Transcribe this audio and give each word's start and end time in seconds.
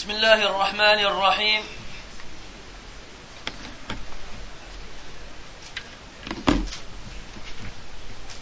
بسم 0.00 0.10
الله 0.10 0.34
الرحمن 0.34 0.98
الرحيم. 1.06 1.62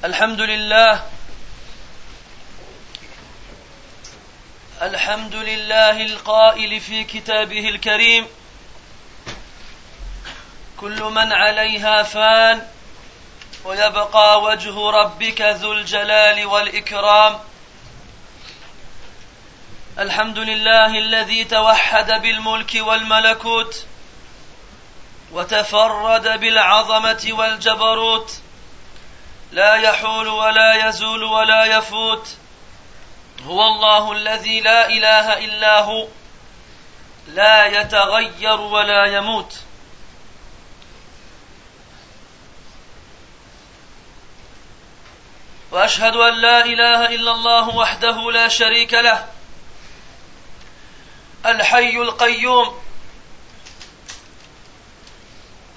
الحمد 0.05 0.41
لله. 0.41 1.03
الحمد 4.83 5.35
لله 5.35 6.03
القائل 6.03 6.81
في 6.81 7.05
كتابه 7.05 7.69
الكريم. 7.69 8.27
كل 10.77 11.03
من 11.03 11.33
عليها 11.33 12.03
فان 12.03 12.67
ويبقى 13.65 14.43
وجه 14.43 14.91
ربك 14.91 15.41
ذو 15.41 15.73
الجلال 15.73 16.47
والإكرام. 16.47 17.48
الحمد 19.99 20.39
لله 20.39 20.99
الذي 20.99 21.45
توحد 21.45 22.23
بالملك 22.23 22.71
والملكوت 22.75 23.85
وتفرد 25.33 26.41
بالعظمة 26.41 27.29
والجبروت 27.31 28.33
لا 29.53 29.75
يحول 29.75 30.29
ولا 30.29 30.89
يزول 30.89 31.25
ولا 31.25 31.65
يفوت 31.65 32.29
هو 33.47 33.67
الله 33.67 34.13
الذي 34.13 34.61
لا 34.61 34.89
إله 34.89 35.39
إلا 35.39 35.81
هو 35.81 36.07
لا 37.29 37.67
يتغير 37.67 38.61
ولا 38.61 39.05
يموت. 39.05 39.55
وأشهد 45.71 46.17
أن 46.17 46.35
لا 46.35 46.65
إله 46.65 47.15
إلا 47.15 47.33
الله 47.33 47.69
وحده 47.69 48.31
لا 48.31 48.49
شريك 48.49 48.95
له 48.95 49.38
الحي 51.47 51.97
القيوم 51.97 52.81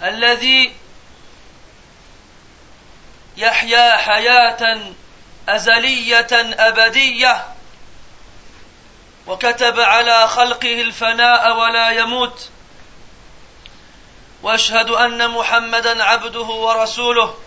الذي 0.03 0.73
يحيا 3.37 3.97
حياة 3.97 4.93
أزلية 5.49 6.27
أبدية 6.67 7.47
وكتب 9.27 9.79
على 9.79 10.27
خلقه 10.27 10.81
الفناء 10.81 11.57
ولا 11.57 11.89
يموت 11.91 12.49
وأشهد 14.43 14.89
أن 14.89 15.31
محمدا 15.31 16.03
عبده 16.03 16.41
ورسوله 16.41 17.37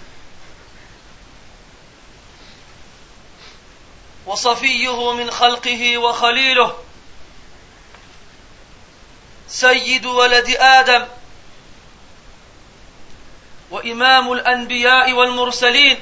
وصفيه 4.26 5.12
من 5.12 5.30
خلقه 5.30 5.98
وخليله 5.98 6.83
سيد 9.54 10.06
ولد 10.06 10.50
آدم. 10.50 11.06
وإمام 13.70 14.32
الأنبياء 14.32 15.12
والمرسلين. 15.12 15.98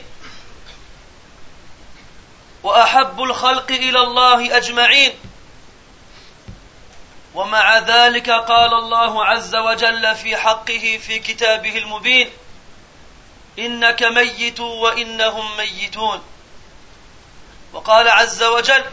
وأحب 2.62 3.22
الخلق 3.22 3.70
إلى 3.70 3.98
الله 3.98 4.56
أجمعين. 4.56 5.12
ومع 7.34 7.78
ذلك 7.78 8.30
قال 8.30 8.74
الله 8.74 9.24
عز 9.24 9.54
وجل 9.56 10.16
في 10.16 10.36
حقه 10.36 11.00
في 11.06 11.18
كتابه 11.18 11.78
المبين 11.78 12.30
إنك 13.58 14.02
ميت 14.02 14.60
وإنهم 14.60 15.56
ميتون. 15.56 16.22
وقال 17.72 18.08
عز 18.08 18.42
وجل 18.42 18.84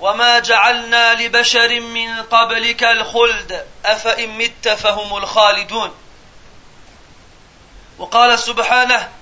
وما 0.00 0.38
جعلنا 0.38 1.14
لبشر 1.14 1.80
من 1.80 2.22
قبلك 2.22 2.84
الخلد 2.84 3.66
افان 3.84 4.38
مت 4.38 4.68
فهم 4.68 5.16
الخالدون. 5.16 5.94
وقال 7.98 8.38
سبحانه 8.38 9.12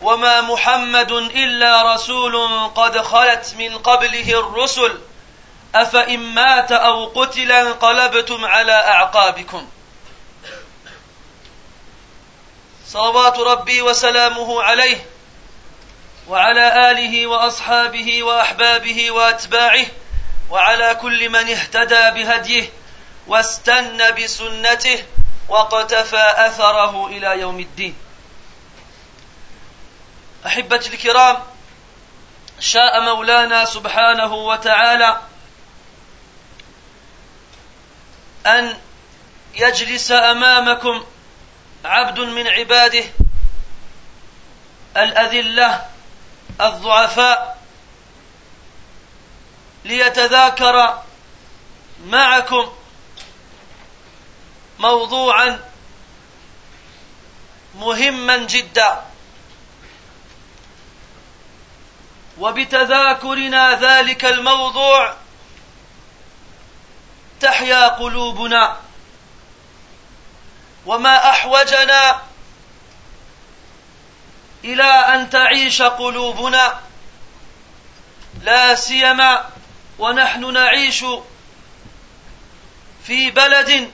وما 0.00 0.40
محمد 0.40 1.12
الا 1.12 1.94
رسول 1.94 2.68
قد 2.74 2.98
خلت 2.98 3.54
من 3.58 3.78
قبله 3.78 4.40
الرسل 4.40 4.98
افان 5.74 6.18
مات 6.18 6.72
أو 6.72 7.06
قتل 7.06 7.52
انقلبتم 7.52 8.44
على 8.44 8.72
اعقابكم. 8.72 9.68
صلوات 12.86 13.38
ربي 13.38 13.82
وسلامه 13.82 14.62
عليه. 14.62 15.06
وعلى 16.28 16.90
آله 16.90 17.26
وأصحابه 17.26 18.22
وأحبابه 18.22 19.10
وأتباعه 19.10 19.86
وعلى 20.50 20.94
كل 20.94 21.28
من 21.28 21.48
اهتدى 21.48 22.10
بهديه 22.10 22.70
واستنى 23.26 24.12
بسنته 24.12 25.04
واقتفى 25.48 26.32
أثره 26.36 27.06
إلى 27.06 27.40
يوم 27.40 27.60
الدين. 27.60 27.94
أحبتي 30.46 30.94
الكرام 30.94 31.36
شاء 32.60 33.00
مولانا 33.00 33.64
سبحانه 33.64 34.34
وتعالى 34.34 35.20
أن 38.46 38.76
يجلس 39.54 40.10
أمامكم 40.10 41.04
عبد 41.84 42.20
من 42.20 42.48
عباده 42.48 43.04
الأذلة 44.96 45.86
الضعفاء 46.60 47.58
ليتذاكر 49.84 51.02
معكم 52.06 52.72
موضوعا 54.78 55.60
مهما 57.74 58.36
جدا. 58.36 59.02
وبتذاكرنا 62.38 63.74
ذلك 63.74 64.24
الموضوع 64.24 65.14
تحيا 67.40 67.88
قلوبنا. 67.88 68.76
وما 70.86 71.30
أحوجنا 71.30 72.27
إلى 74.64 74.82
أن 74.82 75.30
تعيش 75.30 75.82
قلوبنا. 75.82 76.80
لا 78.42 78.74
سيما 78.74 79.48
ونحن 79.98 80.52
نعيش 80.52 81.04
في 83.06 83.30
بلد 83.30 83.90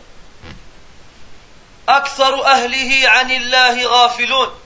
أكثر 1.88 2.44
أهله 2.44 3.08
عن 3.08 3.30
الله 3.30 3.86
غافلون 3.86 4.60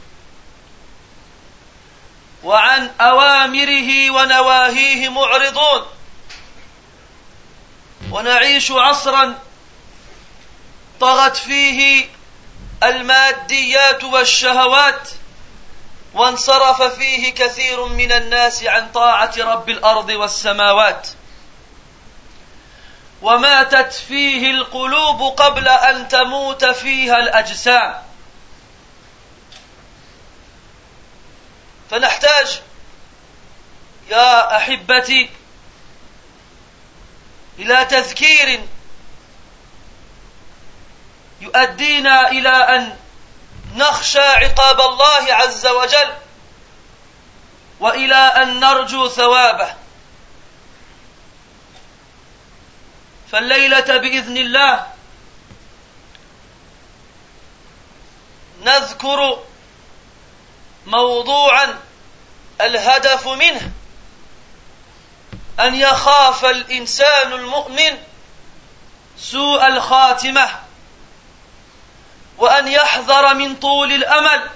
وعن 2.44 2.90
أوامره 3.00 4.10
ونواهيه 4.10 5.08
معرضون. 5.08 5.86
ونعيش 8.10 8.70
عصرا 8.70 9.38
طغت 11.00 11.36
فيه 11.36 12.08
الماديات 12.82 14.04
والشهوات. 14.04 15.08
وانصرف 16.14 16.82
فيه 16.82 17.34
كثير 17.34 17.84
من 17.84 18.12
الناس 18.12 18.64
عن 18.64 18.92
طاعة 18.92 19.32
رب 19.38 19.68
الأرض 19.68 20.08
والسماوات. 20.08 21.08
وماتت 23.22 23.92
فيه 23.92 24.50
القلوب 24.50 25.22
قبل 25.22 25.68
أن 25.68 26.08
تموت 26.08 26.64
فيها 26.64 27.16
الأجسام. 27.16 28.02
فنحتاج 31.90 32.60
يا 34.10 34.56
أحبتي 34.56 35.30
إلى 37.58 37.84
تذكير 37.84 38.60
يؤدينا 41.40 42.30
إلى 42.30 42.48
أن 42.48 42.96
نخشى 43.78 44.20
عقاب 44.20 44.80
الله 44.80 45.34
عز 45.34 45.66
وجل 45.66 46.14
وإلى 47.80 48.14
أن 48.14 48.60
نرجو 48.60 49.08
ثوابه. 49.08 49.74
فالليلة 53.32 53.96
بإذن 53.96 54.36
الله 54.36 54.86
نذكر 58.62 59.42
موضوعا 60.86 61.78
الهدف 62.60 63.28
منه 63.28 63.72
أن 65.60 65.74
يخاف 65.74 66.44
الإنسان 66.44 67.32
المؤمن 67.32 67.98
سوء 69.18 69.66
الخاتمة. 69.66 70.67
وأن 72.38 72.68
يحذر 72.68 73.34
من 73.34 73.56
طول 73.56 73.92
الأمل 73.92 74.50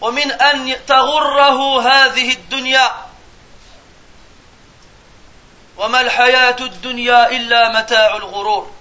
ومن 0.00 0.32
أن 0.32 0.76
تغره 0.86 1.82
هذه 1.82 2.32
الدنيا. 2.32 3.08
وما 5.76 6.00
الحياة 6.00 6.56
الدنيا 6.60 7.30
إلا 7.30 7.80
متاع 7.80 8.16
الغرور. 8.16 8.72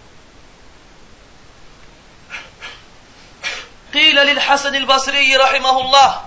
قيل 3.94 4.16
للحسن 4.16 4.76
البصري 4.76 5.36
رحمه 5.36 5.82
الله 5.82 6.26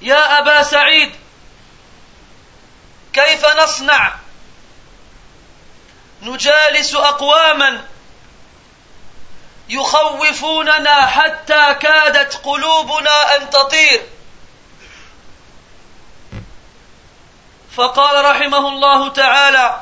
يا 0.00 0.38
أبا 0.38 0.62
سعيد 0.62 1.12
كيف 3.12 3.46
نصنع 3.62 4.23
نجالس 6.24 6.94
أقواما 6.94 7.84
يخوفوننا 9.68 11.06
حتى 11.06 11.74
كادت 11.74 12.40
قلوبنا 12.44 13.36
أن 13.36 13.50
تطير. 13.50 14.02
فقال 17.76 18.24
رحمه 18.24 18.68
الله 18.68 19.08
تعالى 19.08 19.80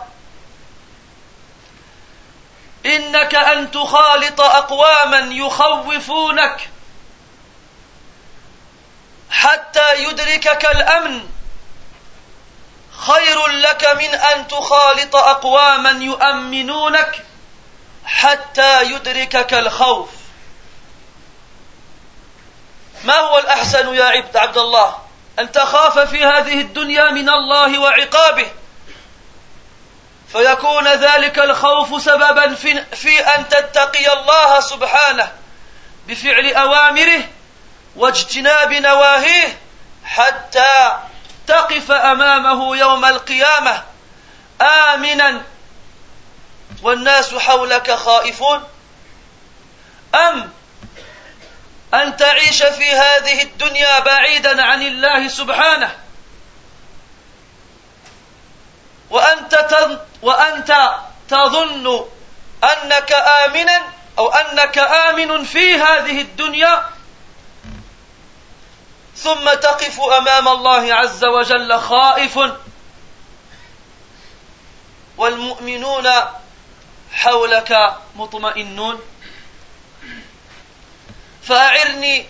إنك 2.87 3.35
أن 3.35 3.71
تخالط 3.71 4.41
أقواما 4.41 5.19
يخوفونك 5.19 6.71
حتى 9.31 10.03
يدركك 10.03 10.65
الأمن 10.65 11.29
خير 13.06 13.46
لك 13.46 13.88
من 13.88 14.14
أن 14.14 14.49
تخالط 14.49 15.16
أقواما 15.16 15.90
يؤمنونك 15.90 17.25
حتى 18.04 18.82
يدركك 18.82 19.54
الخوف. 19.54 20.08
ما 23.04 23.14
هو 23.14 23.38
الأحسن 23.38 23.94
يا 23.94 24.04
عبد 24.04 24.37
عبد 24.37 24.58
الله؟ 24.58 24.99
أن 25.38 25.52
تخاف 25.52 25.99
في 25.99 26.25
هذه 26.25 26.60
الدنيا 26.60 27.10
من 27.10 27.28
الله 27.28 27.78
وعقابه. 27.78 28.50
فيكون 30.32 30.88
ذلك 30.88 31.38
الخوف 31.38 32.02
سببا 32.02 32.55
في, 32.55 32.84
في 32.84 33.20
أن 33.20 33.48
تتقي 33.48 34.12
الله 34.12 34.60
سبحانه 34.60 35.32
بفعل 36.06 36.55
أوامره 36.55 37.28
واجتناب 37.96 38.72
نواهيه 38.72 39.58
حتى 40.05 40.98
تقف 41.47 41.91
أمامه 41.91 42.77
يوم 42.77 43.05
القيامة 43.05 43.83
آمنا. 44.61 45.43
والناس 46.83 47.35
حولك 47.35 47.91
خائفون. 47.91 48.69
أم 50.15 50.53
أن 51.94 52.17
تعيش 52.17 52.62
في 52.62 52.91
هذه 52.91 53.43
الدنيا 53.43 53.99
بعيدا 53.99 54.62
عن 54.62 54.83
الله 54.83 55.29
سبحانه؟ 55.29 55.99
وأنت 59.11 59.89
وأنت 60.23 60.94
تظن 61.29 62.06
أنك 62.65 63.12
آمنا 63.12 63.83
أو 64.19 64.29
أنك 64.29 64.79
آمن 64.79 65.44
في 65.44 65.75
هذه 65.75 66.21
الدنيا؟ 66.21 66.85
ثم 69.22 69.54
تقف 69.54 70.00
أمام 70.00 70.48
الله 70.48 70.94
عز 70.94 71.24
وجل 71.24 71.80
خائف. 71.80 72.38
والمؤمنون 75.16 76.08
حولك 77.12 77.96
مطمئنون. 78.16 79.00
فأعرني 81.42 82.26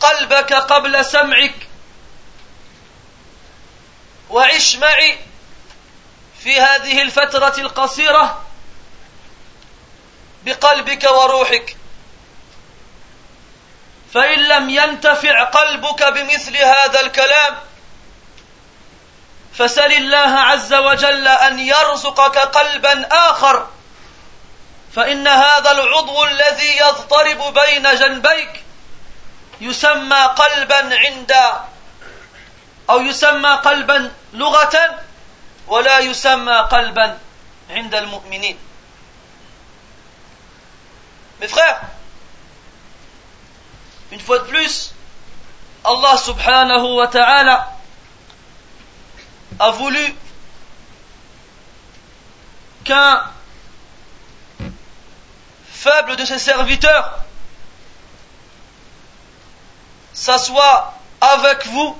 قلبك 0.00 0.52
قبل 0.52 1.04
سمعك. 1.04 1.68
وعش 4.30 4.76
معي 4.76 5.18
في 6.40 6.60
هذه 6.60 7.02
الفترة 7.02 7.54
القصيرة 7.58 8.44
بقلبك 10.44 11.04
وروحك. 11.04 11.76
فإن 14.14 14.38
لم 14.38 14.70
ينتفع 14.70 15.44
قلبك 15.44 16.02
بمثل 16.02 16.56
هذا 16.56 17.00
الكلام 17.00 17.58
فسل 19.54 19.92
الله 19.92 20.40
عز 20.40 20.74
وجل 20.74 21.28
أن 21.28 21.58
يرزقك 21.58 22.38
قلبا 22.38 23.08
آخر 23.10 23.68
فإن 24.94 25.28
هذا 25.28 25.70
العضو 25.70 26.24
الذي 26.24 26.76
يضطرب 26.76 27.54
بين 27.54 27.94
جنبيك 27.94 28.64
يسمى 29.60 30.22
قلبا 30.36 30.98
عند 30.98 31.32
أو 32.90 33.00
يسمى 33.00 33.50
قلبا 33.50 34.12
لغة 34.32 34.98
ولا 35.66 35.98
يسمى 35.98 36.56
قلبا 36.70 37.18
عند 37.70 37.94
المؤمنين. 37.94 38.58
Mes 41.40 41.48
frères, 41.48 41.80
Une 44.14 44.20
fois 44.20 44.38
de 44.38 44.44
plus, 44.44 44.94
Allah 45.84 46.16
subhanahu 46.16 46.98
wa 46.98 47.08
ta'ala 47.08 47.68
a 49.58 49.70
voulu 49.72 50.14
qu'un 52.84 53.24
faible 55.68 56.14
de 56.14 56.24
ses 56.24 56.38
serviteurs 56.38 57.24
s'assoie 60.12 60.94
avec 61.20 61.66
vous 61.66 61.98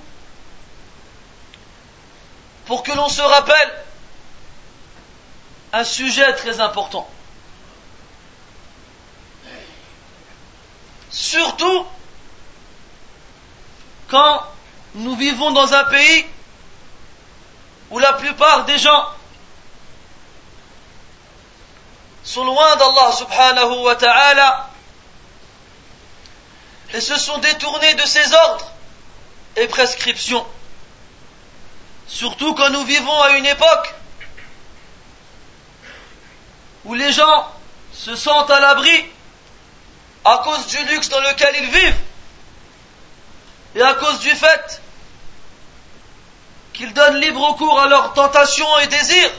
pour 2.67 2.85
que 2.85 2.93
l'on 2.93 3.09
se 3.09 3.23
rappelle 3.23 3.85
un 5.73 5.83
sujet 5.83 6.33
très 6.37 6.61
important. 6.61 7.11
Surtout 11.11 11.89
quand 14.15 14.47
nous 14.95 15.17
vivons 15.17 15.51
dans 15.51 15.75
un 15.75 15.85
pays 15.87 16.25
où 17.91 17.99
la 17.99 18.13
plupart 18.13 18.65
des 18.65 18.79
gens 18.79 19.09
sont 22.23 22.45
loin 22.45 22.77
d'Allah 22.77 23.11
subhanahu 23.11 23.83
wa 23.83 23.97
ta'ala 23.97 24.71
et 26.93 27.01
se 27.01 27.19
sont 27.19 27.39
détournés 27.39 27.95
de 27.95 28.07
ses 28.07 28.33
ordres 28.33 28.71
et 29.57 29.67
prescriptions. 29.67 30.47
Surtout 32.07 32.55
quand 32.55 32.71
nous 32.71 32.85
vivons 32.85 33.21
à 33.21 33.31
une 33.31 33.47
époque 33.47 33.95
où 36.85 36.95
les 36.95 37.13
gens 37.13 37.49
se 37.93 38.15
sentent 38.15 38.51
à 38.51 38.61
l'abri 38.61 39.07
à 40.25 40.41
cause 40.45 40.69
du 40.69 40.85
luxe 40.85 41.09
dans 41.09 41.21
lequel 41.21 41.57
ils 41.63 41.71
vivent 41.71 42.01
et 43.75 43.83
à 43.83 43.95
cause 43.95 44.21
du 44.21 44.31
fait 44.31 44.81
qu'ils 46.73 46.93
donnent 46.93 47.21
libre 47.21 47.57
cours 47.57 47.81
à 47.81 47.87
leurs 47.87 48.13
tentations 48.13 48.79
et 48.81 48.87
désirs, 48.89 49.31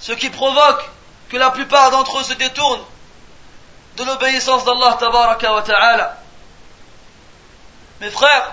ce 0.00 0.12
qui 0.12 0.30
provoque 0.30 0.88
que 1.28 1.36
la 1.36 1.50
plupart 1.50 1.90
d'entre 1.90 2.18
eux 2.18 2.24
se 2.24 2.34
détournent 2.34 2.84
de 3.96 4.04
l'obéissance 4.04 4.64
d'Allah 4.64 4.96
tabaraka 4.98 5.52
wa 5.52 5.62
ta'ala. 5.62 6.16
Mes 8.00 8.10
frères, 8.10 8.52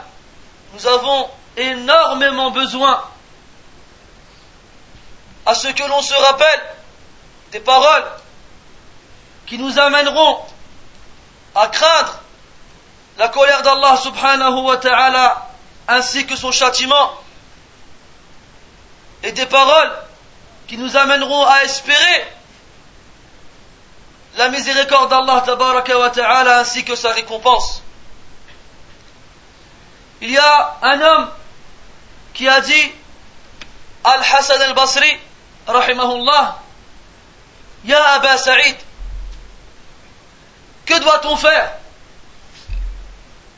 nous 0.73 0.87
avons 0.87 1.29
énormément 1.55 2.51
besoin 2.51 3.03
à 5.45 5.55
ce 5.55 5.69
que 5.69 5.83
l'on 5.83 6.01
se 6.01 6.13
rappelle 6.13 6.61
des 7.51 7.59
paroles 7.61 8.05
qui 9.45 9.57
nous 9.57 9.79
amèneront 9.79 10.39
à 11.55 11.67
craindre 11.67 12.19
la 13.17 13.29
colère 13.29 13.61
d'Allah 13.63 13.97
subhanahu 13.97 14.61
wa 14.61 14.77
ta'ala 14.77 15.47
ainsi 15.87 16.25
que 16.25 16.35
son 16.35 16.51
châtiment 16.51 17.11
et 19.23 19.31
des 19.31 19.45
paroles 19.45 19.91
qui 20.67 20.77
nous 20.77 20.95
amèneront 20.95 21.45
à 21.45 21.63
espérer 21.63 22.27
la 24.37 24.49
miséricorde 24.49 25.09
d'Allah 25.09 25.41
tabaraka 25.41 25.97
wa 25.97 26.09
ta'ala 26.09 26.59
ainsi 26.59 26.83
que 26.83 26.95
sa 26.95 27.11
récompense. 27.11 27.81
Il 30.21 30.29
y 30.31 30.37
a 30.37 30.77
un 30.81 31.01
homme 31.01 31.29
qui 32.33 32.47
a 32.47 32.61
dit 32.61 32.91
Al-Hassan 34.03 34.61
al-Basri 34.61 35.19
rahimahullah 35.67 36.59
Ya 37.85 38.03
Aba 38.13 38.37
Sa'id 38.37 38.77
que 40.85 40.99
doit-on 40.99 41.35
faire? 41.35 41.73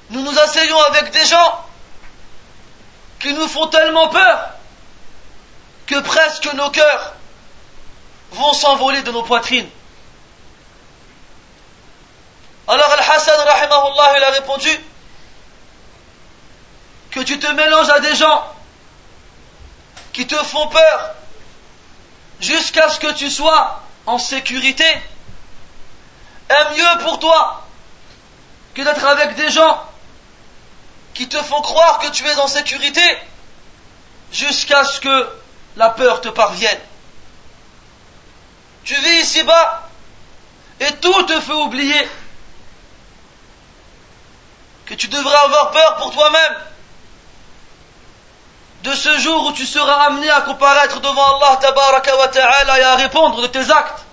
Nous 0.09 0.21
nous 0.21 0.39
asseyons 0.39 0.81
avec 0.83 1.11
des 1.11 1.25
gens 1.25 1.65
qui 3.19 3.33
nous 3.33 3.47
font 3.47 3.67
tellement 3.67 4.07
peur 4.07 4.51
que 5.85 5.99
presque 5.99 6.51
nos 6.53 6.69
cœurs 6.69 7.13
vont 8.31 8.53
s'envoler 8.53 9.01
de 9.01 9.11
nos 9.11 9.23
poitrines. 9.23 9.69
Alors 12.67 12.91
Al-Hassan, 12.91 13.39
rahimahullah, 13.39 14.17
il 14.17 14.23
a 14.23 14.29
répondu 14.29 14.69
que 17.11 17.21
tu 17.21 17.39
te 17.39 17.51
mélanges 17.51 17.89
à 17.89 17.99
des 17.99 18.15
gens 18.15 18.53
qui 20.13 20.27
te 20.27 20.35
font 20.35 20.67
peur 20.67 21.15
jusqu'à 22.39 22.89
ce 22.89 22.99
que 22.99 23.11
tu 23.13 23.29
sois 23.29 23.81
en 24.05 24.17
sécurité 24.19 24.85
est 26.49 26.77
mieux 26.77 27.03
pour 27.03 27.19
toi 27.19 27.63
que 28.75 28.81
d'être 28.83 29.05
avec 29.05 29.35
des 29.35 29.49
gens 29.49 29.88
qui 31.13 31.27
te 31.27 31.41
font 31.41 31.61
croire 31.61 31.99
que 31.99 32.07
tu 32.07 32.25
es 32.25 32.35
en 32.37 32.47
sécurité 32.47 33.01
jusqu'à 34.31 34.83
ce 34.83 34.99
que 34.99 35.29
la 35.75 35.89
peur 35.89 36.21
te 36.21 36.29
parvienne. 36.29 36.79
Tu 38.83 38.95
vis 38.95 39.21
ici-bas 39.21 39.89
et 40.79 40.91
tout 40.93 41.23
te 41.23 41.39
fait 41.39 41.53
oublier 41.53 42.09
que 44.85 44.93
tu 44.95 45.07
devrais 45.07 45.37
avoir 45.37 45.71
peur 45.71 45.97
pour 45.97 46.11
toi-même 46.11 46.55
de 48.83 48.93
ce 48.93 49.17
jour 49.19 49.47
où 49.47 49.51
tu 49.51 49.65
seras 49.65 50.05
amené 50.05 50.29
à 50.29 50.41
comparaître 50.41 50.99
devant 51.01 51.37
Allah 51.37 51.57
tabaraka 51.57 52.15
wa 52.17 52.27
ta'ala 52.29 52.79
et 52.79 52.83
à 52.83 52.95
répondre 52.95 53.41
de 53.41 53.47
tes 53.47 53.71
actes. 53.71 54.05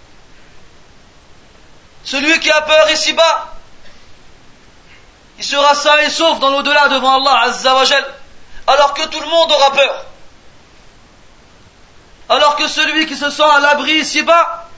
Celui 2.05 2.39
qui 2.41 2.51
a 2.51 2.61
peur 2.63 2.91
ici-bas, 2.91 3.56
il 5.39 5.45
sera 5.45 5.75
sain 5.75 5.99
et 5.99 6.11
sauf 6.11 6.39
dans 6.41 6.51
l'au-delà 6.51 6.89
devant 6.89 7.21
Allah 7.21 7.41
azza 7.45 7.75
wa 7.75 7.85
alors 8.69 8.95
que 8.95 9.07
tout 9.07 9.21
le 9.21 9.27
monde 9.27 9.53
aura 9.53 9.73
peur. 9.73 10.05
Alors 12.29 12.57
que 12.57 12.67
celui 12.67 13.07
qui 13.07 13.17
se 13.17 13.31
sent 13.31 13.43
à 13.43 13.61
l'abri 13.61 13.93
ici-bas, 13.93 14.69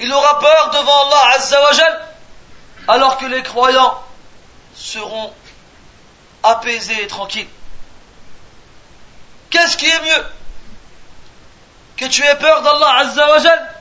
il 0.00 0.12
aura 0.12 0.38
peur 0.40 0.70
devant 0.70 1.06
Allah 1.06 1.34
azza 1.36 1.60
wa 1.62 1.98
alors 2.88 3.18
que 3.18 3.26
les 3.26 3.42
croyants 3.42 4.02
seront 4.74 5.32
apaisés 6.42 7.02
et 7.02 7.06
tranquilles. 7.06 7.48
Qu'est-ce 9.50 9.76
qui 9.76 9.86
est 9.86 10.00
mieux 10.00 10.26
Que 11.98 12.06
tu 12.06 12.24
aies 12.24 12.36
peur 12.36 12.62
d'Allah 12.62 12.94
Azzawajal 13.00 13.74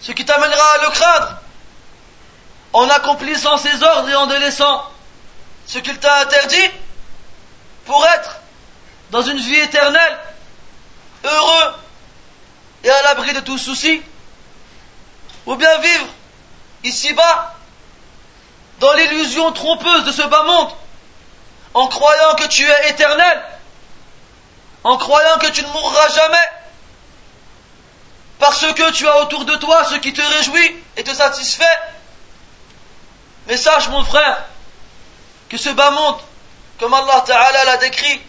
Ce 0.00 0.12
qui 0.12 0.24
t'amènera 0.24 0.72
à 0.74 0.84
le 0.84 0.90
craindre 0.90 1.37
en 2.78 2.88
accomplissant 2.90 3.56
ses 3.56 3.82
ordres 3.82 4.08
et 4.08 4.14
en 4.14 4.26
délaissant 4.28 4.88
ce 5.66 5.80
qu'il 5.80 5.98
t'a 5.98 6.20
interdit 6.20 6.70
pour 7.84 8.06
être 8.06 8.36
dans 9.10 9.22
une 9.22 9.38
vie 9.38 9.58
éternelle, 9.58 10.18
heureux 11.24 11.74
et 12.84 12.90
à 12.90 13.02
l'abri 13.02 13.32
de 13.32 13.40
tout 13.40 13.58
souci, 13.58 14.00
ou 15.46 15.56
bien 15.56 15.78
vivre 15.78 16.06
ici-bas 16.84 17.56
dans 18.78 18.92
l'illusion 18.92 19.50
trompeuse 19.50 20.04
de 20.04 20.12
ce 20.12 20.22
bas 20.22 20.44
monde 20.44 20.70
en 21.74 21.88
croyant 21.88 22.36
que 22.36 22.46
tu 22.46 22.62
es 22.62 22.90
éternel 22.90 23.42
en 24.84 24.96
croyant 24.98 25.38
que 25.38 25.48
tu 25.48 25.62
ne 25.62 25.68
mourras 25.68 26.08
jamais, 26.10 26.48
parce 28.38 28.72
que 28.72 28.90
tu 28.92 29.08
as 29.08 29.20
autour 29.22 29.44
de 29.44 29.56
toi 29.56 29.84
ce 29.84 29.96
qui 29.96 30.12
te 30.12 30.22
réjouit 30.22 30.76
et 30.96 31.02
te 31.02 31.12
satisfait. 31.12 31.64
Mais 33.48 33.56
sache, 33.56 33.88
mon 33.88 34.04
frère, 34.04 34.44
que 35.48 35.56
ce 35.56 35.70
bas 35.70 35.90
monde, 35.90 36.20
comme 36.78 36.92
Allah 36.92 37.22
Ta'ala 37.26 37.64
l'a 37.64 37.76
décrit, 37.78 38.20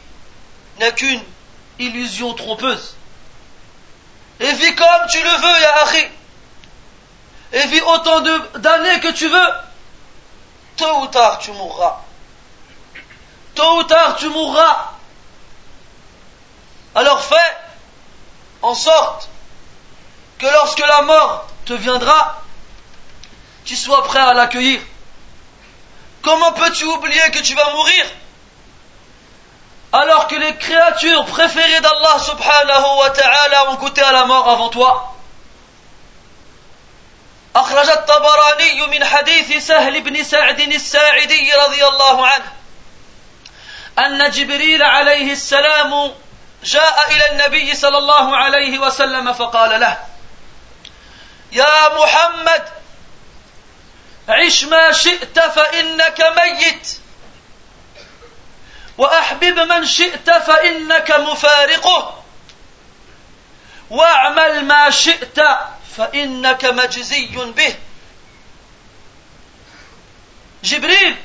n'est 0.79 0.93
qu'une 0.93 1.21
illusion 1.77 2.33
trompeuse. 2.33 2.95
Et 4.39 4.51
vis 4.53 4.75
comme 4.75 5.07
tu 5.11 5.21
le 5.21 5.29
veux, 5.29 5.61
Ya. 5.61 5.85
Et 7.51 7.67
vis 7.67 7.81
autant 7.81 8.21
d'années 8.55 8.99
que 9.01 9.11
tu 9.11 9.27
veux. 9.27 9.49
Tôt 10.77 11.01
ou 11.01 11.07
tard, 11.07 11.39
tu 11.39 11.51
mourras. 11.51 12.01
Tôt 13.55 13.79
ou 13.79 13.83
tard, 13.83 14.15
tu 14.15 14.29
mourras. 14.29 14.93
Alors 16.95 17.21
fais 17.23 17.57
en 18.61 18.73
sorte 18.73 19.27
que 20.37 20.45
lorsque 20.45 20.79
la 20.79 21.01
mort 21.01 21.47
te 21.65 21.73
viendra, 21.73 22.41
tu 23.65 23.75
sois 23.75 24.03
prêt 24.05 24.19
à 24.19 24.33
l'accueillir. 24.33 24.79
Comment 26.28 26.52
peux-tu 26.52 26.84
oublier 26.84 27.30
que 27.32 27.40
tu 27.40 27.54
vas 27.54 27.70
mourir 27.70 28.06
alors 29.92 30.26
que 30.26 30.34
les 30.34 30.56
créatures 30.56 31.24
préférées 31.26 31.80
d'Allah 31.80 32.18
subhanahu 32.18 32.98
wa 32.98 33.10
ta'ala 33.10 33.70
ont 33.70 33.74
goûté 33.76 34.02
à 34.02 34.12
la 34.12 34.24
mort 34.24 34.48
avant 34.50 34.68
toi 34.68 35.10
أخرج 37.56 37.88
الطبراني 37.88 38.86
من 38.86 39.04
حديث 39.04 39.66
سهل 39.66 40.00
بن 40.00 40.24
سعد 40.24 40.60
الساعدي 40.60 41.52
رضي 41.54 41.86
الله 41.86 42.26
عنه 42.26 42.52
أن 43.98 44.30
جبريل 44.30 44.82
عليه 44.82 45.32
السلام 45.32 46.14
جاء 46.64 47.10
إلى 47.10 47.30
النبي 47.30 47.74
صلى 47.74 47.98
الله 47.98 48.36
عليه 48.36 48.78
وسلم 48.78 49.32
فقال 49.32 49.80
له 49.80 49.98
يا 51.52 51.88
محمد 51.98 52.64
عش 54.28 54.64
ما 54.64 54.92
شئت 54.92 55.38
فإنك 55.38 56.20
ميت 56.20 56.98
وأحبب 58.98 59.58
من 59.58 59.86
شئت 59.86 60.30
فإنك 60.30 61.10
مفارقه 61.10 62.24
واعمل 63.90 64.64
ما 64.64 64.90
شئت 64.90 65.40
فإنك 65.96 66.64
مجزي 66.64 67.26
به 67.26 67.74
Jibril 70.62 71.16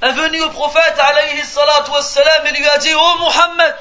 est 0.00 0.12
venu 0.12 0.40
au 0.42 0.50
prophète 0.50 0.96
alayhi 0.96 1.44
salatu 1.44 1.90
wassalam 1.90 2.46
et 2.46 2.52
lui 2.52 2.68
a 2.68 2.78
dit 2.78 2.94
Oh 2.94 3.14
Muhammad 3.18 3.76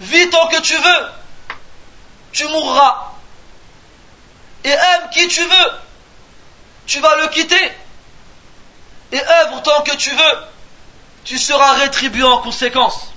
vis 0.00 0.30
tant 0.30 0.46
que 0.48 0.58
tu 0.60 0.74
veux, 0.74 1.06
tu 2.32 2.48
mourras. 2.48 3.12
Et 4.64 4.70
aime 4.70 5.10
qui 5.12 5.28
tu 5.28 5.44
veux, 5.44 5.72
tu 6.85 6.99
vas 6.99 7.15
le 7.17 7.27
quitter. 7.27 7.71
Et 9.11 9.21
œuvre 9.21 9.61
tant 9.61 9.81
que 9.83 9.95
tu 9.95 10.09
veux, 10.09 10.37
tu 11.23 11.37
seras 11.37 11.73
rétribué 11.73 12.23
en 12.23 12.39
conséquence. 12.39 13.09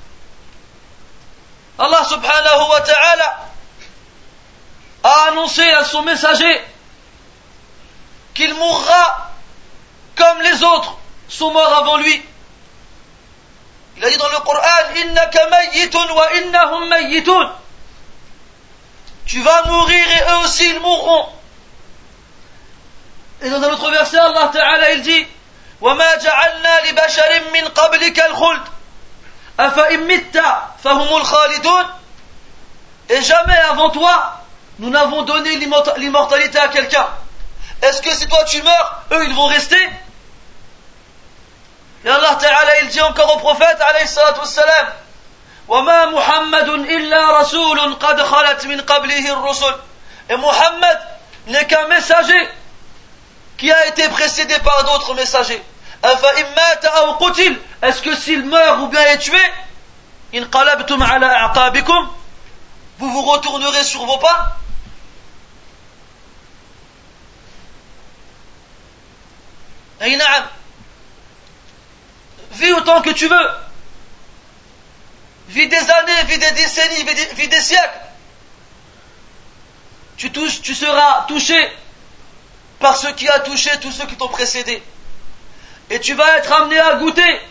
Allah 1.78 2.04
subhanahu 2.08 2.68
wa 2.70 2.80
ta'ala 2.80 3.38
a 5.02 5.28
annoncé 5.28 5.62
à 5.62 5.84
son 5.84 6.02
messager 6.02 6.64
qu'il 8.34 8.54
mourra 8.54 9.30
comme 10.14 10.42
les 10.42 10.62
autres 10.62 10.96
sont 11.28 11.50
morts 11.50 11.74
avant 11.74 11.96
lui. 11.98 12.22
Il 13.96 14.04
a 14.04 14.10
dit 14.10 14.16
dans 14.16 14.28
le 14.28 14.38
Coran, 14.38 14.60
Tu 19.26 19.42
vas 19.42 19.62
mourir 19.64 20.06
et 20.06 20.30
eux 20.30 20.44
aussi 20.44 20.68
ils 20.68 20.80
mourront. 20.80 21.28
Et 23.42 23.50
dans 23.50 23.62
un 23.62 23.70
autre 23.70 23.90
verset, 23.90 24.18
Allah 24.18 24.50
Ta'ala 24.52 24.92
il 24.92 25.02
dit, 25.02 25.26
وما 25.80 26.14
جعلنا 26.16 26.80
لبشر 26.90 27.50
من 27.52 27.68
قبلك 27.68 28.20
الخلد 28.20 28.62
أفإن 29.60 30.08
مت 30.08 30.42
فهم 30.84 31.16
الخالدون 31.16 31.86
Et 33.08 33.22
jamais 33.22 33.58
avant 33.70 33.90
toi, 33.90 34.40
nous 34.78 34.90
n'avons 34.90 35.22
donné 35.22 35.56
l'immortalité 35.96 36.58
à 36.58 36.68
quelqu'un. 36.68 37.06
Est-ce 37.82 38.02
que 38.02 38.10
si 38.10 38.26
toi 38.26 38.42
tu 38.44 38.62
meurs, 38.62 39.02
eux 39.12 39.24
ils 39.26 39.34
vont 39.34 39.46
rester 39.46 39.78
et 42.06 42.08
Allah 42.08 42.36
Ta'ala, 42.40 42.80
il 42.82 42.88
dit 42.88 43.00
encore 43.00 43.34
au 43.34 43.38
prophète, 43.40 43.80
alayhi 43.80 44.06
salatu 44.06 44.40
wassalam, 44.40 44.86
وَمَا 45.68 46.06
مُحَمَّدٌ 46.06 46.68
إِلَّا 46.68 47.40
رَسُولٌ 47.40 47.94
قَدْ 47.98 48.22
خَلَتْ 48.22 48.66
مِنْ 48.66 48.80
قَبْلِهِ 48.82 49.28
الرُّسُلُ 49.32 49.74
Et 50.30 50.36
Muhammad 50.36 51.00
n'est 51.48 51.66
qu'un 51.66 51.88
messager 51.88 52.48
qui 53.56 53.70
a 53.72 53.86
été 53.86 54.08
précédé 54.08 54.54
par 54.60 54.84
d'autres 54.84 55.14
messagers. 55.14 55.62
Est-ce 57.82 58.02
que 58.02 58.14
s'il 58.14 58.44
meurt 58.44 58.80
ou 58.80 58.88
bien 58.88 59.00
est 59.02 59.18
tué, 59.18 59.38
vous 62.98 63.10
vous 63.10 63.22
retournerez 63.22 63.84
sur 63.84 64.04
vos 64.04 64.18
pas? 64.18 64.56
Eh, 70.02 70.18
vis 72.52 72.72
autant 72.72 73.00
que 73.00 73.10
tu 73.10 73.28
veux. 73.28 73.50
Vis 75.48 75.68
des 75.68 75.76
années, 75.76 76.24
vis 76.26 76.38
des 76.38 76.50
décennies, 76.52 77.04
vis 77.34 77.48
des, 77.48 77.60
siècles. 77.60 78.00
Tu 80.16 80.74
seras 80.74 81.24
touché 81.28 81.72
par 82.79 82.95
ce 82.97 83.07
qui 83.07 83.27
a 83.29 83.39
touché 83.39 83.69
tous 83.79 83.91
ceux 83.91 84.05
qui 84.05 84.15
t'ont 84.15 84.27
précédé. 84.27 84.81
Et 85.89 85.99
tu 85.99 86.13
vas 86.13 86.37
être 86.37 86.51
amené 86.51 86.79
à 86.79 86.95
goûter 86.95 87.41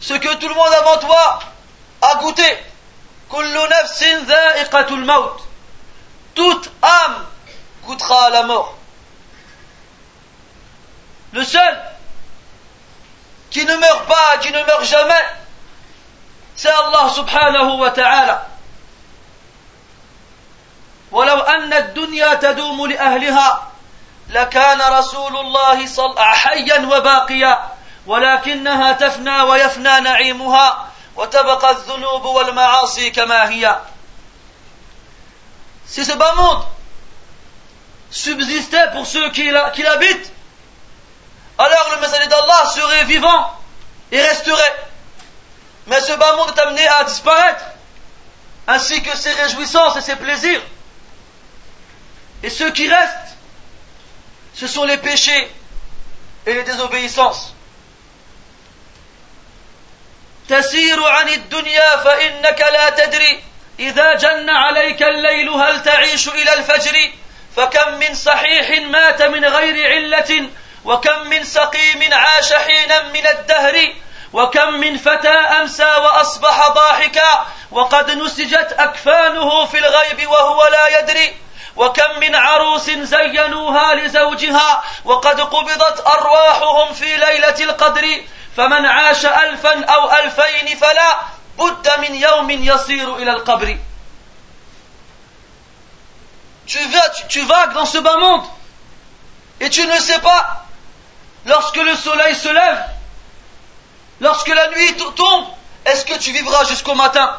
ce 0.00 0.14
que 0.14 0.34
tout 0.36 0.48
le 0.48 0.54
monde 0.54 0.72
avant 0.80 0.98
toi 0.98 1.40
a 2.02 2.14
goûté. 2.16 2.56
Toute 6.34 6.70
âme 6.82 7.26
goûtera 7.84 8.26
à 8.26 8.30
la 8.30 8.42
mort. 8.44 8.76
Le 11.32 11.44
seul 11.44 11.82
qui 13.50 13.64
ne 13.64 13.76
meurt 13.76 14.06
pas, 14.06 14.38
qui 14.40 14.52
ne 14.52 14.64
meurt 14.64 14.84
jamais, 14.84 15.24
c'est 16.56 16.70
Allah 16.70 17.08
subhanahu 17.14 17.78
wa 17.78 17.90
ta'ala. 17.90 18.46
ولو 21.12 21.40
أن 21.40 21.72
الدنيا 21.72 22.34
تدوم 22.34 22.86
لأهلها 22.86 23.70
لكان 24.28 24.80
رسول 24.80 25.36
الله 25.36 25.86
صل 25.86 26.18
حيا 26.18 26.78
وباقيا 26.78 27.70
ولكنها 28.06 28.92
تفنى 28.92 29.40
ويفنى 29.42 30.00
نعيمها 30.00 30.88
وتبقى 31.16 31.70
الذنوب 31.70 32.24
والمعاصي 32.24 33.10
كما 33.10 33.48
هي 33.48 33.80
Si 35.90 36.04
ce 36.04 36.12
bas 36.12 36.34
monde 36.34 36.64
subsistait 38.12 38.92
pour 38.92 39.04
ceux 39.04 39.28
qui 39.32 39.50
l'habitent, 39.50 40.32
alors 41.58 41.90
le 41.96 42.00
messager 42.00 42.28
d'Allah 42.28 42.66
serait 42.72 43.04
vivant 43.06 43.52
et 44.12 44.22
resterait. 44.22 44.86
Mais 45.88 46.00
ce 46.00 46.12
bas 46.12 46.36
monde 46.36 46.52
est 46.56 46.60
amené 46.60 46.86
à 46.86 47.02
disparaître, 47.02 47.64
ainsi 48.68 49.02
que 49.02 49.16
ses 49.16 49.32
réjouissances 49.32 49.96
et 49.96 50.00
ses 50.00 50.14
plaisirs. 50.14 50.62
Et 52.44 52.50
ceux 52.50 52.70
qui 52.70 52.88
restent, 52.88 53.23
ce 54.54 54.66
sont 54.66 54.84
les 54.84 54.98
péchés 54.98 55.48
et 56.46 56.54
les 56.54 56.62
désobéissances. 56.62 57.54
تسير 60.50 61.06
عن 61.06 61.28
الدنيا 61.28 61.96
فإنك 61.96 62.60
لا 62.60 62.90
تدري 62.90 63.42
إذا 63.78 64.14
جن 64.14 64.50
عليك 64.50 65.02
الليل 65.02 65.48
هل 65.48 65.82
تعيش 65.82 66.28
إلى 66.28 66.54
الفجر 66.54 67.10
فكم 67.56 67.94
من 67.94 68.14
صحيح 68.14 68.80
مات 68.90 69.22
من 69.22 69.44
غير 69.44 69.92
علة 69.92 70.48
وكم 70.84 71.28
من 71.28 71.44
سقيم 71.44 72.14
عاش 72.14 72.52
حينا 72.52 73.02
من 73.02 73.26
الدهر 73.26 73.92
وكم 74.32 74.72
من 74.72 74.96
فتى 74.96 75.28
أمسى 75.28 75.84
وأصبح 75.84 76.68
ضاحكا 76.68 77.46
وقد 77.70 78.10
نسجت 78.10 78.74
أكفانه 78.78 79.66
في 79.66 79.78
الغيب 79.78 80.28
وهو 80.30 80.66
لا 80.66 80.98
يدري 80.98 81.34
وكم 81.76 82.20
من 82.20 82.34
عروس 82.34 82.90
زينوها 82.90 83.94
لزوجها 83.94 84.82
وقد 85.04 85.40
قبضت 85.40 86.06
أرواحهم 86.06 86.92
في 86.92 87.16
ليلة 87.16 87.60
القدر 87.60 88.22
فمن 88.56 88.86
عاش 88.86 89.26
ألفا 89.26 89.84
أو 89.84 90.10
ألفين 90.12 90.76
فلا 90.76 91.16
بد 91.58 91.90
من 92.00 92.14
يوم 92.14 92.50
يصير 92.50 93.16
إلى 93.16 93.30
القبر 93.30 93.78
tu, 96.66 96.78
vas, 96.78 97.08
tu, 97.10 97.26
tu 97.28 97.40
vagues 97.42 97.72
dans 97.72 97.86
ce 97.86 97.98
bas 97.98 98.16
monde 98.16 98.44
et 99.60 99.70
tu 99.70 99.84
ne 99.86 99.98
sais 99.98 100.20
pas 100.20 100.66
lorsque 101.46 101.76
le 101.76 101.96
soleil 101.96 102.34
se 102.34 102.48
lève 102.48 102.84
lorsque 104.20 104.48
la 104.48 104.68
nuit 104.68 104.94
tombe 105.16 105.46
est-ce 105.84 106.04
que 106.04 106.18
tu 106.18 106.32
vivras 106.32 106.64
jusqu'au 106.64 106.94
matin 106.94 107.36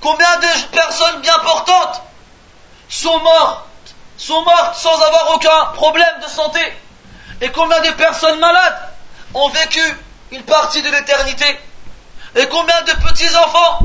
combien 0.00 0.36
de 0.36 0.66
personnes 0.72 1.20
bien 1.20 1.38
portantes 1.38 2.02
sont 2.91 3.19
mortes 3.19 3.67
sont 4.17 4.43
mortes 4.43 4.75
sans 4.75 5.01
avoir 5.01 5.31
aucun 5.33 5.65
problème 5.73 6.19
de 6.21 6.27
santé 6.27 6.61
et 7.41 7.49
combien 7.49 7.79
de 7.81 7.89
personnes 7.91 8.39
malades 8.39 8.79
ont 9.33 9.49
vécu 9.49 9.81
une 10.31 10.43
partie 10.43 10.81
de 10.83 10.89
l'éternité? 10.89 11.59
Et 12.35 12.47
combien 12.47 12.81
de 12.83 12.91
petits 12.91 13.35
enfants 13.35 13.79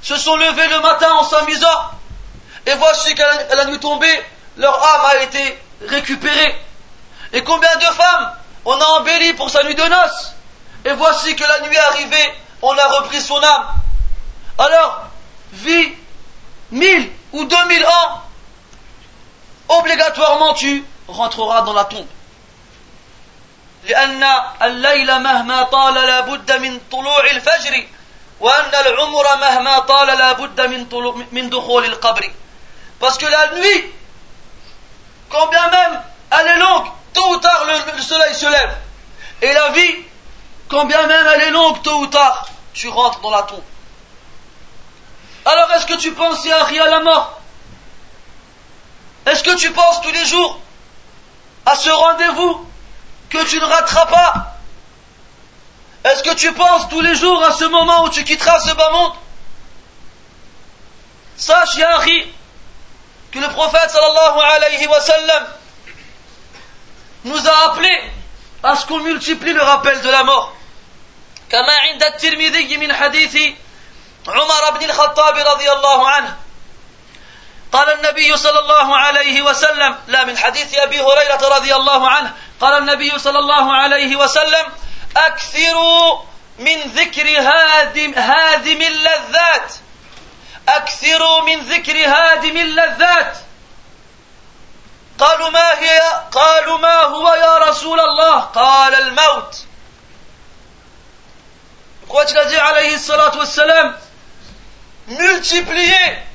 se 0.00 0.16
sont 0.16 0.36
levés 0.36 0.68
le 0.68 0.80
matin 0.80 1.12
en 1.14 1.24
s'amusant? 1.24 1.90
Et 2.66 2.74
voici 2.74 3.14
qu'à 3.16 3.54
la 3.56 3.64
nuit 3.64 3.80
tombée, 3.80 4.24
leur 4.56 4.74
âme 4.74 5.10
a 5.10 5.22
été 5.24 5.58
récupérée. 5.88 6.56
Et 7.32 7.42
combien 7.42 7.74
de 7.76 7.84
femmes 7.84 8.32
on 8.64 8.80
a 8.80 8.84
embelli 9.00 9.32
pour 9.34 9.50
sa 9.50 9.64
nuit 9.64 9.74
de 9.74 9.82
noces? 9.82 10.34
Et 10.84 10.92
voici 10.92 11.34
que 11.34 11.44
la 11.44 11.68
nuit 11.68 11.76
arrivée, 11.76 12.34
on 12.62 12.76
a 12.78 12.86
repris 13.00 13.20
son 13.20 13.42
âme. 13.42 13.66
Alors, 14.56 15.02
vis 15.52 15.92
mille 16.70 17.10
ou 17.32 17.44
deux 17.44 17.64
mille 17.66 17.84
ans, 17.86 18.22
obligatoirement 19.69 20.53
tu 20.53 20.83
rentreras 21.07 21.61
dans 21.61 21.73
la 21.73 21.85
tombe. 21.85 22.07
لأن 23.83 24.23
الليل 24.61 25.19
مهما 25.19 25.63
طال 25.63 25.93
لا 25.93 26.19
بد 26.19 26.51
من 26.51 26.79
طلوع 26.91 27.31
الفجر 27.31 27.87
وأن 28.39 28.75
العمر 28.75 29.35
مهما 29.41 29.79
طال 29.79 30.07
لا 30.07 30.31
بد 30.31 30.61
من, 30.61 30.85
طلوع 30.85 31.23
من 31.31 31.49
دخول 31.49 31.85
القبر 31.85 32.31
Parce 32.99 33.17
que 33.17 33.25
la 33.25 33.53
nuit, 33.55 33.91
quand 35.29 35.47
bien 35.47 35.67
même 35.69 36.01
elle 36.31 36.47
est 36.47 36.57
longue, 36.57 36.87
tôt 37.13 37.27
ou 37.33 37.37
tard 37.37 37.65
le, 37.65 37.97
le 37.97 38.01
soleil 38.01 38.33
se 38.33 38.45
lève. 38.45 38.77
Et 39.41 39.51
la 39.51 39.69
vie, 39.69 39.95
quand 40.69 40.85
bien 40.85 41.05
même 41.05 41.27
elle 41.35 41.41
est 41.41 41.51
longue, 41.51 41.81
tôt 41.81 41.99
ou 41.99 42.07
tard, 42.07 42.47
tu 42.73 42.87
rentres 42.87 43.19
dans 43.19 43.31
la 43.31 43.43
tombe. 43.43 43.63
Alors 45.45 45.69
est-ce 45.73 45.85
que 45.85 45.95
tu 45.95 46.13
penses, 46.13 46.45
Yahri, 46.45 46.79
à 46.79 46.87
la 46.87 47.01
mort 47.01 47.36
Est-ce 49.27 49.43
que 49.43 49.55
tu 49.55 49.71
penses 49.71 50.01
tous 50.01 50.11
les 50.11 50.25
jours 50.25 50.59
à 51.65 51.75
ce 51.75 51.89
rendez-vous 51.89 52.67
que 53.29 53.43
tu 53.45 53.59
ne 53.59 53.65
rateras 53.65 54.05
pas 54.05 54.57
Est-ce 56.03 56.23
que 56.23 56.33
tu 56.35 56.51
penses 56.53 56.89
tous 56.89 57.01
les 57.01 57.15
jours 57.15 57.43
à 57.43 57.53
ce 57.53 57.65
moment 57.65 58.03
où 58.03 58.09
tu 58.09 58.23
quitteras 58.23 58.59
ce 58.59 58.73
bas 58.73 58.91
monde 58.91 59.13
Sache, 61.35 61.75
Yahri, 61.75 62.31
que 63.31 63.39
le 63.39 63.49
prophète 63.49 63.89
sallallahu 63.89 64.39
alayhi 64.39 64.87
wa 64.87 65.01
sallam 65.01 65.47
nous 67.25 67.47
a 67.47 67.71
appelé 67.71 68.11
à 68.61 68.75
ce 68.75 68.85
qu'on 68.85 68.99
multiplie 68.99 69.53
le 69.53 69.61
rappel 69.61 70.01
de 70.01 70.09
la 70.09 70.23
mort. 70.23 70.53
كما 71.53 71.73
عند 71.77 72.03
الترمذي 72.03 72.77
من 72.77 72.93
حديث 72.93 73.37
عمر 74.27 74.71
بن 74.79 74.85
الخطاب 74.85 75.35
رضي 75.37 75.71
الله 75.71 76.09
عنه 76.09 76.37
قال 77.72 77.92
النبي 77.92 78.36
صلى 78.36 78.58
الله 78.58 78.96
عليه 78.96 79.42
وسلم 79.42 79.98
لا 80.06 80.24
من 80.24 80.38
حديث 80.38 80.74
أبي 80.74 81.00
هريرة 81.00 81.56
رضي 81.56 81.74
الله 81.76 82.08
عنه 82.08 82.34
قال 82.60 82.78
النبي 82.78 83.18
صلى 83.18 83.38
الله 83.38 83.76
عليه 83.76 84.16
وسلم 84.16 84.66
أكثروا 85.16 86.22
من 86.58 86.80
ذكر 86.80 87.28
هادم 87.40 88.14
هادم 88.14 88.82
اللذات. 88.82 89.74
أكثروا 90.68 91.40
من 91.40 91.60
ذكر 91.60 91.96
هادم 92.06 92.56
اللذات. 92.56 93.36
قالوا 95.18 95.50
ما 95.50 95.78
هي 95.78 96.00
قالوا 96.32 96.78
ما 96.78 97.02
هو 97.02 97.34
يا 97.34 97.58
رسول 97.58 98.00
الله؟ 98.00 98.40
قال 98.40 98.94
الموت. 98.94 99.56
Quoi-il 102.08 102.38
a 102.38 102.44
dit 102.46 102.56
alayhi 102.56 102.98
salatu 102.98 103.38
wassalam 103.38 103.94
Multipliez 105.08 106.27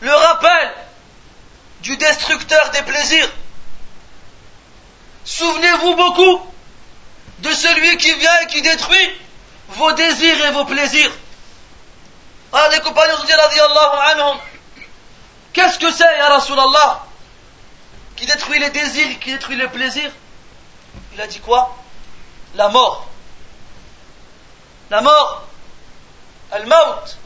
le 0.00 0.12
rappel 0.12 0.74
du 1.80 1.96
destructeur 1.96 2.70
des 2.70 2.82
plaisirs. 2.82 3.30
Souvenez-vous 5.24 5.94
beaucoup 5.96 6.52
de 7.38 7.52
celui 7.52 7.96
qui 7.98 8.12
vient 8.14 8.40
et 8.42 8.46
qui 8.46 8.62
détruit 8.62 9.20
vos 9.68 9.92
désirs 9.92 10.44
et 10.46 10.50
vos 10.52 10.64
plaisirs. 10.64 11.10
Alors 12.52 12.70
les 12.70 12.80
compagnons 12.80 13.14
ont 13.14 13.24
dit, 13.24 13.32
anhum, 13.32 14.38
qu'est-ce 15.52 15.78
que 15.78 15.90
c'est, 15.90 16.16
Ya 16.16 16.28
Rasulallah, 16.28 17.04
qui 18.16 18.26
détruit 18.26 18.58
les 18.60 18.70
désirs, 18.70 19.18
qui 19.20 19.32
détruit 19.32 19.56
les 19.56 19.68
plaisirs 19.68 20.12
Il 21.14 21.20
a 21.20 21.26
dit 21.26 21.40
quoi 21.40 21.76
La 22.54 22.68
mort. 22.68 23.08
La 24.90 25.00
mort. 25.00 25.42
Al-maut. 26.52 27.16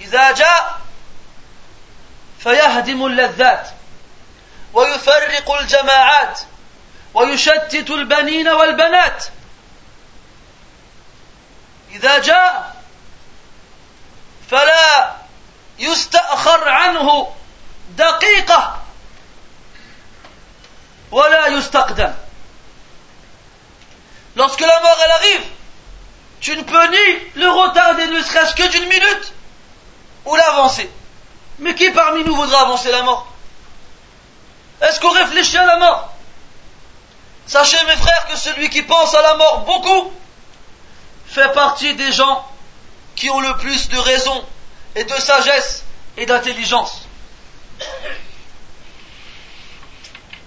إذا 0.00 0.32
جاء 0.32 0.80
فيهدم 2.39 3.05
اللذات 3.05 3.69
ويفرق 4.73 5.51
الجماعات 5.51 6.39
ويشتت 7.13 7.89
البنين 7.89 8.47
والبنات 8.47 9.25
إذا 11.91 12.17
جاء 12.19 12.75
فلا 14.49 15.15
يستأخر 15.79 16.69
عنه 16.69 17.33
دقيقة 17.97 18.81
ولا 21.11 21.47
يستقدم 21.47 22.13
Lorsque 24.35 24.61
la 24.61 24.79
mort 24.81 24.97
elle 25.03 25.11
arrive, 25.11 25.47
tu 26.41 26.55
ne 26.55 26.61
peux 26.61 26.87
ni 26.89 27.31
le 27.35 27.49
retarder 27.49 28.05
ne 28.05 28.21
serait-ce 28.21 28.53
que 28.53 28.67
d'une 28.67 28.87
minute 28.87 29.33
ou 30.25 30.35
l'avancer. 30.35 30.91
Mais 31.58 31.74
qui 31.74 31.90
parmi 31.90 32.24
nous 32.24 32.34
voudra 32.34 32.62
avancer 32.62 32.90
la 32.90 33.02
mort 33.02 33.26
Est-ce 34.80 35.00
qu'on 35.00 35.10
réfléchit 35.10 35.58
à 35.58 35.66
la 35.66 35.76
mort 35.78 36.12
Sachez 37.46 37.84
mes 37.86 37.96
frères 37.96 38.26
que 38.28 38.36
celui 38.36 38.70
qui 38.70 38.82
pense 38.82 39.14
à 39.14 39.22
la 39.22 39.34
mort 39.34 39.60
beaucoup 39.60 40.12
fait 41.26 41.52
partie 41.52 41.94
des 41.94 42.12
gens 42.12 42.46
qui 43.16 43.30
ont 43.30 43.40
le 43.40 43.56
plus 43.58 43.88
de 43.88 43.98
raison 43.98 44.44
et 44.94 45.04
de 45.04 45.14
sagesse 45.14 45.84
et 46.16 46.26
d'intelligence. 46.26 47.02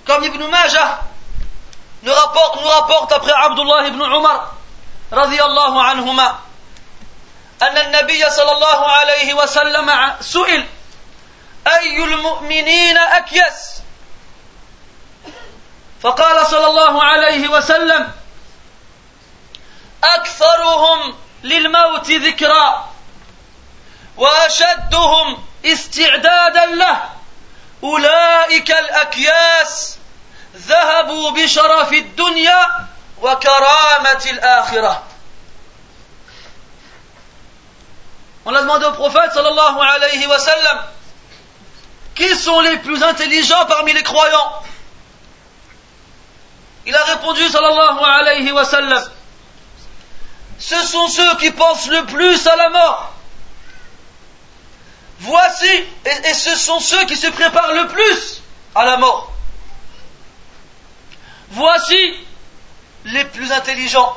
Comme 0.06 0.23
Ibn 0.23 0.43
Majah 0.47 1.01
nous 2.04 2.13
rapporte, 2.13 2.62
nous 2.62 2.67
rapporte 2.67 3.12
après 3.12 3.34
Abdullah 3.34 3.88
ibn 3.88 4.01
Umar, 4.01 4.56
radiallahu 5.12 5.78
anhuma, 5.78 6.41
أن 7.62 7.78
النبي 7.78 8.30
صلى 8.30 8.51
الله 8.51 8.88
عليه 8.88 9.34
وسلم 9.34 9.91
سئل 10.21 10.65
أي 11.66 12.05
المؤمنين 12.05 12.99
أكيس 12.99 13.81
فقال 16.03 16.46
صلى 16.46 16.66
الله 16.66 17.03
عليه 17.03 17.49
وسلم 17.49 18.12
أكثرهم 20.05 21.16
للموت 21.42 22.11
ذكرا 22.11 22.90
وأشدهم 24.16 25.44
استعدادا 25.64 26.66
له. 26.66 27.11
أولئك 27.83 28.70
الأكياس 28.70 29.99
ذهبوا 30.57 31.31
بشرف 31.31 31.92
الدنيا 31.92 32.66
وكرامة 33.23 34.25
الآخرة. 34.31 35.03
On 38.46 38.55
a 38.55 38.62
demandé 38.62 38.87
au 38.87 38.92
prophète 38.92 39.33
sallallahu 39.35 39.81
alayhi 39.81 40.27
wa 40.27 40.38
sallam 40.38 40.79
qui 42.20 42.37
sont 42.37 42.61
les 42.61 42.76
plus 42.78 43.02
intelligents 43.02 43.64
parmi 43.66 43.94
les 43.94 44.02
croyants 44.02 44.62
Il 46.85 46.94
a 46.94 47.04
répondu 47.04 47.48
sallallahu 47.48 47.98
alayhi 48.04 48.52
wa 48.52 48.64
sallam 48.64 49.02
ce 50.59 50.76
sont 50.87 51.09
ceux 51.09 51.37
qui 51.38 51.50
pensent 51.52 51.88
le 51.88 52.04
plus 52.04 52.46
à 52.46 52.54
la 52.54 52.68
mort. 52.68 53.14
Voici, 55.20 55.70
et, 56.04 56.35
ce 56.35 56.54
sont 56.54 56.78
ceux 56.80 57.02
qui 57.06 57.16
se 57.16 57.28
préparent 57.28 57.72
le 57.72 57.88
plus 57.88 58.42
à 58.74 58.85
la 58.85 58.98
mort. 58.98 59.33
Voici 61.48 62.14
les 63.06 63.24
plus 63.24 63.50
intelligents. 63.50 64.14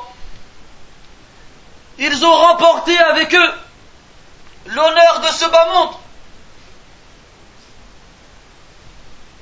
Ils 1.96 2.26
ont 2.26 2.34
remporté 2.34 2.98
avec 2.98 3.34
eux 3.34 3.54
l'honneur 4.66 5.20
de 5.20 5.28
ce 5.28 5.46
bas 5.46 5.66
monde 5.72 5.94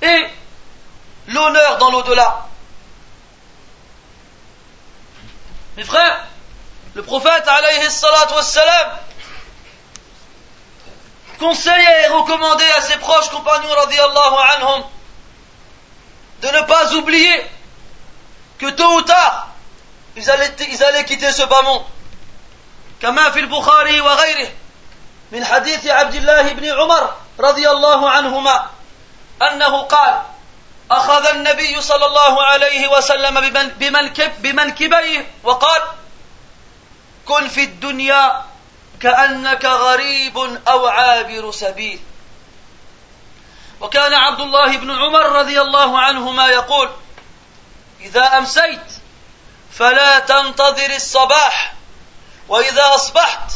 et 0.02 0.28
l'honneur 1.28 1.78
dans 1.78 1.91
l'au-delà. 1.91 2.48
Mes 5.78 5.84
frères, 5.84 6.26
le 6.96 7.04
prophète 7.04 7.48
alayhi 7.48 7.86
wassalam 8.36 9.00
conseillait 11.39 12.06
et 12.06 12.08
recommandait 12.08 12.72
à 12.78 12.82
ses 12.82 12.98
proches 12.98 13.30
compagnons 13.30 13.70
radiallahu 13.70 14.36
anhum 14.56 14.84
de 16.41 16.48
ne 16.48 16.62
pas 16.63 16.93
oublier 16.93 17.46
que 18.58 18.70
tôt 18.72 18.96
ou 18.96 19.02
tard 19.04 19.50
ils 20.15 20.30
allaient, 20.32 20.56
ils 20.67 20.84
allaient 20.84 21.06
quitter 21.06 21.32
ce 21.32 21.43
bas 21.43 21.62
monde 21.62 21.86
كما 23.02 23.30
في 23.30 23.39
البخاري 23.39 24.02
وغيره 24.02 24.50
من 25.32 25.46
حديث 25.46 25.88
عبد 25.88 26.15
الله 26.15 26.54
بن 26.54 26.65
عمر 26.65 27.13
رضي 27.39 27.70
الله 27.70 28.10
عنهما 28.10 28.70
أنه 29.50 29.83
قال 29.83 30.22
أخذ 30.90 31.26
النبي 31.26 31.81
صلى 31.81 32.07
الله 32.07 32.42
عليه 32.42 32.88
وسلم 32.88 33.40
بمنكبيه 34.38 35.31
وقال 35.42 35.83
كن 37.26 37.48
في 37.48 37.64
الدنيا 37.64 38.42
كأنك 39.00 39.64
غريب 39.64 40.38
أو 40.68 40.87
عابر 40.87 41.50
سبيل. 41.50 42.00
وكان 43.81 44.14
عبد 44.14 44.40
الله 44.40 44.76
بن 44.76 44.90
عمر 44.90 45.22
رضي 45.22 45.61
الله 45.61 45.98
عنهما 45.98 46.48
يقول 46.48 46.90
إذا 48.00 48.38
أمسيت 48.38 48.92
فلا 49.72 50.18
تنتظر 50.18 50.90
الصباح 50.90 51.74
وإذا 52.48 52.94
أصبحت 52.94 53.52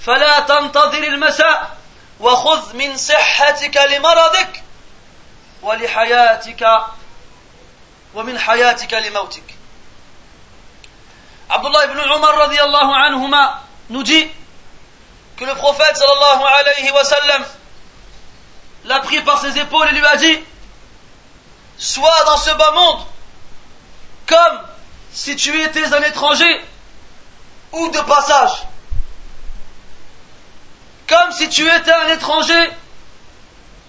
فلا 0.00 0.40
تنتظر 0.40 1.02
المساء 1.02 1.76
وخذ 2.20 2.76
من 2.76 2.96
صحتك 2.96 3.76
لمرضك 3.76 4.62
ولحياتك 5.61 6.67
ومن 8.13 8.39
حياتك 8.39 8.93
لموتك 8.93 9.43
Abdullah 11.49 11.85
ibn 11.85 11.99
Umar 11.99 12.35
radiallahu 12.37 12.91
anhuma 12.93 13.61
nous 13.89 14.01
dit 14.01 14.27
que 15.37 15.45
le 15.45 15.53
prophète 15.53 15.95
sallallahu 15.97 16.43
alayhi 16.59 16.91
wa 16.91 17.03
sallam 17.03 17.45
l'a 18.85 18.99
pris 19.01 19.21
par 19.21 19.39
ses 19.39 19.59
épaules 19.59 19.87
et 19.89 19.91
lui 19.91 20.05
a 20.05 20.17
dit 20.17 20.39
Sois 21.77 22.23
dans 22.25 22.37
ce 22.37 22.51
bas 22.55 22.71
monde 22.71 23.05
comme 24.25 24.59
si 25.11 25.35
tu 25.35 25.61
étais 25.61 25.85
un 25.93 26.01
étranger 26.01 26.61
ou 27.71 27.89
de 27.89 27.99
passage. 27.99 28.63
Comme 31.07 31.31
si 31.33 31.49
tu 31.49 31.67
étais 31.67 31.91
un 31.91 32.07
étranger 32.09 32.71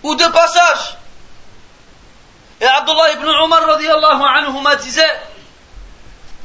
ou 0.02 0.14
de 0.14 0.26
passage. 0.26 0.96
Et 2.61 2.65
Abdullah 2.65 3.11
ibn 3.13 3.25
Umar 3.25 3.65
radiallahu 3.65 4.23
anhuma 4.23 4.75
disait 4.75 5.21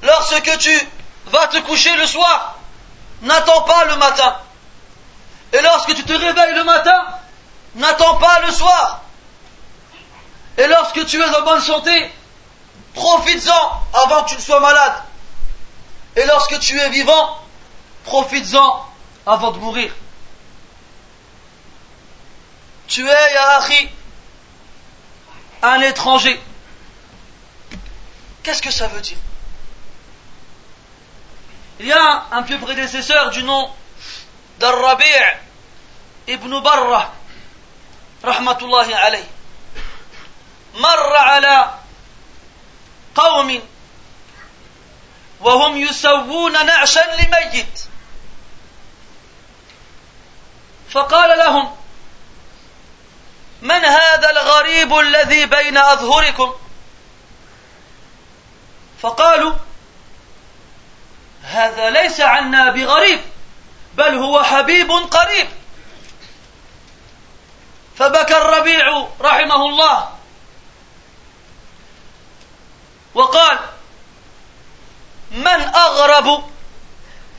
Lorsque 0.02 0.58
tu 0.58 0.88
va 1.26 1.48
te 1.48 1.58
coucher 1.58 1.94
le 1.96 2.06
soir, 2.06 2.56
n'attends 3.22 3.62
pas 3.62 3.84
le 3.86 3.96
matin. 3.96 4.36
Et 5.52 5.60
lorsque 5.62 5.94
tu 5.94 6.04
te 6.04 6.12
réveilles 6.12 6.54
le 6.54 6.64
matin, 6.64 7.04
n'attends 7.76 8.16
pas 8.16 8.40
le 8.40 8.52
soir. 8.52 9.00
Et 10.58 10.66
lorsque 10.66 11.06
tu 11.06 11.20
es 11.20 11.24
en 11.24 11.42
bonne 11.42 11.60
santé, 11.60 12.12
profites-en 12.94 13.82
avant 13.94 14.24
que 14.24 14.30
tu 14.30 14.36
ne 14.36 14.40
sois 14.40 14.60
malade. 14.60 14.94
Et 16.16 16.24
lorsque 16.26 16.58
tu 16.60 16.78
es 16.78 16.90
vivant, 16.90 17.38
profites-en 18.04 18.86
avant 19.26 19.50
de 19.50 19.58
mourir. 19.58 19.92
Tu 22.86 23.08
es, 23.08 23.32
Ya 23.32 23.60
un 25.63 25.81
étranger. 25.81 26.39
Qu'est-ce 28.43 28.61
que 28.61 28.71
ça 28.71 28.87
veut 28.87 29.01
dire 29.01 29.17
il 31.81 31.85
y 31.85 31.93
a 31.93 32.25
un 32.31 32.43
peu 32.43 32.57
prédécesseur 32.57 33.29
du 33.29 33.41
nom 33.43 33.69
d'Al-Rabi' 34.59 35.05
ibn 36.27 36.59
Barra, 36.59 37.13
rahmatullahi 38.21 38.93
alayh. 38.93 39.23
مر 40.75 41.15
على 41.15 41.73
قوم 43.15 43.61
وهم 45.39 45.77
يسوون 45.77 46.65
نعشا 46.65 46.99
لميت 46.99 47.79
فقال 50.89 51.39
لهم 51.39 51.75
من 53.64 53.84
هذا 53.84 54.30
الغريب 54.30 54.98
الذي 54.98 55.46
بين 55.46 55.78
أظهركم؟ 55.78 56.54
فقالوا 59.02 59.54
هذا 61.42 61.90
ليس 61.90 62.20
عنا 62.20 62.70
بغريب 62.70 63.20
بل 63.94 64.14
هو 64.14 64.42
حبيب 64.42 64.92
قريب. 64.92 65.48
فبكى 67.96 68.36
الربيع 68.36 69.08
رحمه 69.20 69.68
الله. 69.68 70.08
وقال 73.14 73.58
من 75.30 75.60
أغرب 75.74 76.50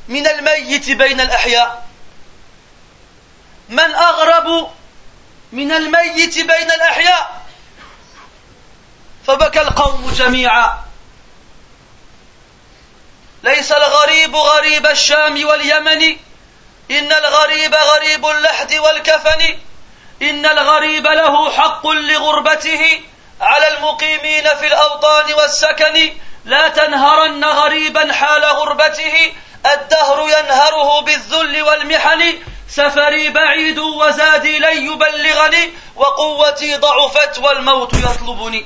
من 0.08 0.28
الميت 0.28 0.90
بين 0.90 1.22
الأحياء؟ 1.22 1.88
من 3.70 3.96
أغرب 3.96 4.72
من 5.56 5.72
الميت 5.72 6.36
بين 6.36 6.72
الأحياء. 6.72 7.41
فبكى 9.28 9.62
القوم 9.62 10.12
جميعا. 10.12 10.86
ليس 13.44 13.72
الغريب 13.72 14.36
غريب 14.36 14.88
الشام 14.88 15.46
واليمن. 15.48 16.18
إن 16.91 17.12
الغريب 17.12 17.76
غريب 17.76 18.28
اللحد 18.28 18.74
والكفن. 18.74 19.60
إن 20.22 20.46
الغريب 20.46 21.08
له 21.08 21.52
حق 21.52 21.88
لغربته. 21.88 23.02
على 23.41 23.68
المقيمين 23.68 24.44
في 24.44 24.68
الأوطان 24.68 25.34
والسكن. 25.34 26.13
لا 26.46 26.68
تنهرن 26.68 27.46
غريبا 27.46 28.13
حال 28.13 28.46
غربته. 28.46 29.34
الدهر 29.74 30.22
ينهره 30.30 31.02
بالذل 31.02 31.62
والمحن. 31.62 32.39
سفري 32.69 33.30
بعيد 33.30 33.80
وزادي 33.80 34.60
لن 34.60 34.91
يبلغني 34.91 35.73
وقوتي 35.95 36.75
ضعفت 36.75 37.39
والموت 37.39 37.93
يطلبني. 37.93 38.65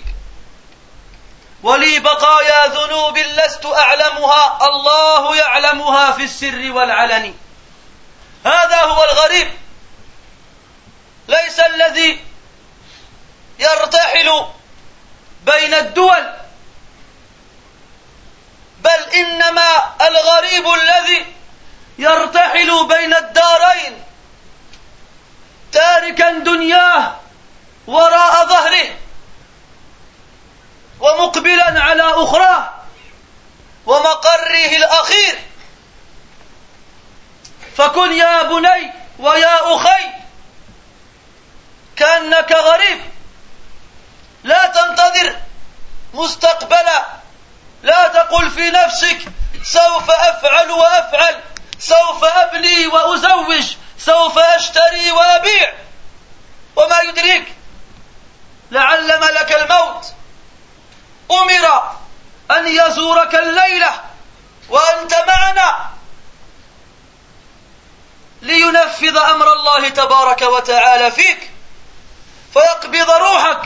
ولي 1.64 2.00
بقايا 2.00 2.68
ذنوب 2.68 3.18
لست 3.18 3.66
أعلمها 3.66 4.68
الله 4.68 5.36
يعلمها 5.36 6.12
في 6.12 6.24
السر 6.24 6.72
والعلن. 6.72 7.34
هذا 8.46 8.82
هو 8.82 9.04
الغريب. 9.04 9.52
ليس 11.28 11.60
الذي 11.60 12.24
يرتحل 13.60 14.46
بين 15.46 15.74
الدول 15.74 16.34
بل 18.80 19.14
إنما 19.16 19.94
الغريب 20.02 20.66
الذي 20.68 21.26
يرتحل 22.00 22.88
بين 22.88 23.14
الدارين 23.14 24.04
تاركا 25.72 26.32
دنياه 26.32 27.16
وراء 27.88 28.46
ظهره 28.48 28.96
ومقبلا 31.00 31.84
على 31.84 32.04
أخراه 32.04 32.70
ومقره 33.86 34.78
الأخير. 34.78 35.40
فكن 37.78 38.14
يا 38.14 38.44
بني 38.44 38.94
ويا 39.20 39.76
أخي 39.76 40.06
كأنك 41.96 42.52
غريب. 42.52 43.02
لا 44.44 44.66
تنتظر 44.66 45.36
مستقبلا. 46.14 47.06
لا 47.84 48.08
تقل 48.08 48.52
في 48.52 48.70
نفسك 48.70 49.20
سوف 49.64 50.12
أفعل 50.12 50.72
وأفعل. 50.72 51.49
سوف 51.80 52.24
أبني 52.24 52.88
وأزوج 52.88 53.76
سوف 53.98 54.38
أشتري 54.38 55.12
وأبيع. 55.12 55.74
وما 56.76 57.00
يدريك 57.00 57.54
لعل 58.72 59.20
ملك 59.22 59.52
الموت 59.52 60.06
أمر 61.32 61.92
أن 62.52 62.68
يزورك 62.68 63.36
الليلة 63.36 64.02
وأنت 64.70 65.16
معنا. 65.28 65.90
لينفذ 68.42 69.18
أمر 69.18 69.54
الله 69.54 69.90
تبارك 69.90 70.42
وتعالى 70.42 71.12
فيك 71.12 71.52
فيقبض 72.54 73.10
روحك 73.10 73.62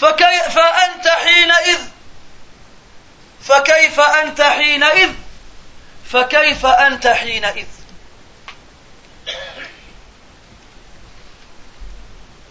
فكيف 0.00 0.58
أنت 0.58 1.08
حينئذ؟ 1.08 1.80
فكيف 3.44 4.00
أنت 4.00 4.42
حينئذ؟ 4.42 5.12
فكيف 6.11 6.65
أنت 6.65 7.07
حينئذ 7.07 7.67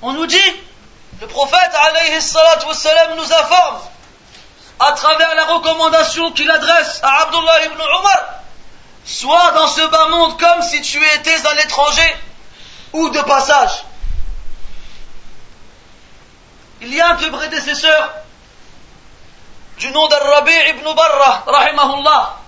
On 0.02 0.12
nous 0.12 0.26
dit, 0.26 0.52
le 1.20 1.26
prophète 1.26 1.74
alayhi 1.74 2.20
wassalam, 2.66 3.16
nous 3.16 3.32
informe 3.32 3.80
à 4.78 4.92
travers 4.92 5.35
la 5.35 5.46
recommandation 5.46 6.32
qu'il 6.32 6.50
adresse 6.50 7.00
à 7.02 7.22
Abdullah 7.22 7.64
ibn 7.64 7.80
Omar 7.80 8.37
Sois 9.06 9.52
dans 9.52 9.68
ce 9.68 9.87
bas 9.87 10.09
monde 10.09 10.38
comme 10.38 10.62
si 10.62 10.82
tu 10.82 10.98
étais 11.14 11.46
à 11.46 11.54
l'étranger 11.54 12.16
ou 12.92 13.09
de 13.09 13.20
passage. 13.20 13.85
Il 16.80 16.92
y 16.92 17.00
a 17.00 17.11
un 17.11 17.14
peu 17.14 17.30
prédécesseur 17.30 18.11
du 19.78 19.90
nom 19.92 20.09
d'Al-Rabi 20.09 20.52
ibn 20.70 20.94
Barra, 20.94 21.44
rahimahullah, 21.46 22.39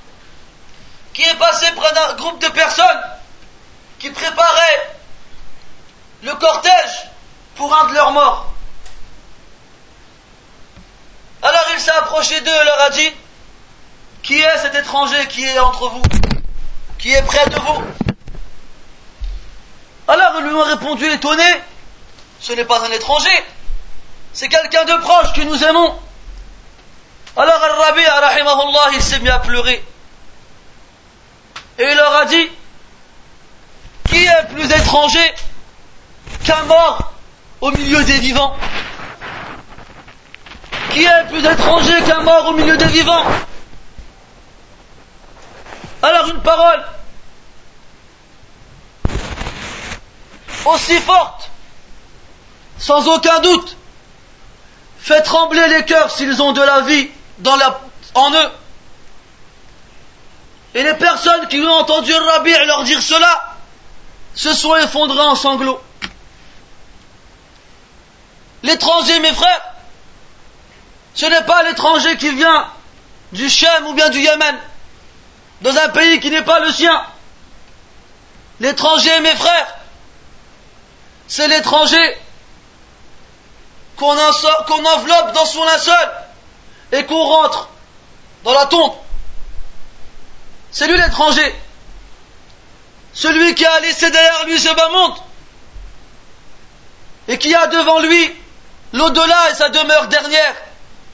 qui 1.13 1.23
est 1.23 1.35
passé 1.35 1.67
près 1.75 1.93
d'un 1.93 2.13
groupe 2.15 2.41
de 2.41 2.49
personnes 2.49 3.01
qui 3.99 4.09
préparaient 4.09 4.97
le 6.23 6.33
cortège 6.35 7.07
pour 7.55 7.73
un 7.75 7.87
de 7.87 7.93
leurs 7.93 8.11
morts. 8.11 8.53
Alors 11.41 11.65
il 11.73 11.79
s'est 11.79 11.91
approché 11.91 12.39
d'eux 12.41 12.51
et 12.51 12.65
leur 12.65 12.81
a 12.81 12.89
dit 12.89 13.11
Qui 14.23 14.39
est 14.39 14.57
cet 14.59 14.75
étranger 14.75 15.27
qui 15.27 15.45
est 15.45 15.59
entre 15.59 15.89
vous 15.89 16.01
Qui 16.97 17.13
est 17.13 17.23
près 17.23 17.45
de 17.49 17.55
vous? 17.55 17.83
Alors 20.07 20.33
ils 20.39 20.45
lui 20.45 20.53
ont 20.53 20.63
répondu 20.63 21.05
étonné 21.05 21.61
Ce 22.39 22.53
n'est 22.53 22.65
pas 22.65 22.85
un 22.85 22.91
étranger, 22.91 23.45
c'est 24.33 24.47
quelqu'un 24.47 24.85
de 24.85 24.95
proche 25.01 25.33
que 25.33 25.41
nous 25.41 25.63
aimons. 25.63 25.99
Alors 27.35 27.63
Al-Rabi, 27.63 28.01
il 28.93 29.01
s'est 29.01 29.19
mis 29.19 29.29
à 29.29 29.39
pleurer. 29.39 29.83
Et 31.79 31.83
il 31.83 31.95
leur 31.95 32.15
a 32.15 32.25
dit 32.25 32.49
Qui 34.09 34.23
est 34.23 34.47
plus 34.53 34.65
étranger 34.65 35.33
qu'un 36.43 36.63
mort 36.63 37.13
au 37.61 37.71
milieu 37.71 38.03
des 38.03 38.19
vivants? 38.19 38.55
Qui 40.91 41.03
est 41.03 41.27
plus 41.29 41.45
étranger 41.45 42.01
qu'un 42.07 42.21
mort 42.21 42.49
au 42.49 42.53
milieu 42.53 42.77
des 42.77 42.87
vivants? 42.87 43.25
Alors 46.03 46.27
une 46.27 46.41
parole 46.41 46.83
aussi 50.65 50.99
forte, 50.99 51.49
sans 52.77 53.07
aucun 53.07 53.39
doute, 53.39 53.77
fait 54.99 55.21
trembler 55.21 55.67
les 55.69 55.85
cœurs 55.85 56.11
s'ils 56.11 56.41
ont 56.41 56.53
de 56.53 56.61
la 56.61 56.81
vie 56.81 57.09
en 58.15 58.31
eux. 58.31 58.51
Et 60.75 60.83
les 60.83 60.93
personnes 60.95 61.47
qui 61.47 61.59
ont 61.61 61.71
entendu 61.71 62.11
le 62.11 62.25
rabbi 62.25 62.51
leur 62.65 62.83
dire 62.83 63.01
cela 63.01 63.55
se 64.35 64.53
sont 64.53 64.75
effondrées 64.77 65.21
en 65.21 65.35
sanglots. 65.35 65.81
L'étranger, 68.63 69.19
mes 69.19 69.33
frères, 69.33 69.61
ce 71.13 71.25
n'est 71.25 71.43
pas 71.43 71.63
l'étranger 71.63 72.17
qui 72.17 72.33
vient 72.33 72.67
du 73.33 73.49
Shem 73.49 73.87
ou 73.87 73.93
bien 73.93 74.09
du 74.09 74.19
Yémen, 74.19 74.57
dans 75.61 75.75
un 75.75 75.89
pays 75.89 76.19
qui 76.19 76.29
n'est 76.31 76.43
pas 76.43 76.59
le 76.59 76.71
sien. 76.71 77.03
L'étranger, 78.59 79.19
mes 79.19 79.35
frères, 79.35 79.75
c'est 81.27 81.47
l'étranger 81.47 82.17
qu'on 83.97 84.09
enveloppe 84.09 85.33
dans 85.33 85.45
son 85.45 85.63
linceul 85.63 86.11
et 86.91 87.05
qu'on 87.05 87.23
rentre 87.23 87.69
dans 88.43 88.53
la 88.53 88.65
tombe. 88.65 88.93
C'est 90.73 90.87
lui 90.87 90.97
l'étranger. 90.97 91.55
Celui 93.13 93.53
qui 93.53 93.63
a 93.63 93.79
laissé 93.81 94.09
derrière 94.09 94.45
lui 94.45 94.59
ce 94.59 94.73
bas 94.73 94.89
monde 94.89 95.17
et 97.27 97.37
qui 97.37 97.53
a 97.53 97.67
devant 97.67 97.99
lui 97.99 98.35
l'au-delà 98.91 99.51
et 99.51 99.55
sa 99.55 99.69
demeure 99.69 100.07
dernière 100.07 100.55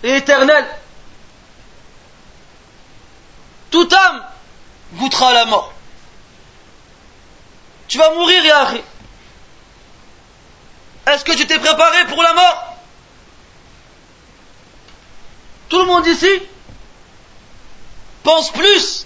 et 0.03 0.15
éternel. 0.15 0.65
Toute 3.69 3.93
âme 3.93 4.25
goûtera 4.93 5.33
la 5.33 5.45
mort. 5.45 5.73
Tu 7.89 7.97
vas 7.97 8.11
mourir, 8.11 8.45
Yahri. 8.45 8.81
Est-ce 11.07 11.25
que 11.25 11.33
tu 11.33 11.45
t'es 11.45 11.59
préparé 11.59 12.05
pour 12.07 12.23
la 12.23 12.33
mort? 12.33 12.77
Tout 15.67 15.79
le 15.79 15.85
monde 15.85 16.07
ici 16.07 16.41
pense 18.23 18.51
plus 18.51 18.98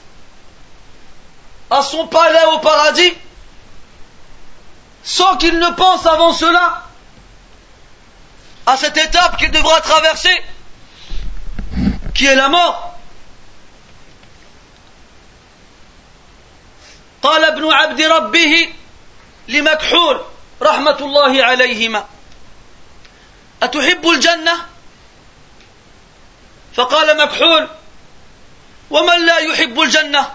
à 1.72 1.82
son 1.82 2.06
palais 2.06 2.44
au 2.52 2.58
paradis 2.58 3.14
sans 5.02 5.36
qu'il 5.36 5.58
ne 5.58 5.70
pense 5.70 6.06
avant 6.06 6.32
cela 6.32 6.84
à 8.66 8.76
cette 8.76 8.96
étape 8.96 9.38
qu'il 9.38 9.50
devra 9.50 9.80
traverser 9.80 10.42
qui 12.14 12.26
est 12.26 12.34
la 12.34 12.48
mort. 12.48 12.84
قال 17.22 17.44
ابن 17.44 17.72
عبد 17.72 18.00
ربه 18.00 18.74
لمكحول 19.48 20.20
رحمة 20.62 20.96
الله 21.00 21.44
عليهما 21.44 22.06
أتحب 23.62 24.08
الجنة 24.08 24.66
فقال 26.74 27.16
مكحول 27.16 27.68
ومن 28.90 29.26
لا 29.26 29.38
يحب 29.38 29.80
الجنة 29.80 30.28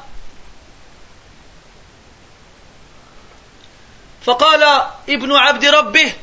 فقال 4.28 4.64
ابن 5.10 5.36
عبد 5.36 5.66
ربه 5.66 6.14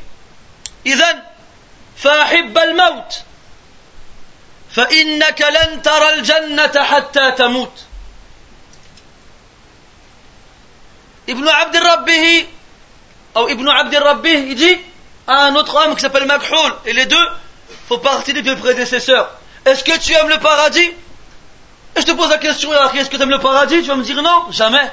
إذن 0.87 1.23
فأحب 1.97 2.59
الموت 2.59 3.23
فإنك 4.75 5.41
لن 5.41 5.83
ترى 5.83 6.15
الجنة 6.15 6.85
حتى 6.85 7.33
تموت 7.33 7.73
Ibn 11.31 11.47
Abd 11.47 11.77
Rabbih, 11.77 12.47
ou 13.37 13.49
Ibn 13.49 13.69
Abd 13.69 13.95
Rabbih, 13.95 14.51
il 14.51 14.55
dit 14.57 14.77
à 15.29 15.45
un 15.45 15.55
autre 15.55 15.77
homme 15.77 15.95
qui 15.95 16.01
s'appelle 16.01 16.27
Makhoul, 16.27 16.75
et 16.87 16.93
les 16.93 17.07
deux 17.07 17.29
font 17.89 17.99
partie 17.99 18.33
des 18.33 18.43
deux 18.43 18.57
prédécesseurs. 18.57 19.31
Est-ce 19.65 19.85
que 19.85 19.97
tu 19.99 20.13
aimes 20.13 20.29
le 20.29 20.41
paradis 20.41 20.91
Et 21.97 22.01
je 22.01 22.03
te 22.03 22.13
pose 22.13 22.31
la 22.31 22.39
question, 22.39 22.73
est-ce 22.95 23.09
que 23.09 23.17
tu 23.17 23.23
aimes 23.23 23.31
le 23.31 23.39
paradis 23.39 23.83
Tu 23.83 23.89
vas 23.89 23.97
me 23.97 24.03
dire 24.03 24.21
non, 24.23 24.51
jamais. 24.51 24.91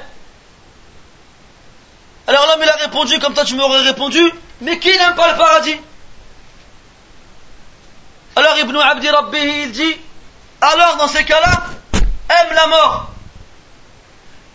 Alors 2.27 2.45
l'homme 2.47 2.61
il 2.63 2.69
a 2.69 2.75
répondu 2.75 3.19
comme 3.19 3.33
toi 3.33 3.43
tu 3.43 3.55
m'aurais 3.55 3.81
répondu, 3.81 4.21
mais 4.61 4.79
qui 4.79 4.89
n'aime 4.89 5.15
pas 5.15 5.31
le 5.31 5.37
paradis? 5.37 5.77
Alors 8.35 8.57
Ibn 8.57 8.77
Abdi 8.77 9.09
Rabbi, 9.09 9.37
il 9.37 9.71
dit, 9.71 9.95
alors 10.61 10.97
dans 10.97 11.07
ces 11.07 11.25
cas-là, 11.25 11.65
aime 11.93 12.53
la 12.55 12.67
mort, 12.67 13.07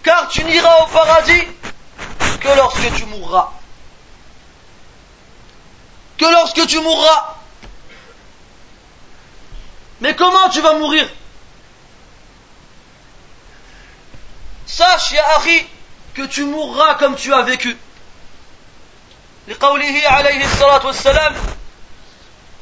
car 0.03 0.29
tu 0.29 0.45
n'iras 0.45 0.83
au 0.83 0.87
paradis 0.87 1.43
que 2.41 2.49
lorsque 2.57 2.95
tu 2.95 3.05
mourras. 3.07 3.51
Que 6.17 6.25
lorsque 6.25 6.67
tu 6.67 6.81
mourras. 6.81 7.37
Mais 10.01 10.17
comment 10.17 10.49
tu 10.49 10.61
vas 10.61 10.75
mourir? 10.75 11.09
Sache, 14.67 15.13
ya 15.13 15.25
que 16.19 16.27
tu 16.27 16.45
mourras 16.45 16.95
comme 16.97 17.17
tu 17.17 17.33
as 17.33 17.43
vécu. 17.43 17.77
لقوله 19.49 20.03
عليه 20.07 20.45
الصلاة 20.45 20.87
والسلام 20.87 21.35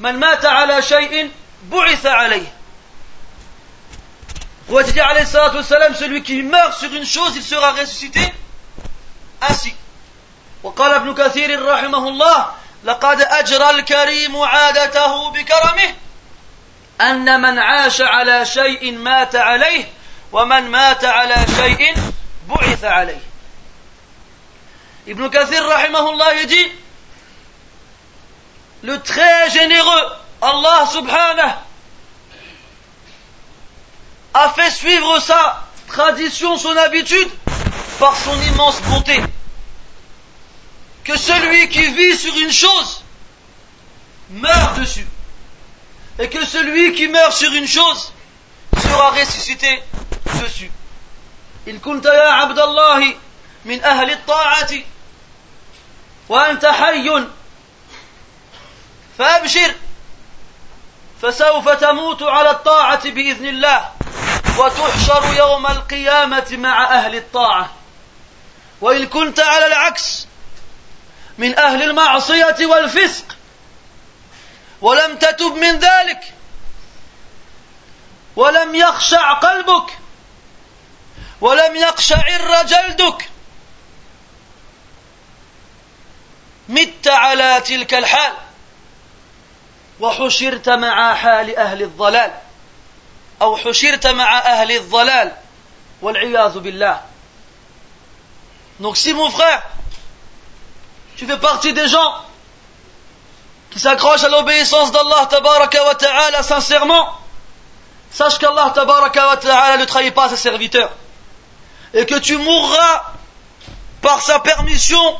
من 0.01 0.19
مات 0.19 0.45
على 0.45 0.83
شيء 0.83 1.31
بعث 1.71 2.07
عليه 2.07 2.53
Prophète 4.69 4.99
alayhi 4.99 5.27
salatu 5.27 5.57
wassalam, 5.59 5.95
celui 5.95 6.23
qui 6.23 6.43
meurt 6.43 6.75
sur 6.75 6.93
une 6.93 7.07
chose, 7.07 7.37
il 7.37 7.43
sera 7.43 7.73
ressuscité 7.73 8.33
ainsi. 9.41 9.75
وقال 10.63 10.93
ابن 10.93 11.15
كثير 11.15 11.67
رحمه 11.67 12.09
الله 12.09 12.47
لقد 12.85 13.21
أجرى 13.21 13.71
الكريم 13.71 14.37
عادته 14.37 15.31
بكرمه 15.31 15.95
أن 17.01 17.41
من 17.41 17.59
عاش 17.59 18.01
على 18.01 18.45
شيء 18.47 18.93
مات 18.93 19.37
عليه 19.37 19.85
ومن 20.33 20.71
مات 20.71 21.05
على 21.05 21.37
شيء 21.57 21.95
بعث 22.49 22.85
عليه 22.85 23.36
Ibn 25.08 25.30
Kathir 25.30 25.64
rahimahullah 25.64 26.46
dit 26.46 26.72
le 28.84 29.00
très 29.02 29.50
généreux 29.52 30.12
Allah 30.42 30.88
subhanahu 30.92 31.52
a 34.34 34.50
fait 34.50 34.72
suivre 34.72 35.20
sa 35.20 35.68
tradition, 35.88 36.58
son 36.58 36.76
habitude 36.78 37.30
par 38.00 38.16
son 38.18 38.40
immense 38.42 38.82
bonté. 38.84 39.22
Que 41.04 41.18
celui 41.18 41.70
qui 41.70 41.86
vit 41.94 42.18
sur 42.18 42.36
une 42.38 42.52
chose 42.52 43.04
meurt 44.30 44.80
dessus. 44.80 45.08
Et 46.20 46.30
que 46.30 46.46
celui 46.46 46.94
qui 46.94 47.08
meurt 47.08 47.34
sur 47.34 47.52
une 47.54 47.68
chose 47.68 48.14
sera 48.78 49.12
ressuscité 49.12 49.84
dessus. 50.42 50.72
إن 51.68 51.80
كنت 51.80 52.06
يا 52.06 52.30
عبد 52.30 52.60
الله 52.60 53.14
من 53.66 53.84
أهل 53.84 54.12
الطاعة 54.12 54.72
وأنت 56.29 56.67
حي. 56.67 57.25
فأبشر. 59.19 59.75
فسوف 61.23 61.69
تموت 61.69 62.23
على 62.23 62.51
الطاعة 62.51 63.11
بإذن 63.11 63.47
الله. 63.47 63.91
وتحشر 64.59 65.35
يوم 65.37 65.67
القيامة 65.67 66.47
مع 66.51 66.95
أهل 66.99 67.17
الطاعة. 67.17 67.73
وإن 68.81 69.07
كنت 69.07 69.41
على 69.41 69.67
العكس 69.67 70.27
من 71.39 71.59
أهل 71.59 71.83
المعصية 71.83 72.57
والفسق. 72.61 73.37
ولم 74.81 75.19
تتب 75.19 75.55
من 75.55 75.79
ذلك. 75.79 76.35
ولم 78.37 78.75
يخشع 78.75 79.33
قلبك. 79.33 79.99
ولم 81.41 81.77
يقشعر 81.77 82.63
جلدك. 82.63 83.29
مت 86.70 87.08
على 87.08 87.62
تلك 87.66 87.94
الحال 87.94 88.34
وحشرت 90.00 90.70
مع 90.70 91.14
حال 91.14 91.58
أهل 91.58 91.82
الضلال 91.82 92.32
أو 93.42 93.58
حشرت 93.58 94.08
مع 94.08 94.40
أهل 94.40 94.72
الضلال 94.72 95.32
والعياذ 96.02 96.60
بالله 96.60 97.02
Donc 98.80 98.98
si 98.98 99.14
mon 99.14 99.30
frère, 99.30 99.62
tu 101.16 101.28
fais 101.28 101.38
partie 101.38 101.72
des 101.72 101.88
gens 101.88 102.14
qui 103.70 103.80
s'accrochent 103.80 104.24
à 104.24 104.30
l'obéissance 104.30 104.92
d'Allah 104.92 105.28
tabaraka 105.30 105.84
wa 105.86 105.94
ta'ala 105.94 106.42
sincèrement, 106.42 107.10
sache 108.12 108.40
qu'Allah 108.40 108.72
tabaraka 108.74 109.28
wa 109.28 109.38
ta'ala 109.38 109.78
ne 109.78 109.86
trahit 109.86 110.14
pas 110.16 110.30
ses 110.30 110.38
serviteurs. 110.38 110.92
Et 111.94 112.08
que 112.08 112.16
tu 112.16 112.38
mourras 112.38 113.04
par 114.02 114.22
sa 114.22 114.40
permission 114.40 115.20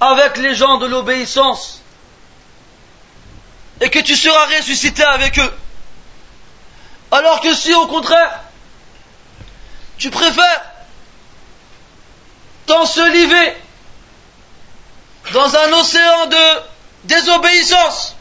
avec 0.00 0.36
les 0.36 0.54
gens 0.54 0.78
de 0.78 0.86
l'obéissance. 0.86 1.82
Et 3.80 3.90
que 3.90 3.98
tu 3.98 4.16
seras 4.16 4.46
ressuscité 4.46 5.02
avec 5.04 5.38
eux. 5.38 5.54
Alors 7.10 7.40
que 7.40 7.54
si 7.54 7.72
au 7.74 7.86
contraire, 7.86 8.40
tu 9.98 10.10
préfères 10.10 10.62
t'enseliver 12.66 13.56
dans 15.32 15.56
un 15.56 15.72
océan 15.72 16.26
de 16.26 16.62
désobéissance 17.04 18.16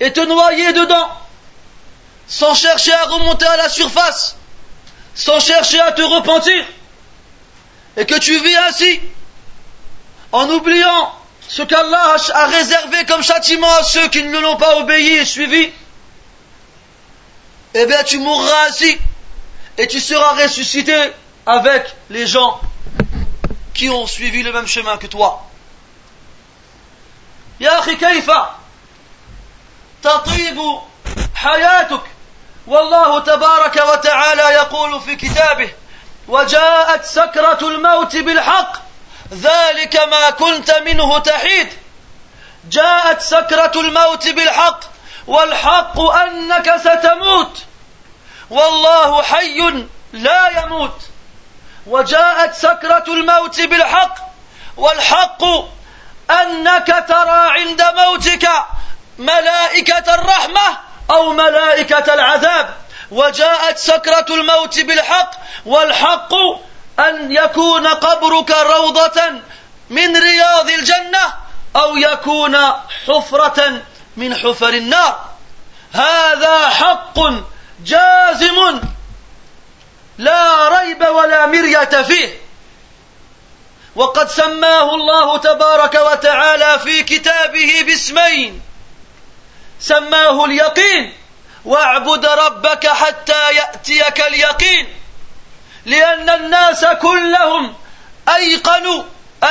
et 0.00 0.12
te 0.12 0.20
noyer 0.20 0.72
dedans, 0.72 1.10
sans 2.26 2.54
chercher 2.54 2.92
à 2.92 3.04
remonter 3.04 3.46
à 3.46 3.56
la 3.56 3.68
surface, 3.68 4.36
sans 5.14 5.40
chercher 5.40 5.80
à 5.80 5.92
te 5.92 6.02
repentir, 6.02 6.64
et 7.96 8.06
que 8.06 8.18
tu 8.18 8.38
vis 8.38 8.56
ainsi, 8.56 9.00
en 10.31 10.49
oubliant 10.49 11.13
ce 11.47 11.61
qu'Allah 11.61 12.15
a 12.33 12.45
réservé 12.47 13.05
comme 13.05 13.23
châtiment 13.23 13.73
à 13.75 13.83
ceux 13.83 14.07
qui 14.09 14.23
ne 14.23 14.39
l'ont 14.39 14.57
pas 14.57 14.77
obéi 14.77 15.13
et 15.13 15.25
suivi, 15.25 15.71
eh 17.73 17.85
bien 17.85 18.03
tu 18.03 18.19
mourras 18.19 18.67
ainsi 18.69 18.97
et 19.77 19.87
tu 19.87 19.99
seras 19.99 20.33
ressuscité 20.41 21.11
avec 21.45 21.95
les 22.09 22.25
gens 22.25 22.59
qui 23.73 23.89
ont 23.89 24.07
suivi 24.07 24.43
le 24.43 24.51
même 24.51 24.67
chemin 24.67 24.97
que 24.97 25.07
toi. 25.07 25.41
يا 27.59 27.79
أخي 27.79 27.95
كيف 27.95 28.31
تطيب 30.03 30.61
حياتك 31.35 32.01
والله 32.67 33.19
تبارك 33.19 33.75
وتعالى 33.75 34.41
يقول 34.41 35.01
في 35.01 35.15
كتابه 35.15 35.69
وجاءت 36.27 37.05
سكرة 37.05 37.59
الموت 37.61 38.15
بالحق 38.15 38.73
ذلك 39.32 39.96
ما 39.96 40.30
كنت 40.30 40.70
منه 40.70 41.18
تحيد. 41.18 41.68
جاءت 42.70 43.20
سكرة 43.20 43.72
الموت 43.76 44.28
بالحق 44.28 44.80
والحق 45.26 46.00
أنك 46.00 46.76
ستموت. 46.76 47.58
والله 48.50 49.22
حي 49.22 49.86
لا 50.12 50.48
يموت. 50.48 51.00
وجاءت 51.86 52.54
سكرة 52.54 53.04
الموت 53.08 53.60
بالحق 53.60 54.14
والحق 54.76 55.42
أنك 56.30 57.04
ترى 57.08 57.60
عند 57.60 57.82
موتك 57.82 58.48
ملائكة 59.18 60.14
الرحمة 60.14 60.78
أو 61.10 61.32
ملائكة 61.32 62.14
العذاب. 62.14 62.74
وجاءت 63.10 63.78
سكرة 63.78 64.26
الموت 64.30 64.80
بالحق 64.80 65.30
والحق 65.66 66.34
أن 66.98 67.32
يكون 67.32 67.86
قبرك 67.86 68.50
روضة 68.50 69.22
من 69.90 70.16
رياض 70.16 70.70
الجنة 70.70 71.34
أو 71.76 71.96
يكون 71.96 72.56
حفرة 73.06 73.82
من 74.16 74.34
حفر 74.34 74.68
النار. 74.68 75.30
هذا 75.92 76.68
حق 76.68 77.18
جازم 77.84 78.80
لا 80.18 80.68
ريب 80.68 81.06
ولا 81.08 81.46
مرية 81.46 82.02
فيه. 82.02 82.40
وقد 83.96 84.30
سماه 84.30 84.94
الله 84.94 85.38
تبارك 85.38 85.94
وتعالى 85.94 86.78
في 86.78 87.02
كتابه 87.02 87.82
باسمين. 87.86 88.62
سماه 89.80 90.44
اليقين. 90.44 91.14
واعبد 91.64 92.26
ربك 92.26 92.86
حتى 92.86 93.54
يأتيك 93.54 94.20
اليقين. 94.20 94.99
لأن 95.86 96.30
الناس 96.30 96.84
كلهم 96.84 97.74
أيقنوا 98.28 99.02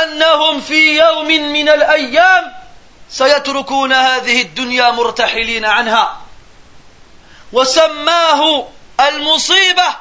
أنهم 0.03 0.61
في 0.61 0.99
يوم 0.99 1.27
من 1.27 1.69
الأيام 1.69 2.53
سيتركون 3.09 3.93
هذه 3.93 4.41
الدنيا 4.41 4.91
مرتحلين 4.91 5.65
عنها. 5.65 6.21
وسماه 7.53 8.67
المصيبة 8.99 9.95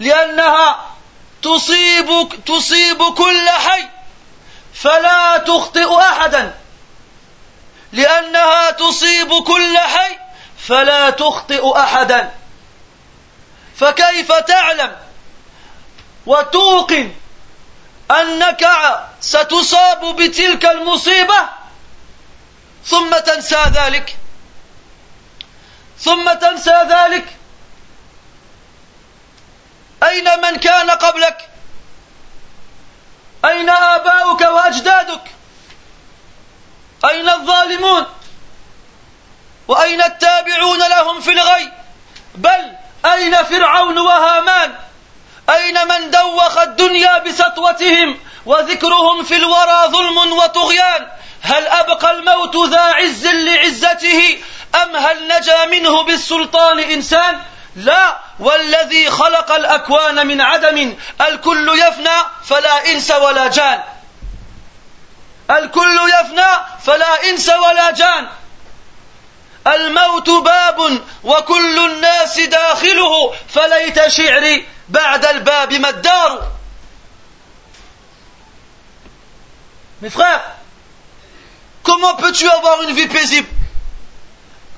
لأنها 0.00 0.86
تصيب 1.42 2.28
تصيب 2.46 3.02
كل 3.14 3.48
حي 3.48 3.88
فلا 4.74 5.36
تخطئ 5.36 5.98
أحدا. 5.98 6.54
لأنها 7.92 8.70
تصيب 8.70 9.42
كل 9.44 9.78
حي 9.78 10.18
فلا 10.58 11.10
تخطئ 11.10 11.76
أحدا. 11.76 12.41
فكيف 13.82 14.32
تعلم 14.32 14.96
وتوقن 16.26 17.14
أنك 18.10 18.68
ستصاب 19.20 20.16
بتلك 20.16 20.66
المصيبة 20.66 21.48
ثم 22.86 23.18
تنسى 23.18 23.62
ذلك؟ 23.74 24.16
ثم 25.98 26.32
تنسى 26.32 26.74
ذلك؟ 26.88 27.24
أين 30.02 30.40
من 30.40 30.56
كان 30.56 30.90
قبلك؟ 30.90 31.48
أين 33.44 33.70
آباؤك 33.70 34.40
وأجدادك؟ 34.40 35.30
أين 37.04 37.28
الظالمون؟ 37.28 38.06
وأين 39.68 40.02
التابعون 40.02 40.78
لهم 40.78 41.20
في 41.20 41.32
الغي؟ 41.32 41.72
بل 42.34 42.81
أين 43.04 43.36
فرعون 43.36 43.98
وهامان؟ 43.98 44.74
أين 45.50 45.88
من 45.88 46.10
دوخ 46.10 46.58
الدنيا 46.58 47.18
بسطوتهم 47.18 48.18
وذكرهم 48.46 49.24
في 49.24 49.36
الورى 49.36 49.86
ظلم 49.86 50.32
وطغيان؟ 50.32 51.08
هل 51.42 51.66
أبقى 51.66 52.10
الموت 52.10 52.56
ذا 52.68 52.80
عز 52.80 53.26
لعزته؟ 53.26 54.38
أم 54.82 54.96
هل 54.96 55.28
نجا 55.28 55.64
منه 55.66 56.02
بالسلطان 56.02 56.78
إنسان؟ 56.78 57.40
لا 57.76 58.18
والذي 58.40 59.10
خلق 59.10 59.52
الأكوان 59.52 60.26
من 60.26 60.40
عدم 60.40 60.96
الكل 61.20 61.68
يفنى 61.78 62.16
فلا 62.44 62.92
إنس 62.92 63.10
ولا 63.10 63.48
جان. 63.48 63.82
الكل 65.50 66.00
يفنى 66.20 66.50
فلا 66.86 67.30
إنس 67.30 67.48
ولا 67.48 67.90
جان. 67.90 68.28
الموت 69.67 70.29
باب 70.29 71.01
وكل 71.23 71.79
الناس 71.79 72.39
داخله 72.39 73.33
فليت 73.49 74.07
شعري 74.07 74.67
بعد 74.89 75.25
الباب 75.25 75.73
ما 75.73 75.89
الدار 75.89 76.51
Mes 79.99 80.11
frères, 80.11 80.43
comment 81.81 82.13
peux-tu 82.17 82.47
avoir 82.47 82.83
une 82.83 82.91
vie 82.91 83.07
paisible 83.07 83.47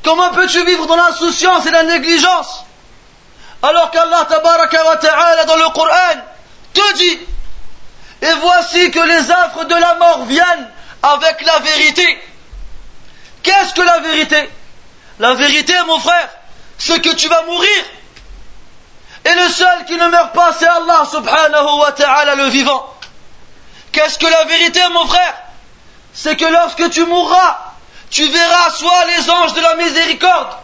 Comment 0.02 0.32
peux-tu 0.32 0.64
vivre 0.66 0.88
dans 0.88 0.96
l'insouciance 0.96 1.66
et 1.66 1.72
la 1.72 1.84
négligence 1.84 2.64
Alors 3.62 3.92
qu'Allah 3.92 4.26
ta'ala 4.30 5.46
dans 5.46 5.58
le 5.58 5.70
Coran 5.74 6.22
te 6.74 6.94
dit 6.96 7.20
Et 8.22 8.34
voici 8.42 8.92
que 8.92 9.00
les 9.00 9.30
affres 9.32 9.66
de 9.66 9.76
la 9.76 9.96
mort 9.96 10.24
viennent 10.24 10.70
avec 11.04 11.42
la 11.46 11.60
vérité. 11.60 12.22
Qu'est-ce 13.44 13.74
que 13.74 13.82
la 13.82 14.00
vérité 14.00 14.50
La 15.19 15.35
vérité, 15.35 15.75
mon 15.87 15.99
frère, 16.01 16.29
c'est 16.79 17.01
que 17.01 17.15
tu 17.15 17.29
vas 17.29 17.43
mourir. 17.43 17.85
Et 19.25 19.33
le 19.33 19.49
seul 19.49 19.85
qui 19.87 19.97
ne 19.97 20.09
meurt 20.09 20.33
pas, 20.35 20.53
c'est 20.59 20.67
Allah 20.67 21.07
subhanahu 21.11 21.79
wa 21.79 21.93
ta'ala 21.93 22.35
le 22.35 22.47
vivant. 22.49 22.95
Qu'est-ce 23.93 24.19
que 24.19 24.27
la 24.27 24.45
vérité, 24.45 24.81
mon 24.93 25.07
frère? 25.07 25.35
C'est 26.13 26.37
que 26.37 26.45
lorsque 26.45 26.91
tu 26.91 27.05
mourras, 27.07 27.59
tu 28.11 28.29
verras 28.29 28.71
soit 28.71 29.05
les 29.07 29.31
anges 29.31 29.55
de 29.55 29.61
la 29.61 29.77
miséricorde, 29.77 30.57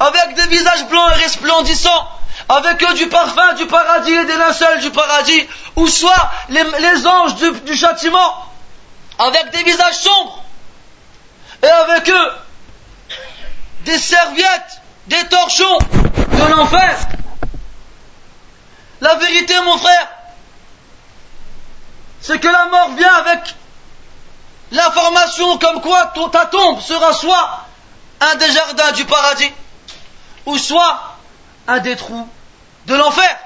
avec 0.00 0.34
des 0.34 0.46
visages 0.46 0.86
blancs 0.86 1.10
et 1.16 1.22
resplendissants, 1.22 2.08
avec 2.48 2.82
eux 2.82 2.94
du 2.94 3.08
parfum 3.08 3.52
du 3.54 3.66
paradis 3.66 4.14
et 4.14 4.24
des 4.24 4.36
linceuls 4.36 4.80
du 4.80 4.90
paradis, 4.90 5.46
ou 5.76 5.86
soit 5.86 6.30
les, 6.48 7.06
anges 7.06 7.34
du, 7.34 7.50
du 7.60 7.76
châtiment, 7.76 8.46
avec 9.18 9.50
des 9.50 9.64
visages 9.64 9.98
sombres, 9.98 10.42
et 11.62 11.68
avec 11.68 12.08
eux 12.08 12.32
des 13.88 13.98
serviettes, 13.98 14.82
des 15.06 15.28
torchons 15.28 15.78
de 15.78 16.50
l'enfer. 16.50 16.98
La 19.00 19.14
vérité, 19.14 19.54
mon 19.64 19.78
frère, 19.78 20.08
c'est 22.20 22.38
que 22.38 22.48
la 22.48 22.66
mort 22.66 22.90
vient 22.98 23.14
avec 23.14 23.54
l'information 24.72 25.56
comme 25.56 25.80
quoi 25.80 26.12
ta 26.30 26.44
tombe 26.44 26.82
sera 26.82 27.14
soit 27.14 27.64
un 28.20 28.34
des 28.34 28.52
jardins 28.52 28.92
du 28.92 29.06
paradis, 29.06 29.52
ou 30.44 30.58
soit 30.58 31.16
un 31.66 31.78
des 31.78 31.96
trous 31.96 32.28
de 32.84 32.94
l'enfer. 32.94 33.38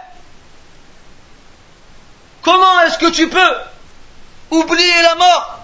Comment 2.43 2.81
est-ce 2.81 2.99
que 2.99 3.11
tu 3.11 3.29
peux 3.29 3.55
oublier 4.51 5.03
la 5.03 5.15
mort 5.15 5.62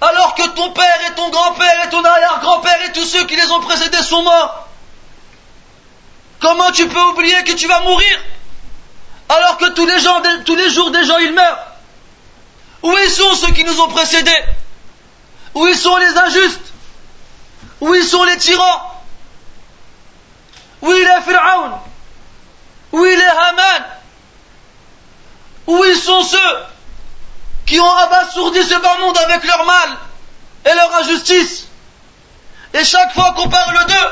alors 0.00 0.34
que 0.34 0.46
ton 0.48 0.70
père 0.72 0.98
et 1.08 1.14
ton 1.14 1.30
grand-père 1.30 1.84
et 1.86 1.88
ton 1.88 2.04
arrière-grand-père 2.04 2.84
et 2.86 2.92
tous 2.92 3.04
ceux 3.04 3.24
qui 3.26 3.36
les 3.36 3.50
ont 3.50 3.60
précédés 3.60 4.02
sont 4.02 4.22
morts. 4.22 4.68
Comment 6.40 6.70
tu 6.70 6.86
peux 6.86 7.02
oublier 7.02 7.44
que 7.44 7.52
tu 7.52 7.66
vas 7.66 7.80
mourir 7.80 8.20
alors 9.28 9.56
que 9.56 9.70
tous 9.70 9.86
les, 9.86 10.70
jours 10.70 10.90
des 10.90 11.04
gens 11.04 11.18
ils 11.18 11.32
meurent? 11.32 11.66
Où 12.82 12.96
ils 12.98 13.10
sont 13.10 13.34
ceux 13.34 13.52
qui 13.52 13.64
nous 13.64 13.80
ont 13.80 13.88
précédés? 13.88 14.44
Où 15.54 15.66
ils 15.66 15.76
sont 15.76 15.96
les 15.96 16.16
injustes? 16.18 16.72
Où 17.80 17.94
ils 17.94 18.04
sont 18.04 18.22
les 18.24 18.36
tyrans? 18.36 19.02
Où 20.82 20.92
il 20.92 21.02
est 21.02 21.20
Pharaon? 21.22 21.80
Où 22.92 23.04
il 23.04 23.18
est 23.18 23.24
Haman? 23.24 23.84
Où 25.66 25.84
ils 25.84 25.96
sont 25.96 26.22
ceux 26.22 26.56
qui 27.66 27.80
ont 27.80 27.94
abasourdi 27.96 28.62
ce 28.62 28.80
bas 28.80 28.98
monde 28.98 29.18
avec 29.18 29.44
leur 29.44 29.64
mal 29.66 29.96
et 30.64 30.74
leur 30.74 30.94
injustice 30.96 31.66
Et 32.74 32.84
chaque 32.84 33.12
fois 33.12 33.32
qu'on 33.32 33.48
parle 33.48 33.86
d'eux, 33.86 34.10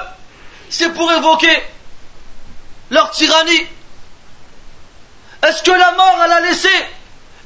c'est 0.70 0.92
pour 0.92 1.10
évoquer 1.12 1.62
leur 2.90 3.10
tyrannie 3.10 3.66
est-ce 5.44 5.62
que 5.62 5.70
la 5.72 5.92
mort, 5.92 6.18
elle 6.24 6.32
a 6.32 6.40
laissé 6.40 6.70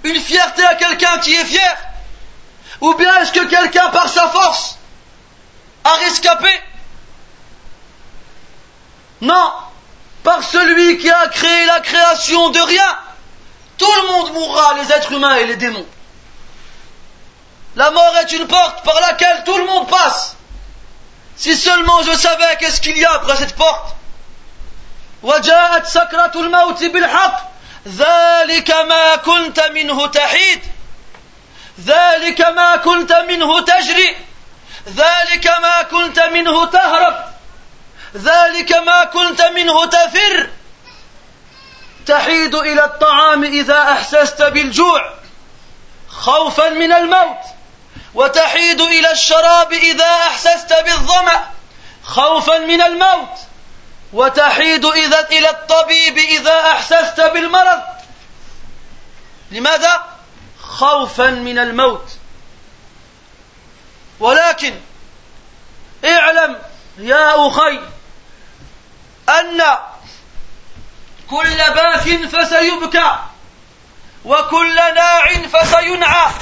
une 0.05 0.21
fierté 0.21 0.65
à 0.65 0.77
quelqu'un 0.77 1.19
qui 1.19 1.35
est 1.35 1.45
fier? 1.45 1.77
Ou 2.81 2.95
bien 2.95 3.13
est-ce 3.21 3.33
que 3.33 3.45
quelqu'un, 3.47 3.91
par 3.91 4.09
sa 4.09 4.29
force, 4.29 4.79
a 5.83 5.95
rescapé? 5.95 6.49
Non, 9.21 9.53
par 10.23 10.45
celui 10.45 10.99
qui 10.99 11.11
a 11.11 11.27
créé 11.27 11.67
la 11.67 11.81
création 11.81 12.51
de 12.51 12.61
rien. 12.61 12.99
Tout 13.79 13.93
le 13.93 14.07
monde 14.07 14.33
mourra, 14.35 14.75
les 14.75 14.93
êtres 14.93 15.13
humains 15.13 15.35
et 15.35 15.47
les 15.47 15.57
démons. 15.57 15.87
La 17.79 17.93
mort 17.93 18.17
est 18.23 18.33
une 18.33 18.49
porte 18.49 18.83
par 18.85 19.01
laquelle 19.03 19.45
tout 19.45 19.57
le 19.57 19.65
monde 19.65 19.89
passe. 19.89 20.35
Si 21.37 21.57
seulement 21.57 22.03
je 22.03 22.11
savais 22.11 22.57
qu'est-ce 22.59 22.81
qu'il 22.81 22.99
y 22.99 23.05
a 23.05 23.13
après 23.13 23.37
cette 23.37 23.55
porte. 23.55 23.95
ذلك 27.87 28.71
ما 28.71 29.17
كنت 29.17 29.61
منه 29.61 30.07
تحيد. 30.07 30.63
ذلك 31.87 32.41
ما 32.41 32.77
كنت 32.77 33.13
منه 33.13 33.61
تجري. 33.61 34.17
ذلك 34.89 35.47
ما 35.47 35.83
كنت 35.83 36.21
منه 36.21 36.67
تهرب. 36.67 37.25
ذلك 38.17 38.73
ما 38.73 39.05
كنت 39.05 39.43
منه 39.43 39.85
تفر. 39.85 40.51
تحيد 42.07 42.55
إلى 42.55 42.85
الطعام 42.85 43.45
إذا 43.45 43.83
أحسست 43.83 44.43
بالجوع. 44.43 45.15
خوفا 46.09 46.69
من 46.69 46.93
الموت. 46.93 47.58
وتحيد 48.15 48.81
إلى 48.81 49.13
الشراب 49.13 49.73
إذا 49.73 50.11
أحسست 50.11 50.73
بالظمأ 50.85 51.47
خوفا 52.05 52.59
من 52.59 52.83
الموت. 52.83 53.39
وتحيد 54.13 54.85
إذا 54.85 55.21
إلى 55.21 55.51
الطبيب 55.51 56.19
إذا 56.19 56.61
أحسست 56.61 57.21
بالمرض. 57.21 57.83
لماذا؟ 59.51 60.07
خوفا 60.63 61.31
من 61.31 61.59
الموت. 61.59 62.11
ولكن 64.21 64.81
اعلم 66.05 66.59
يا 66.99 67.49
أخي 67.49 67.81
أن 69.29 69.79
كل 71.31 71.57
باك 71.57 72.29
فسيبكى 72.29 73.19
وكل 74.25 74.75
ناع 74.75 75.33
فسينعى. 75.35 76.33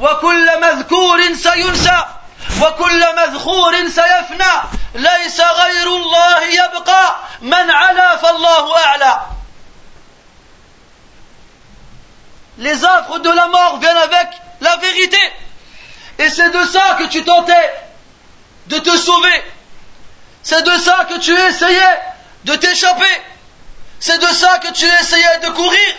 وكل 0.00 0.60
مذكور 0.60 1.34
سينسى 1.34 2.04
وكل 2.62 3.04
مذخور 3.16 3.88
سيفنى 3.88 4.54
ليس 4.94 5.40
غير 5.40 5.86
الله 5.86 6.42
يبقى 6.42 7.16
من 7.40 7.70
علا 7.70 8.16
فالله 8.16 8.76
أعلى 8.84 9.20
Les 12.58 12.84
affres 12.84 13.20
de 13.20 13.30
la 13.30 13.46
mort 13.48 13.78
viennent 13.80 13.96
avec 13.96 14.28
la 14.60 14.76
vérité. 14.76 15.16
Et 16.18 16.28
c'est 16.28 16.50
de 16.50 16.62
ça 16.66 16.96
que 16.98 17.04
tu 17.04 17.24
tentais 17.24 17.72
de 18.66 18.78
te 18.78 18.94
sauver. 18.98 19.42
C'est 20.42 20.62
de 20.62 20.76
ça 20.76 21.06
que 21.08 21.18
tu 21.20 21.34
essayais 21.34 22.00
de 22.44 22.54
t'échapper. 22.56 23.22
C'est 23.98 24.18
de 24.18 24.26
ça 24.26 24.58
que 24.58 24.72
tu 24.72 24.84
essayais 24.84 25.38
de 25.42 25.48
courir. 25.50 25.94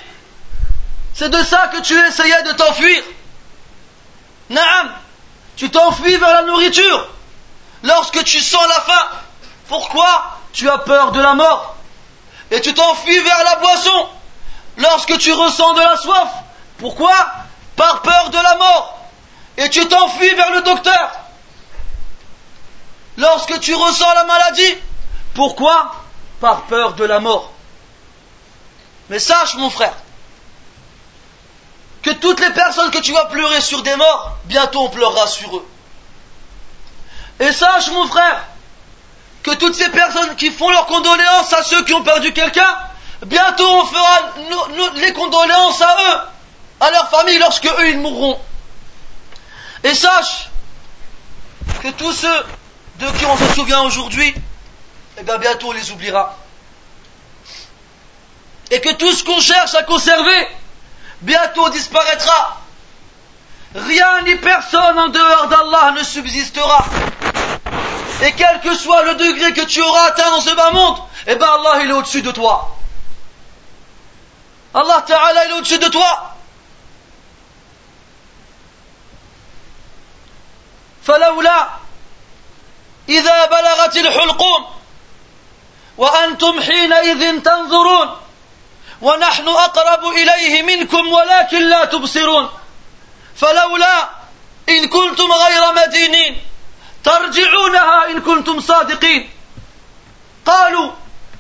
C'est 1.16 1.30
de 1.30 1.44
ça 1.44 1.70
que 1.74 1.80
tu 1.82 1.98
essayais 2.00 2.44
de 2.44 2.52
t'enfuir. 2.52 3.04
Naam. 4.51 4.93
Tu 5.57 5.71
t'enfuis 5.71 6.17
vers 6.17 6.33
la 6.33 6.43
nourriture. 6.43 7.09
Lorsque 7.83 8.23
tu 8.25 8.41
sens 8.41 8.67
la 8.69 8.81
faim, 8.81 9.07
pourquoi 9.69 10.39
Tu 10.53 10.69
as 10.69 10.79
peur 10.79 11.13
de 11.13 11.21
la 11.21 11.35
mort? 11.35 11.77
Et 12.51 12.61
tu 12.61 12.73
t'enfuis 12.75 13.19
vers 13.19 13.45
la 13.45 13.57
boisson. 13.57 14.09
Lorsque 14.79 15.19
tu 15.19 15.33
ressens 15.33 15.75
de 15.75 15.81
la 15.81 15.97
soif, 15.97 16.29
pourquoi? 16.79 17.15
Par 17.75 18.03
peur 18.03 18.31
de 18.31 18.39
la 18.39 18.57
mort. 18.57 18.99
Et 19.57 19.71
tu 19.71 19.87
t'enfuis 19.89 20.35
vers 20.35 20.53
le 20.53 20.63
docteur. 20.63 21.11
Lorsque 23.17 23.59
tu 23.61 23.75
ressens 23.75 24.15
la 24.15 24.25
maladie, 24.25 24.75
pourquoi? 25.35 25.95
Par 26.41 26.63
peur 26.63 26.93
de 26.95 27.05
la 27.05 27.21
mort. 27.21 27.51
Mais 29.09 29.19
sache, 29.19 29.55
mon 29.55 29.71
frère, 29.71 29.95
que 32.07 32.13
toutes 32.13 32.39
les 32.39 32.51
personnes 32.51 32.93
que 32.93 33.01
tu 33.01 33.13
vas 33.13 33.25
pleurer 33.25 33.61
sur 33.61 33.83
des 33.83 33.97
morts, 33.97 34.37
bientôt 34.45 34.85
on 34.85 34.89
pleurera 34.91 35.27
sur 35.27 35.57
eux. 35.57 35.69
Et 37.41 37.51
sache 37.51 37.89
mon 37.89 38.07
frère, 38.07 38.45
que 39.43 39.51
toutes 39.57 39.75
ces 39.75 39.89
personnes 39.89 40.37
qui 40.37 40.53
font 40.53 40.71
leurs 40.71 40.87
condoléances 40.87 41.53
à 41.53 41.65
ceux 41.65 41.85
qui 41.85 41.93
ont 41.95 42.05
perdu 42.05 42.33
quelqu'un, 42.33 42.79
bientôt 43.23 43.69
on 43.69 43.87
fera 43.87 44.35
les 44.95 45.13
condoléances 45.15 45.83
à 45.83 45.97
eux. 46.09 46.21
à 46.79 46.91
leur 46.91 47.11
famille 47.11 47.39
lorsque 47.39 47.67
eux 47.67 47.89
ils 47.89 47.99
mourront. 47.99 48.39
Et 49.83 49.95
sache 49.95 50.49
que 51.83 51.89
tous 51.89 52.13
ceux 52.13 52.47
de 53.01 53.07
qui 53.19 53.25
on 53.25 53.37
se 53.37 53.55
souvient 53.55 53.83
aujourd'hui, 53.83 54.33
eh 55.19 55.23
bien 55.25 55.39
bientôt 55.39 55.71
on 55.71 55.73
les 55.73 55.91
oubliera. 55.91 56.37
Et 58.71 58.81
que 58.81 58.93
tout 58.93 59.13
ce 59.13 59.25
qu'on 59.25 59.41
cherche 59.41 59.75
à 59.75 59.83
conserver, 59.83 60.49
bientôt 61.22 61.70
disparaîtra. 61.70 62.58
Rien 63.76 64.22
ni 64.24 64.36
personne 64.36 65.00
en 65.00 65.08
dehors 65.08 65.48
d'Allah 65.48 65.92
ne 65.92 66.04
subsistera. 66.04 66.86
Et 68.24 68.34
quel 68.34 68.60
que 68.62 68.76
soit 68.76 69.04
le 69.04 69.16
degré 69.16 69.54
que 69.54 69.66
tu 69.66 69.82
auras 69.82 70.08
atteint 70.08 70.30
dans 70.30 70.42
ce 70.42 70.54
bas 70.56 70.72
monde, 70.72 70.98
eh 71.28 71.36
bien 71.36 71.48
Allah 71.48 71.84
il 71.84 71.90
est 71.90 71.94
au-dessus 71.94 72.22
de 72.22 72.32
toi. 72.32 72.76
Allah 74.74 75.04
Ta'ala 75.08 75.46
il 75.46 75.52
est 75.52 75.54
au-dessus 75.54 75.80
de 75.80 75.88
toi. 75.88 76.28
فلولا 81.04 81.68
إذا 83.10 83.46
بلغت 83.46 83.98
الحلقوم 83.98 84.66
وأنتم 85.98 86.62
حينئذ 86.62 87.42
تنظرون 87.42 88.18
ونحن 89.03 89.49
أقرب 89.49 90.07
إليه 90.07 90.63
منكم 90.63 91.09
ولكن 91.09 91.69
لا 91.69 91.85
تبصرون. 91.85 92.51
فلولا 93.37 94.09
إن 94.69 94.89
كنتم 94.89 95.33
غير 95.33 95.73
مدينين 95.73 96.43
ترجعونها 97.05 98.11
إن 98.11 98.21
كنتم 98.21 98.61
صادقين. 98.61 99.31
قالوا 100.47 100.93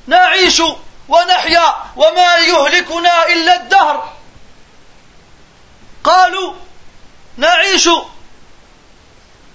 نعيش 0.07 0.62
ونحيا 1.09 1.74
وما 1.96 2.36
يهلكنا 2.36 3.26
إلا 3.26 3.57
الدهر. 3.57 4.12
قالوا 6.04 6.54
نعيش 7.36 7.88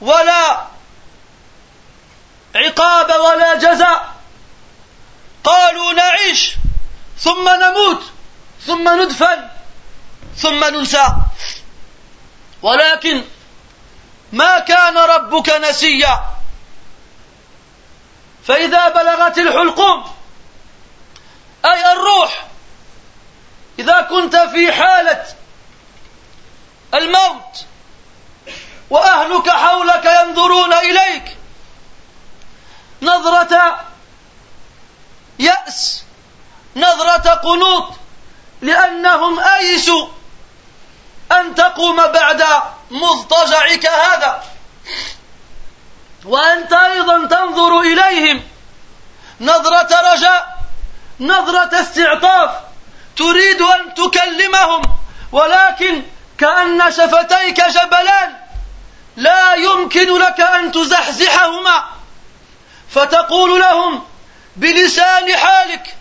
ولا 0.01 0.67
عقاب 2.55 3.19
ولا 3.19 3.55
جزاء. 3.55 4.15
قالوا 5.43 5.93
نعيش 5.93 6.53
ثم 7.23 7.49
نموت 7.49 8.03
ثم 8.65 9.01
ندفن 9.01 9.49
ثم 10.37 10.63
ننسى. 10.63 11.07
ولكن 12.61 13.23
ما 14.31 14.59
كان 14.59 14.97
ربك 14.97 15.49
نسيا. 15.49 16.31
فإذا 18.47 18.89
بلغت 18.89 19.37
الحلقوم 19.37 20.03
أي 21.65 21.91
الروح 21.91 22.45
إذا 23.79 24.01
كنت 24.01 24.35
في 24.35 24.71
حالة 24.71 25.25
الموت 26.93 27.65
وأهلك 28.89 29.49
حولك 29.49 30.05
ينظرون 30.05 30.73
إليك 30.73 31.37
نظرة 33.01 33.79
يأس 35.39 36.03
نظرة 36.75 37.29
قنوط. 37.33 37.93
لأنهم 38.61 39.39
أيسوا 39.39 40.07
أن 41.31 41.55
تقوم 41.55 42.07
بعد 42.07 42.43
مضطجعك 42.91 43.85
هذا. 43.85 44.43
وأنت 46.25 46.73
أيضا 46.73 47.25
تنظر 47.25 47.79
إليهم. 47.79 48.43
نظرة 49.41 50.13
رجاء 50.13 50.57
نظرة 51.19 51.81
استعطاف. 51.81 52.51
تريد 53.17 53.61
أن 53.61 53.93
تكلمهم 53.93 54.81
ولكن 55.31 56.03
كأن 56.37 56.91
شفتيك 56.91 57.61
جبلان. 57.61 58.37
لا 59.15 59.53
يمكن 59.53 60.17
لك 60.17 60.41
أن 60.41 60.71
تزحزحهما. 60.71 61.83
فتقول 62.89 63.59
لهم 63.59 64.03
بلسان 64.55 65.37
حالك 65.37 65.95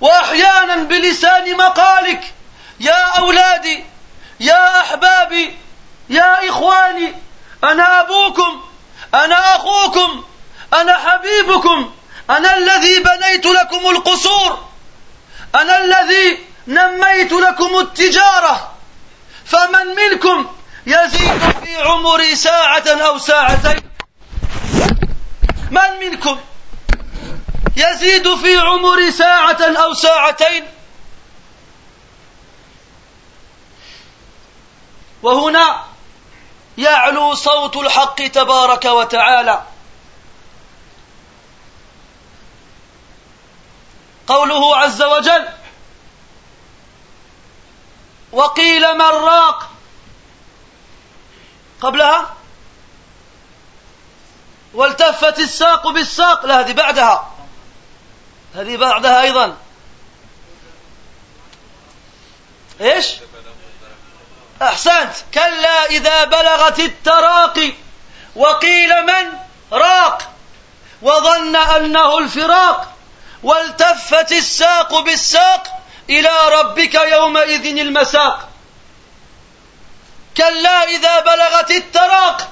وأحيانا 0.00 0.76
بلسان 0.76 1.56
مقالك 1.56 2.34
يا 2.80 3.18
أولادي 3.18 3.84
يا 4.40 4.80
أحبابي 4.80 5.56
يا 6.10 6.48
إخواني 6.48 7.14
أنا 7.64 8.00
أبوكم 8.00 8.62
أنا 9.14 9.56
أخوكم 9.56 10.24
أنا 10.74 10.98
حبيبكم 10.98 11.92
أنا 12.30 12.56
الذي 12.56 12.98
بنيت 13.02 13.46
لكم 13.46 13.90
القصور 13.90 14.68
أنا 15.54 15.78
الذي 15.84 16.38
نميت 16.66 17.32
لكم 17.32 17.78
التجارة 17.78 18.72
فمن 19.46 19.86
منكم 19.96 20.46
يزيد 20.86 21.40
في 21.64 21.76
عمري 21.82 22.36
ساعة 22.36 22.84
أو 22.88 23.18
ساعتين؟ 23.18 23.80
من 25.70 25.90
منكم؟ 26.00 26.38
يزيد 27.76 28.34
في 28.34 28.56
عمري 28.56 29.10
ساعة 29.10 29.58
أو 29.62 29.94
ساعتين. 29.94 30.68
وهنا 35.22 35.84
يعلو 36.78 37.34
صوت 37.34 37.76
الحق 37.76 38.26
تبارك 38.26 38.84
وتعالى. 38.84 39.62
قوله 44.26 44.76
عز 44.76 45.02
وجل 45.02 45.48
وقيل 48.32 48.94
من 48.94 49.00
راق. 49.00 49.70
قبلها 51.80 52.34
والتفت 54.74 55.38
الساق 55.38 55.88
بالساق 55.88 56.46
لا 56.46 56.60
هذه 56.60 56.72
بعدها. 56.72 57.37
هذه 58.54 58.76
بعدها 58.76 59.22
أيضا. 59.22 59.56
إيش؟ 62.80 63.06
أحسنت. 64.62 65.14
كلا 65.34 65.84
إذا 65.84 66.24
بلغت 66.24 66.78
التراقي 66.78 67.72
وقيل 68.36 69.06
من؟ 69.06 69.38
راق. 69.72 70.32
وظن 71.02 71.56
أنه 71.56 72.18
الفراق. 72.18 72.94
والتفت 73.42 74.32
الساق 74.32 74.98
بالساق 75.00 75.82
إلى 76.10 76.30
ربك 76.52 76.94
يومئذ 76.94 77.78
المساق. 77.78 78.48
كلا 80.36 80.84
إذا 80.84 81.20
بلغت 81.20 81.70
التراق. 81.70 82.50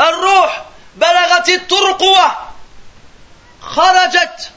الروح 0.00 0.64
بلغت 0.96 1.48
الترقوة. 1.48 2.36
خرجت. 3.62 4.50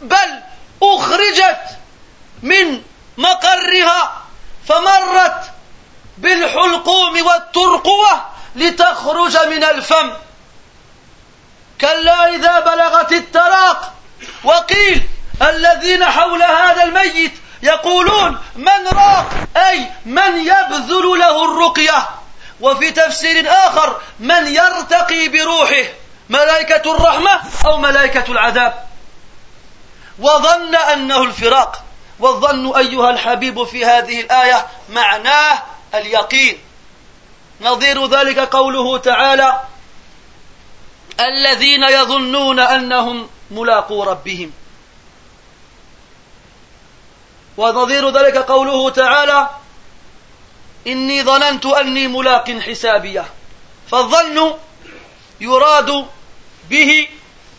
بل 0.00 0.40
أخرجت 0.82 1.60
من 2.42 2.82
مقرها 3.16 4.22
فمرت 4.68 5.50
بالحلقوم 6.18 7.26
والترقوة 7.26 8.26
لتخرج 8.56 9.36
من 9.36 9.64
الفم. 9.64 10.12
كلا 11.80 12.34
إذا 12.34 12.60
بلغت 12.60 13.12
التراق 13.12 13.92
وقيل 14.44 15.08
الذين 15.42 16.04
حول 16.04 16.42
هذا 16.42 16.82
الميت 16.82 17.32
يقولون 17.62 18.38
من 18.56 18.88
راق؟ 18.92 19.26
أي 19.56 19.90
من 20.06 20.38
يبذل 20.38 21.18
له 21.18 21.44
الرقية. 21.44 22.08
وفي 22.60 22.90
تفسير 22.90 23.52
آخر 23.52 24.00
من 24.20 24.46
يرتقي 24.46 25.28
بروحه 25.28 25.84
ملائكة 26.28 26.96
الرحمة 26.96 27.40
أو 27.66 27.78
ملائكة 27.78 28.32
العذاب. 28.32 28.89
وظن 30.20 30.74
أنه 30.74 31.22
الفراق. 31.22 31.84
والظن 32.18 32.76
أيها 32.76 33.10
الحبيب 33.10 33.64
في 33.64 33.84
هذه 33.84 34.20
الآية 34.20 34.66
معناه 34.90 35.62
اليقين. 35.94 36.58
نظير 37.60 38.06
ذلك 38.06 38.38
قوله 38.38 38.98
تعالى 38.98 39.60
الذين 41.20 41.82
يظنون 41.82 42.60
أنهم 42.60 43.28
ملاقو 43.50 44.02
ربهم. 44.04 44.52
ونظير 47.56 48.10
ذلك 48.10 48.36
قوله 48.36 48.90
تعالى 48.90 49.50
إني 50.86 51.22
ظننت 51.22 51.66
أني 51.66 52.08
ملاق 52.08 52.50
حسابية. 52.50 53.24
فالظن 53.90 54.54
يراد 55.40 56.06
به 56.70 57.08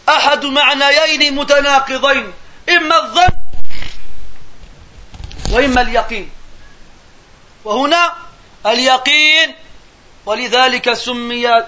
أحد 0.09 0.45
معنيين 0.45 1.35
متناقضين. 1.35 2.33
إما 2.77 2.97
الظن 2.97 3.31
وإما 5.51 5.81
اليقين. 5.81 6.31
وهنا 7.63 8.13
اليقين 8.65 9.55
ولذلك 10.25 10.93
سمي 10.93 11.63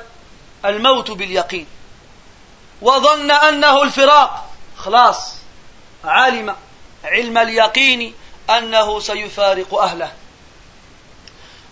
الموت 0.66 1.12
باليقين. 1.12 1.68
وظن 2.82 3.32
أنه 3.32 3.84
الفراق. 3.84 4.50
خلاص 4.78 5.34
علم 6.06 6.56
علم 7.04 7.38
اليقين 7.38 8.14
أنه 8.50 9.00
سيفارق 9.00 9.74
أهله. 9.74 10.12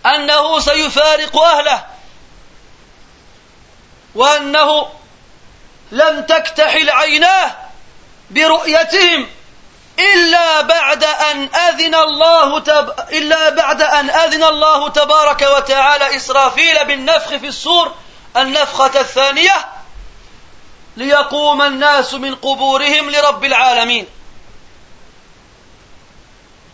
أنه 0.05 0.59
سيفارق 0.59 1.37
أهله. 1.37 1.85
وأنه 4.15 4.89
لم 5.91 6.21
تكتحل 6.21 6.89
عيناه. 6.89 7.70
برؤيتهم 8.31 9.27
إلا 9.99 10.61
بعد 10.61 11.03
أن 11.03 11.49
أذن 11.55 11.95
الله 11.95 12.59
تب... 12.59 12.93
إلا 13.11 13.49
بعد 13.49 13.81
أن 13.81 14.09
أذن 14.09 14.43
الله 14.43 14.89
تبارك 14.89 15.41
وتعالى 15.41 16.15
إسرافيل 16.15 16.85
بالنفخ 16.85 17.27
في 17.27 17.47
الصور 17.47 17.95
النفخة 18.37 18.99
الثانية 18.99 19.65
ليقوم 20.97 21.61
الناس 21.61 22.13
من 22.13 22.35
قبورهم 22.35 23.09
لرب 23.09 23.45
العالمين. 23.45 24.07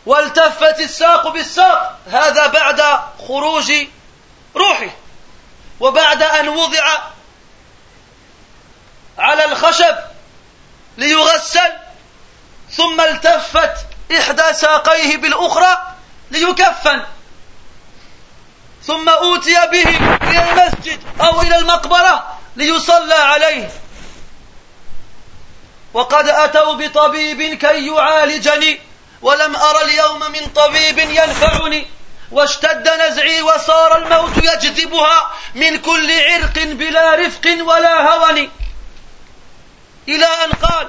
والتفت 0.05 0.79
الساق 0.79 1.27
بالساق 1.27 1.99
هذا 2.07 2.47
بعد 2.47 2.81
خروج 3.27 3.73
روحه. 4.55 4.89
وبعد 5.79 6.23
أن 6.23 6.47
وضع 6.47 6.97
على 9.17 9.45
الخشب 9.45 9.95
ليغسل 10.97 11.71
ثم 12.71 13.01
التفت 13.01 13.73
إحدى 14.17 14.53
ساقيه 14.53 15.17
بالأخرى 15.17 15.77
ليكفن. 16.31 17.03
ثم 18.83 19.09
أوتي 19.09 19.55
به 19.71 19.89
إلى 20.21 20.51
المسجد 20.51 20.99
أو 21.21 21.41
إلى 21.41 21.57
المقبرة 21.57 22.39
ليصلى 22.55 23.13
عليه. 23.13 23.69
وقد 25.93 26.27
أتوا 26.27 26.73
بطبيب 26.73 27.41
كي 27.41 27.87
يعالجني 27.87 28.79
ولم 29.21 29.55
أر 29.55 29.81
اليوم 29.81 30.31
من 30.31 30.47
طبيب 30.55 30.99
ينفعني. 30.99 31.87
واشتد 32.31 32.89
نزعي 32.89 33.41
وصار 33.41 33.97
الموت 33.97 34.37
يجذبها 34.37 35.31
من 35.55 35.77
كل 35.77 36.11
عرق 36.21 36.63
بلا 36.63 37.15
رفق 37.15 37.57
ولا 37.61 38.01
هون. 38.01 38.51
إلى 40.09 40.25
أن 40.25 40.51
قال 40.51 40.87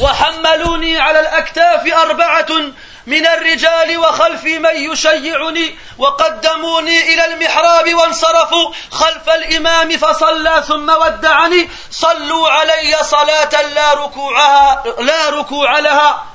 وحملوني 0.00 1.00
على 1.00 1.20
الأكتاف 1.20 1.94
أربعة 1.94 2.72
من 3.06 3.26
الرجال 3.26 3.98
وخلفي 3.98 4.58
من 4.58 4.92
يشيعني 4.92 5.78
وقدموني 5.98 7.14
إلى 7.14 7.24
المحراب 7.24 7.94
وانصرفوا 7.94 8.72
خلف 8.90 9.28
الإمام 9.28 9.96
فصلى 9.96 10.64
ثم 10.68 10.90
ودعني 10.90 11.70
صلوا 11.90 12.48
علي 12.48 12.96
صلاة 13.02 13.62
لا 13.62 13.94
ركوعها 13.94 14.84
لا 14.98 15.30
ركوع 15.30 15.78
لها 15.78 16.26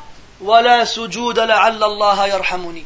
ولا 0.41 0.85
سجود 0.85 1.39
لعل 1.39 1.83
الله 1.83 2.27
يرحمني. 2.27 2.85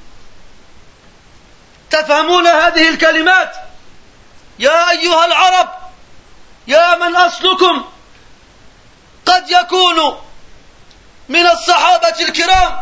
تفهمون 1.92 2.48
هذه 2.48 2.90
الكلمات؟ 2.90 3.56
يا 4.60 4.90
أيها 4.90 5.26
العرب 5.26 5.70
يا 6.68 6.96
من 6.96 7.16
أصلكم 7.16 7.86
قد 9.30 9.52
يكون 9.52 10.18
من 11.30 11.46
الصحابة 11.46 12.16
الكرام. 12.20 12.80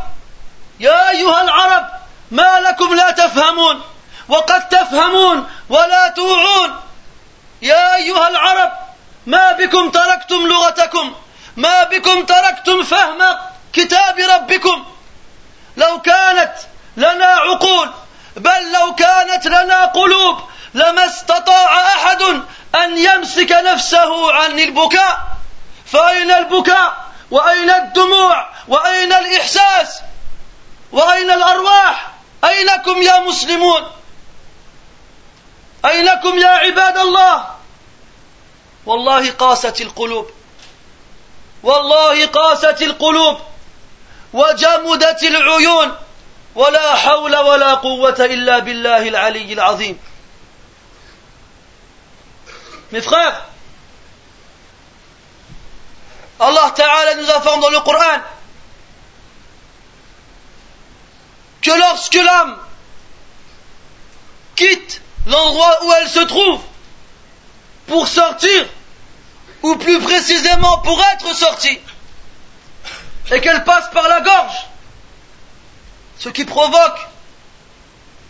يا 0.79 1.09
أيها 1.09 1.41
العرب 1.41 1.87
ما 2.31 2.59
لكم 2.59 2.95
لا 2.95 3.11
تفهمون 3.11 3.81
وقد 4.29 4.69
تفهمون 4.69 5.49
ولا 5.69 6.07
توعون. 6.07 6.81
يا 7.61 7.95
أيها 7.95 8.27
العرب 8.27 8.71
ما 9.25 9.51
بكم 9.51 9.91
تركتم 9.91 10.47
لغتكم؟ 10.47 11.15
ما 11.57 11.83
بكم 11.83 12.25
تركتم 12.25 12.83
فهم 12.83 13.37
كتاب 13.73 14.19
ربكم؟ 14.19 14.85
لو 15.77 16.01
كانت 16.01 16.53
لنا 16.97 17.25
عقول 17.25 17.91
بل 18.35 18.71
لو 18.71 18.95
كانت 18.95 19.45
لنا 19.45 19.85
قلوب 19.85 20.41
لما 20.73 21.05
استطاع 21.05 21.87
أحد 21.87 22.21
أن 22.75 22.97
يمسك 22.97 23.51
نفسه 23.51 24.33
عن 24.33 24.59
البكاء. 24.59 25.36
فأين 25.87 26.31
البكاء؟ 26.31 27.07
وأين 27.31 27.69
الدموع؟ 27.69 28.49
وأين 28.67 29.13
الإحساس؟ 29.13 30.01
وأين 30.91 31.31
الأرواح؟ 31.31 32.11
أينكم 32.43 33.01
يا 33.01 33.19
مسلمون؟ 33.19 33.91
أينكم 35.85 36.37
يا 36.37 36.47
عباد 36.47 36.97
الله؟ 36.97 37.47
والله 38.85 39.31
قاست 39.31 39.81
القلوب. 39.81 40.29
والله 41.63 42.25
قاست 42.25 42.81
القلوب. 42.81 43.37
وجمدت 44.33 45.23
العيون. 45.23 45.95
ولا 46.55 46.95
حول 46.95 47.35
ولا 47.35 47.73
قوة 47.73 48.15
إلا 48.19 48.59
بالله 48.59 49.07
العلي 49.07 49.53
العظيم. 49.53 49.99
Mes 52.91 53.01
frères, 53.01 53.35
Allah 56.39 56.71
Ta'ala 56.75 57.15
nous 57.15 57.29
informe 57.29 57.61
dans 57.61 57.69
le 57.69 57.79
Coran 57.79 58.21
que 61.61 61.71
lorsque 61.71 62.13
l'âme 62.13 62.57
quitte 64.55 65.01
l'endroit 65.25 65.85
où 65.85 65.93
elle 65.93 66.09
se 66.09 66.19
trouve 66.19 66.61
pour 67.87 68.07
sortir, 68.07 68.65
ou 69.63 69.75
plus 69.77 69.99
précisément 69.99 70.79
pour 70.79 71.01
être 71.13 71.35
sortie, 71.35 71.79
et 73.31 73.41
qu'elle 73.41 73.63
passe 73.63 73.89
par 73.91 74.07
la 74.07 74.21
gorge, 74.21 74.67
ce 76.19 76.29
qui 76.29 76.45
provoque 76.45 77.07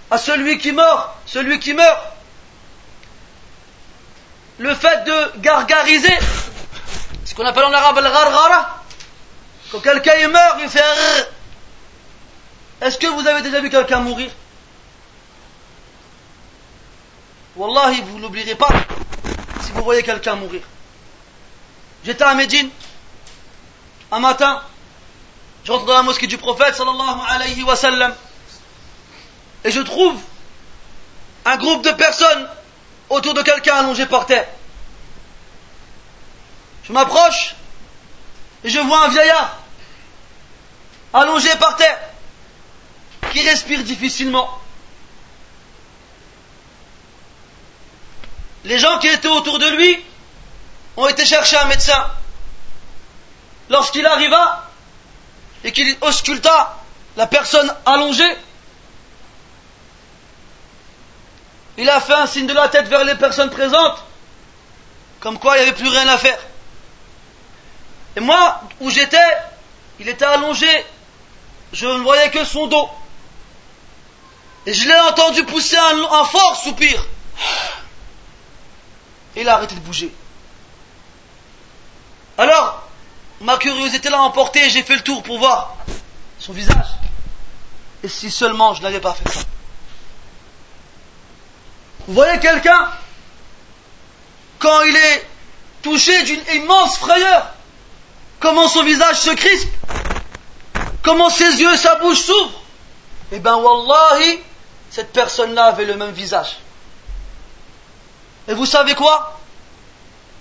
à 0.10 0.18
celui 0.18 0.58
qui 0.58 0.72
meurt, 0.72 1.10
celui 1.26 1.60
qui 1.60 1.74
meurt, 1.74 2.00
le 4.58 4.74
fait 4.74 5.04
de 5.04 5.40
gargariser, 5.40 6.18
qu'on 7.38 7.46
appelle 7.46 7.66
en 7.66 7.72
arabe 7.74 7.98
le 7.98 8.10
gargara, 8.10 8.84
quand 9.72 9.80
quelqu'un 9.80 10.28
meurt, 10.28 10.58
il 10.60 10.68
fait 10.68 11.32
Est-ce 12.82 12.98
que 12.98 13.06
vous 13.06 13.28
avez 13.28 13.44
déjà 13.44 13.62
vu 13.62 13.70
quelqu'un 13.70 14.00
mourir? 14.00 14.32
Wallahi, 17.56 18.02
vous 18.02 18.18
n'oublierez 18.20 18.56
pas 18.56 18.70
si 19.62 19.72
vous 19.72 19.84
voyez 19.84 20.02
quelqu'un 20.02 20.36
mourir. 20.36 20.62
J'étais 22.04 22.24
à 22.24 22.34
Médine, 22.34 22.70
un 24.12 24.20
matin, 24.20 24.64
je 25.64 25.72
rentre 25.72 25.86
dans 25.86 25.94
la 25.94 26.04
mosquée 26.04 26.28
du 26.28 26.40
prophète 26.40 26.74
sallallahu 26.74 27.20
alayhi 27.30 27.62
wa 27.64 27.76
sallam, 27.76 28.16
et 29.64 29.70
je 29.70 29.82
trouve 29.82 30.20
un 31.46 31.58
groupe 31.58 31.84
de 31.84 31.92
personnes 31.92 32.48
autour 33.10 33.36
de 33.36 33.44
quelqu'un 33.44 33.76
allongé 33.76 34.08
par 34.08 34.26
terre. 34.26 34.48
Je 36.88 36.94
m'approche 36.94 37.56
et 38.64 38.70
je 38.70 38.80
vois 38.80 39.06
un 39.06 39.10
vieillard 39.10 39.58
allongé 41.14 41.50
par 41.58 41.76
terre 41.76 42.00
qui 43.32 43.48
respire 43.48 43.84
difficilement. 43.84 44.62
Les 48.64 48.80
gens 48.80 49.00
qui 49.00 49.08
étaient 49.08 49.28
autour 49.28 49.60
de 49.60 49.68
lui 49.68 50.04
ont 50.96 51.08
été 51.08 51.26
chercher 51.26 51.58
un 51.58 51.66
médecin. 51.66 52.10
Lorsqu'il 53.70 54.06
arriva 54.06 54.70
et 55.64 55.72
qu'il 55.72 55.96
ausculta 56.02 56.78
la 57.18 57.28
personne 57.28 57.74
allongée, 57.86 58.38
il 61.78 61.90
a 61.90 62.00
fait 62.00 62.14
un 62.14 62.28
signe 62.28 62.48
de 62.48 62.54
la 62.54 62.70
tête 62.70 62.88
vers 62.88 63.04
les 63.04 63.16
personnes 63.16 63.50
présentes, 63.50 64.04
comme 65.20 65.38
quoi 65.38 65.58
il 65.58 65.64
n'y 65.64 65.70
avait 65.70 65.78
plus 65.78 65.90
rien 65.90 66.08
à 66.08 66.18
faire. 66.18 66.40
Et 68.18 68.20
moi, 68.20 68.62
où 68.80 68.90
j'étais, 68.90 69.30
il 70.00 70.10
était 70.10 70.26
allongé, 70.26 70.68
je 71.72 71.86
ne 71.86 72.00
voyais 72.00 72.32
que 72.32 72.44
son 72.44 72.66
dos. 72.66 72.90
Et 74.66 74.74
je 74.74 74.88
l'ai 74.88 75.00
entendu 75.02 75.44
pousser 75.46 75.78
un, 75.78 76.24
fort 76.26 76.56
soupir. 76.56 77.06
Et 79.36 79.42
il 79.42 79.48
a 79.48 79.54
arrêté 79.54 79.76
de 79.76 79.82
bouger. 79.82 80.12
Alors, 82.40 82.90
ma 83.42 83.58
curiosité 83.58 84.10
l'a 84.10 84.22
emporté 84.22 84.66
et 84.66 84.70
j'ai 84.72 84.82
fait 84.82 84.96
le 84.96 85.04
tour 85.04 85.22
pour 85.22 85.38
voir 85.38 85.76
son 86.40 86.54
visage. 86.54 86.88
Et 88.02 88.08
si 88.08 88.32
seulement 88.32 88.74
je 88.74 88.82
n'avais 88.82 89.00
pas 89.00 89.14
fait 89.14 89.30
ça. 89.30 89.46
Vous 92.08 92.16
voyez 92.16 92.40
quelqu'un, 92.40 92.92
quand 94.58 94.82
il 94.82 94.96
est 94.96 95.28
touché 95.84 96.24
d'une 96.24 96.42
immense 96.56 96.98
frayeur, 96.98 97.54
comment 98.40 98.68
son 98.68 98.84
visage 98.84 99.20
se 99.20 99.32
crispe, 99.32 99.70
comment 101.04 101.30
ses 101.30 101.62
yeux, 101.62 101.76
sa 101.76 101.96
bouche 101.96 102.22
s'ouvrent? 102.22 102.62
Eh 103.32 103.40
bien, 103.40 103.56
wallahi, 103.56 104.40
cette 104.90 105.12
personne-là 105.12 105.66
avait 105.66 105.86
le 105.86 105.96
même 105.96 106.12
visage. 106.12 106.58
Et 108.48 108.54
vous 108.54 108.66
savez 108.66 108.96
quoi? 108.96 109.40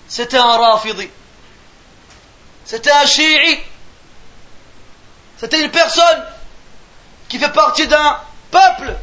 C'était 0.07 0.37
un 0.37 0.57
rafidi. 0.57 1.09
C'était 2.63 2.91
un 2.91 3.05
shi'i. 3.05 3.59
C'était 5.37 5.61
une 5.61 5.71
personne 5.71 6.23
qui 7.27 7.39
fait 7.39 7.51
partie 7.51 7.87
d'un 7.87 8.19
peuple 8.49 8.95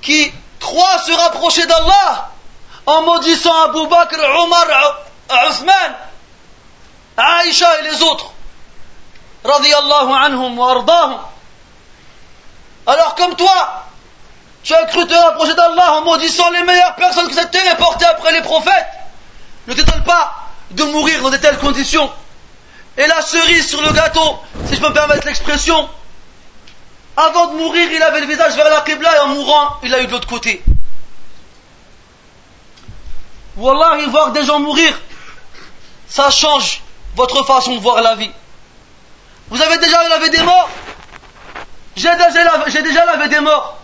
qui 0.00 0.32
croit 0.60 0.98
se 0.98 1.12
rapprocher 1.12 1.66
d'Allah 1.66 2.30
en 2.86 3.02
maudissant 3.02 3.54
Abu 3.64 3.86
Bakr, 3.86 4.18
Omar, 4.40 4.66
Othman, 5.28 5.96
Aïcha 7.18 7.80
et 7.80 7.82
les 7.82 8.02
autres. 8.02 8.32
Radiallahu 9.44 10.12
anhum 10.12 10.58
wa 10.58 10.70
ardahum. 10.70 11.18
Alors 12.86 13.14
comme 13.16 13.34
toi, 13.34 13.84
tu 14.62 14.72
as 14.74 14.84
cru 14.84 15.06
te 15.06 15.14
rapprocher 15.14 15.54
d'Allah 15.54 15.94
en 15.94 16.02
maudissant 16.02 16.48
les 16.50 16.62
meilleures 16.62 16.94
personnes 16.94 17.28
que 17.28 17.34
cette 17.34 17.50
terre 17.50 17.72
ait 17.72 17.76
portées 17.76 18.06
après 18.06 18.32
les 18.32 18.42
prophètes. 18.42 18.86
Ne 19.66 19.74
t'étonne 19.74 20.04
pas 20.04 20.48
de 20.70 20.84
mourir 20.84 21.22
dans 21.22 21.30
de 21.30 21.36
telles 21.36 21.58
conditions. 21.58 22.10
Et 22.96 23.06
la 23.06 23.20
cerise 23.20 23.68
sur 23.68 23.82
le 23.82 23.92
gâteau, 23.92 24.38
si 24.66 24.76
je 24.76 24.80
peux 24.80 24.88
me 24.88 24.94
permettre 24.94 25.26
l'expression, 25.26 25.88
avant 27.16 27.48
de 27.48 27.56
mourir, 27.56 27.90
il 27.90 28.02
avait 28.02 28.20
le 28.20 28.26
visage 28.26 28.54
vers 28.54 28.70
la 28.70 28.80
Qibla 28.82 29.16
et 29.16 29.18
en 29.20 29.28
mourant, 29.28 29.76
il 29.82 29.90
l'a 29.90 30.02
eu 30.02 30.06
de 30.06 30.12
l'autre 30.12 30.28
côté. 30.28 30.62
Wallah, 33.56 33.98
voir 34.08 34.30
des 34.30 34.44
gens 34.44 34.60
mourir, 34.60 34.96
ça 36.08 36.30
change 36.30 36.80
votre 37.18 37.44
façon 37.44 37.74
de 37.74 37.80
voir 37.80 38.00
la 38.00 38.14
vie. 38.14 38.30
Vous 39.50 39.60
avez 39.60 39.76
déjà 39.78 40.08
lavé 40.08 40.30
des 40.30 40.40
morts? 40.42 40.70
J'ai 41.96 42.14
déjà, 42.14 43.04
lavé 43.06 43.28
des 43.28 43.40
morts. 43.40 43.76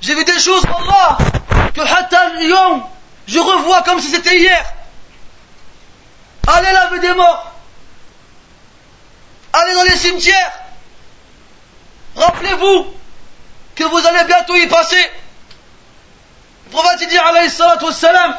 J'ai 0.00 0.14
vu 0.14 0.24
des 0.24 0.38
choses, 0.38 0.62
Allah, 0.64 1.18
que 1.74 1.82
je 3.26 3.38
revois 3.40 3.82
comme 3.82 4.00
si 4.00 4.08
c'était 4.08 4.38
hier. 4.38 4.64
Allez 6.46 6.70
laver 6.70 7.00
des 7.00 7.14
morts. 7.14 7.52
Allez 9.52 9.74
dans 9.74 9.82
les 9.82 9.96
cimetières. 9.96 10.52
Rappelez-vous 12.14 12.86
que 13.74 13.82
vous 13.82 14.06
allez 14.06 14.24
bientôt 14.24 14.54
y 14.54 14.68
passer. 14.68 15.10
Le 16.66 16.70
prophète 16.70 17.08
dit 17.08 17.18
alayhi 17.18 17.50
salatu 17.50 17.86
wassalam 17.86 18.36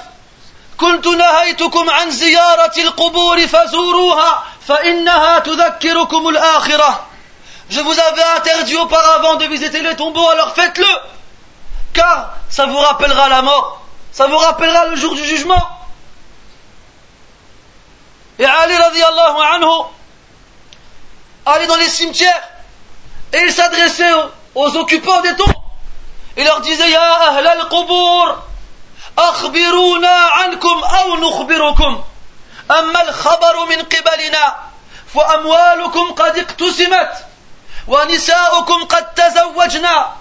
كنت 0.77 1.07
نهيتكم 1.07 1.91
عن 1.91 2.11
زيارة 2.11 2.73
القبور 2.79 3.47
فزوروها 3.47 4.45
فإنها 4.69 5.39
تذكركم 5.39 6.29
الآخرة 6.29 7.07
Je 7.71 7.81
vous 7.81 8.01
avais 8.01 8.25
interdit 8.37 8.77
auparavant 8.77 9.37
de 9.37 9.45
visiter 9.45 9.81
les 9.81 9.95
tombeaux, 9.95 10.29
alors 10.29 10.55
faites-le 10.55 10.87
Car 11.93 12.31
ça 12.49 12.67
vous 12.67 12.79
rappellera 12.79 13.29
la 13.29 13.43
mort, 13.43 13.81
ça 14.11 14.27
vous 14.27 14.39
rappellera 14.39 14.87
le 14.87 14.97
jour 14.97 15.15
du 15.15 15.25
jugement. 15.25 15.69
Et 18.41 18.45
Ali 18.45 18.77
radiallahu 18.77 19.37
anhu 19.55 19.85
allait 21.47 21.67
dans 21.67 21.77
les 21.77 21.89
cimetières 21.89 22.43
et 23.33 23.39
il 23.39 23.53
s'adressait 23.53 24.13
aux, 24.55 24.77
occupants 24.77 25.21
des 25.21 25.37
tombes. 25.37 25.53
Il 26.37 26.45
leur 26.45 26.61
disait 26.61 26.91
Ya 26.91 27.15
ahl 27.31 27.47
al-qubur 27.47 28.43
أخبرونا 29.18 30.16
عنكم 30.16 30.84
أو 30.84 31.16
نخبركم. 31.16 32.04
أما 32.72 33.02
الخبر 33.02 33.66
من 33.66 33.82
قبلنا 33.84 34.56
فأموالكم 35.16 36.12
قد 36.12 36.38
اقتسمت 36.38 37.12
ونساؤكم 37.88 38.86
قد 38.86 39.14
تزوجنا 39.14 40.16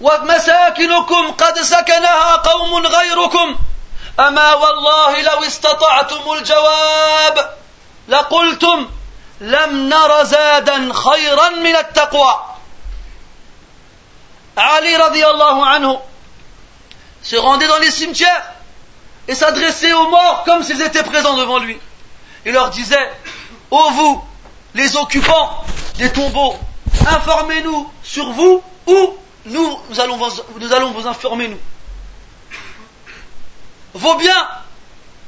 ومساكنكم 0.00 1.32
قد 1.32 1.58
سكنها 1.58 2.36
قوم 2.36 2.86
غيركم. 2.86 3.56
أما 4.20 4.54
والله 4.54 5.22
لو 5.22 5.44
استطعتم 5.44 6.32
الجواب 6.32 7.56
لقلتم 8.08 8.90
لم 9.40 9.88
نر 9.88 10.24
زادا 10.24 10.92
خيرا 10.92 11.48
من 11.48 11.76
التقوى. 11.76 12.40
علي 14.58 14.96
رضي 14.96 15.26
الله 15.26 15.66
عنه 15.66 16.02
se 17.22 17.36
rendait 17.36 17.68
dans 17.68 17.78
les 17.78 17.90
cimetières 17.90 18.52
et 19.28 19.34
s'adressait 19.34 19.92
aux 19.92 20.08
morts 20.08 20.42
comme 20.44 20.62
s'ils 20.62 20.80
étaient 20.82 21.02
présents 21.02 21.36
devant 21.36 21.58
lui. 21.58 21.78
Il 22.44 22.52
leur 22.52 22.70
disait, 22.70 23.10
ô 23.70 23.90
vous, 23.90 24.24
les 24.74 24.96
occupants 24.96 25.64
des 25.98 26.10
tombeaux, 26.10 26.56
informez-nous 27.06 27.90
sur 28.02 28.30
vous 28.32 28.62
ou 28.86 29.16
nous, 29.44 29.78
nous, 29.90 30.00
allons, 30.00 30.16
vous, 30.16 30.42
nous 30.60 30.72
allons 30.72 30.92
vous 30.92 31.06
informer, 31.06 31.48
nous. 31.48 31.58
Vos 33.94 34.14
biens 34.16 34.48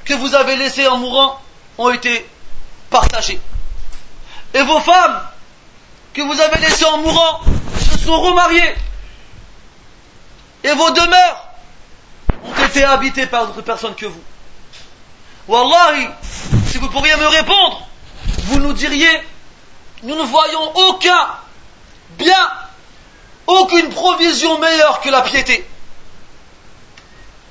que 0.05 0.15
vous 0.15 0.35
avez 0.35 0.57
laissés 0.57 0.87
en 0.87 0.99
mourant 0.99 1.41
ont 1.79 1.91
été 1.91 2.27
partagés. 2.91 3.41
Et 4.55 4.63
vos 4.63 4.81
femmes 4.81 5.21
que 6.13 6.23
vous 6.23 6.41
avez 6.41 6.61
laissées 6.61 6.85
en 6.85 6.99
mourant 6.99 7.41
se 7.91 7.99
sont 7.99 8.21
remariées. 8.21 8.75
Et 10.63 10.73
vos 10.73 10.91
demeures 10.91 11.44
ont 12.45 12.65
été 12.65 12.85
habités 12.85 13.27
par 13.27 13.47
d'autres 13.47 13.63
personnes 13.63 13.95
que 13.95 14.07
vous. 14.07 14.23
Wallahi, 15.49 16.09
si 16.71 16.79
vous 16.79 16.89
pourriez 16.89 17.17
me 17.17 17.27
répondre, 17.27 17.87
vous 18.45 18.61
nous 18.61 18.73
diriez, 18.73 19.23
nous 20.03 20.15
ne 20.15 20.23
voyons 20.23 20.73
aucun 20.89 21.29
bien, 22.11 22.53
aucune 23.47 23.89
provision 23.91 24.59
meilleure 24.59 25.01
que 25.01 25.11
la 25.11 25.23
piété. 25.23 25.67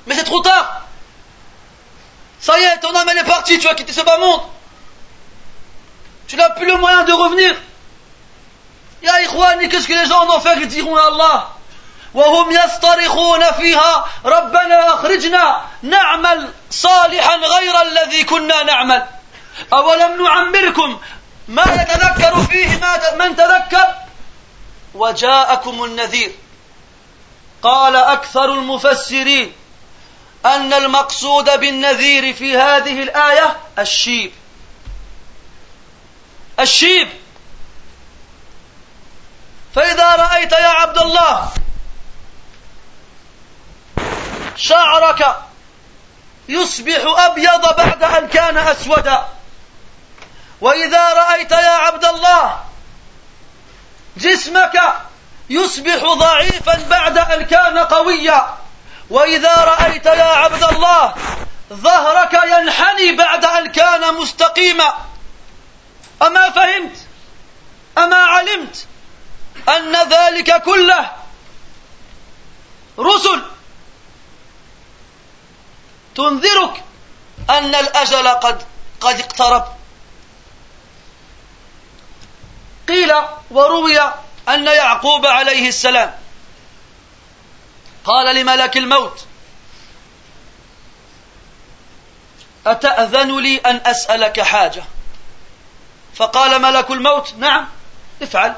Mais 0.06 0.14
c'est 0.14 0.24
trop 0.24 0.40
tard. 0.42 0.82
Ça 2.40 2.58
y 2.58 2.62
est, 2.62 2.80
ton 2.80 2.94
âme 2.94 3.08
elle 3.10 3.18
est 3.18 3.24
partie, 3.24 3.58
tu 3.58 3.68
as 3.68 3.74
quitté 3.74 3.92
ce 3.92 4.02
bas 4.02 4.18
monde. 4.18 4.42
Tu 6.26 6.36
n'as 6.36 6.50
plus 6.50 6.66
le 6.66 6.76
moyen 6.76 7.04
de 7.04 7.12
revenir. 7.12 7.54
Ya 9.02 9.22
Ikhwani, 9.22 9.68
qu'est-ce 9.68 9.86
que 9.86 9.92
les 9.92 10.06
gens 10.06 10.26
en 10.26 10.36
enfer 10.36 10.54
ils 10.60 10.68
diront 10.68 10.96
à 10.96 11.06
Allah? 11.06 11.50
وهم 12.14 12.50
يصطرخون 12.50 13.52
فيها 13.52 14.06
ربنا 14.24 14.94
أخرجنا 14.94 15.64
نعمل 15.82 16.52
صالحا 16.70 17.36
غير 17.36 17.82
الذي 17.82 18.24
كنا 18.24 18.62
نعمل. 18.62 19.06
أولم 19.72 20.24
نعمركم؟ 20.24 21.00
ما 21.48 21.62
يتذكر 21.62 22.42
فيه 22.42 22.80
من 23.18 23.36
تذكر؟ 23.36 23.94
وجاءكم 24.94 25.84
النذير. 25.84 26.32
قال 27.62 27.96
أكثر 27.96 28.44
المفسرين 28.44 29.52
أن 30.46 30.72
المقصود 30.72 31.60
بالنذير 31.60 32.34
في 32.34 32.58
هذه 32.58 33.02
الآية 33.02 33.56
الشيب. 33.78 34.32
الشيب. 36.60 37.08
فإذا 39.74 40.14
رأيت 40.14 40.52
يا 40.52 40.66
عبد 40.66 40.98
الله 40.98 41.52
شعرك 44.56 45.36
يصبح 46.48 47.02
أبيض 47.18 47.76
بعد 47.76 48.02
أن 48.02 48.28
كان 48.28 48.58
أسودا 48.58 49.24
وإذا 50.60 51.12
رأيت 51.12 51.50
يا 51.50 51.70
عبد 51.70 52.04
الله 52.04 52.64
جسمك 54.16 54.82
يصبح 55.50 56.04
ضعيفا 56.04 56.86
بعد 56.90 57.18
أن 57.18 57.44
كان 57.44 57.78
قويا. 57.78 58.56
وإذا 59.10 59.54
رأيت 59.54 60.06
يا 60.06 60.24
عبد 60.24 60.64
الله 60.64 61.14
ظهرك 61.72 62.32
ينحني 62.32 63.12
بعد 63.16 63.44
أن 63.44 63.72
كان 63.72 64.14
مستقيما. 64.14 64.94
أما 66.22 66.50
فهمت؟ 66.50 66.96
أما 67.98 68.16
علمت 68.16 68.86
أن 69.68 69.96
ذلك 70.08 70.62
كله 70.62 71.12
رسل 72.98 73.42
تنذرك 76.14 76.84
أن 77.50 77.74
الأجل 77.74 78.28
قد 78.28 78.62
قد 79.00 79.20
اقترب. 79.20 79.64
قيل 82.88 83.12
وروي 83.50 84.00
أن 84.48 84.66
يعقوب 84.66 85.26
عليه 85.26 85.68
السلام. 85.68 86.14
قال 88.04 88.36
لملك 88.36 88.76
الموت 88.76 89.24
أتأذن 92.66 93.40
لي 93.40 93.56
أن 93.58 93.80
أسألك 93.86 94.40
حاجة؟ 94.40 94.84
فقال 96.14 96.62
ملك 96.62 96.90
الموت 96.90 97.34
نعم 97.34 97.68
افعل. 98.22 98.54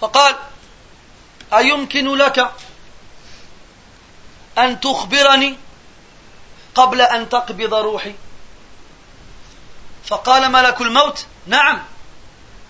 فقال 0.00 0.36
أيمكن 1.52 2.14
لك 2.16 2.50
أن 4.64 4.80
تخبرني 4.80 5.56
قبل 6.74 7.00
أن 7.00 7.28
تقبض 7.28 7.74
روحي. 7.74 8.14
فقال 10.06 10.52
ملك 10.52 10.80
الموت 10.80 11.26
نعم 11.46 11.82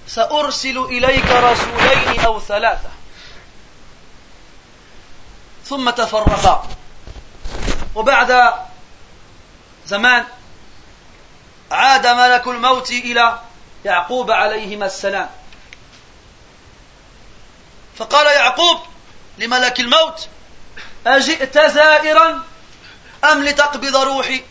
سأرسل 0.06 0.78
إليك 0.78 1.26
رسولين 1.26 2.20
أو 2.20 2.40
ثلاثة. 2.40 2.90
ثم 5.64 5.90
تفرقا. 5.90 6.68
وبعد 7.94 8.52
زمان 9.86 10.24
عاد 11.70 12.06
ملك 12.06 12.46
الموت 12.46 12.90
إلى 12.90 13.40
يعقوب 13.84 14.30
عليهما 14.30 14.86
السلام. 14.86 15.30
فقال 17.96 18.26
يعقوب 18.26 18.78
لملك 19.38 19.80
الموت 19.80 20.28
أجئت 21.06 21.58
زائرا 21.58 22.42
أم 23.24 23.44
لتقبض 23.44 23.96
روحي؟ 23.96 24.42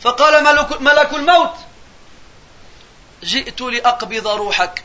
فقال 0.00 0.44
ملك, 0.44 0.80
ملك 0.80 1.14
الموت 1.14 1.54
جئت 3.22 3.60
لأقبض 3.60 4.26
روحك. 4.28 4.84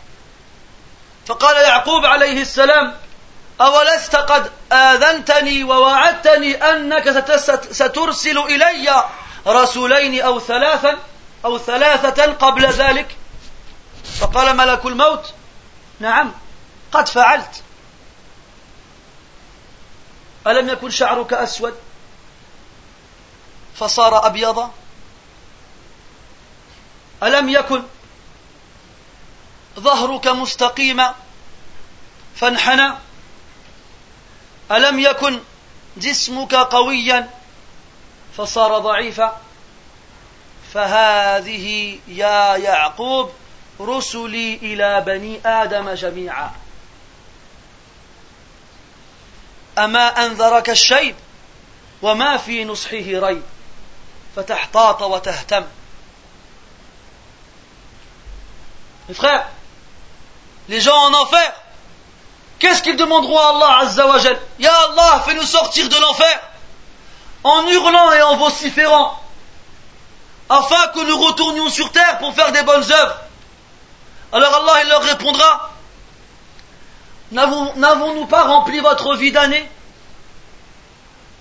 فقال 1.26 1.56
يعقوب 1.56 2.06
عليه 2.06 2.42
السلام 2.42 2.96
أولست 3.62 4.16
قد 4.16 4.52
آذنتني 4.72 5.64
ووعدتني 5.64 6.56
أنك 6.56 7.26
سترسل 7.72 8.38
إلي 8.38 9.04
رسولين 9.48 10.22
أو 10.22 10.40
ثلاثا 10.40 10.98
أو 11.46 11.58
ثلاثة 11.58 12.34
قبل 12.34 12.66
ذلك؟ 12.66 13.16
فقال 14.20 14.58
ملك 14.58 14.86
الموت 14.86 15.34
نعم 16.00 16.32
قد 16.92 17.08
فعلت. 17.08 17.62
ألم 20.48 20.70
يكن 20.70 20.90
شعرك 20.90 21.34
أسود؟ 21.34 21.76
فصار 23.76 24.26
أبيضا 24.26 24.72
ألم 27.24 27.50
يكن 27.50 27.84
ظهرك 29.80 30.28
مستقيما 30.28 31.16
فانحنى. 32.36 32.94
ألم 34.72 35.00
يكن 35.00 35.40
جسمك 35.98 36.56
قويا؟ 36.56 37.30
فصار 38.38 38.80
ضعيفا. 38.80 39.42
فهذه 40.74 42.00
يا 42.08 42.56
يعقوب 42.56 43.32
رسلي 43.82 44.56
إلى 44.56 45.02
بني 45.02 45.40
آدم 45.46 45.90
جميعا. 45.90 46.65
أما 49.79 50.27
أنذرك 50.27 50.71
الشيب 50.71 51.17
وما 52.03 52.37
في 52.37 52.65
نصحه 52.65 52.97
ريب 52.97 53.43
فتحتاط 54.37 55.03
وتهتم 55.03 55.65
Mes 59.09 59.15
frères, 59.15 59.49
les 60.69 60.81
gens 60.81 60.97
en 60.97 61.15
enfer, 61.15 61.53
qu'est-ce 62.61 62.81
qu'ils 62.81 62.95
demanderont 62.95 63.39
à 63.41 63.49
Allah 63.49 63.79
Azza 63.81 64.07
wa 64.07 64.19
Jal 64.19 64.39
Ya 64.61 64.73
Allah, 64.73 65.23
fais-nous 65.27 65.43
sortir 65.43 65.89
de 65.89 65.97
l'enfer 65.97 66.41
en 67.43 67.67
hurlant 67.67 68.13
et 68.13 68.23
en 68.23 68.37
vociférant, 68.37 69.21
afin 70.49 70.89
que 70.95 71.01
nous 71.01 71.19
retournions 71.19 71.69
sur 71.71 71.91
terre 71.91 72.19
pour 72.19 72.33
faire 72.35 72.53
des 72.53 72.63
bonnes 72.63 72.89
œuvres. 72.89 73.17
Alors 74.33 74.55
Allah 74.55 74.83
il 74.85 74.89
leur 74.91 75.03
répondra 75.03 75.71
N'avons-nous 77.32 78.26
pas 78.28 78.44
rempli 78.44 78.80
votre 78.80 79.16
vie 79.16 79.32
d'année 79.32 79.68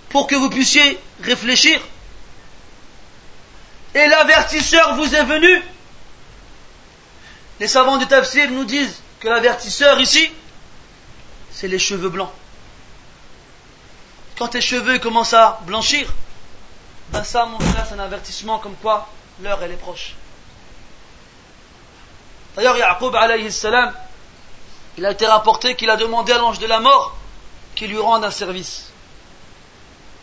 pour 0.09 0.27
que 0.27 0.35
vous 0.35 0.51
puissiez 0.51 0.99
réfléchir? 1.23 1.81
Et 3.95 4.07
l'avertisseur 4.07 4.95
vous 4.97 5.15
est 5.15 5.25
venu? 5.25 5.63
Les 7.61 7.69
savants 7.69 7.99
du 7.99 8.07
tafsir 8.07 8.51
nous 8.51 8.65
disent 8.65 9.01
que 9.21 9.29
l'avertisseur 9.29 10.01
ici, 10.01 10.31
c'est 11.53 11.69
les 11.69 11.79
cheveux 11.79 12.09
blancs. 12.09 12.33
Quand 14.37 14.49
tes 14.49 14.61
cheveux 14.61 14.99
commencent 14.99 15.35
à 15.35 15.61
blanchir, 15.63 16.09
ben 17.11 17.23
ça, 17.23 17.45
mon 17.45 17.61
frère, 17.61 17.87
c'est 17.89 17.95
un 17.95 18.01
avertissement 18.01 18.59
comme 18.59 18.75
quoi 18.77 19.09
l'heure, 19.41 19.63
elle 19.63 19.71
est 19.71 19.77
proche. 19.77 20.15
D'ailleurs, 22.57 22.77
Yaqub 22.77 23.15
alayhi 23.15 23.53
salam, 23.53 23.93
il 24.97 25.07
a 25.07 25.11
été 25.11 25.27
rapporté 25.27 25.75
qu'il 25.77 25.91
a 25.91 25.97
demandé 25.97 26.33
à 26.33 26.39
l'ange 26.39 26.59
de 26.59 26.67
la 26.67 26.81
mort 26.81 27.17
qu'il 27.75 27.91
lui 27.91 27.99
rende 27.99 28.25
un 28.25 28.31
service. 28.31 28.93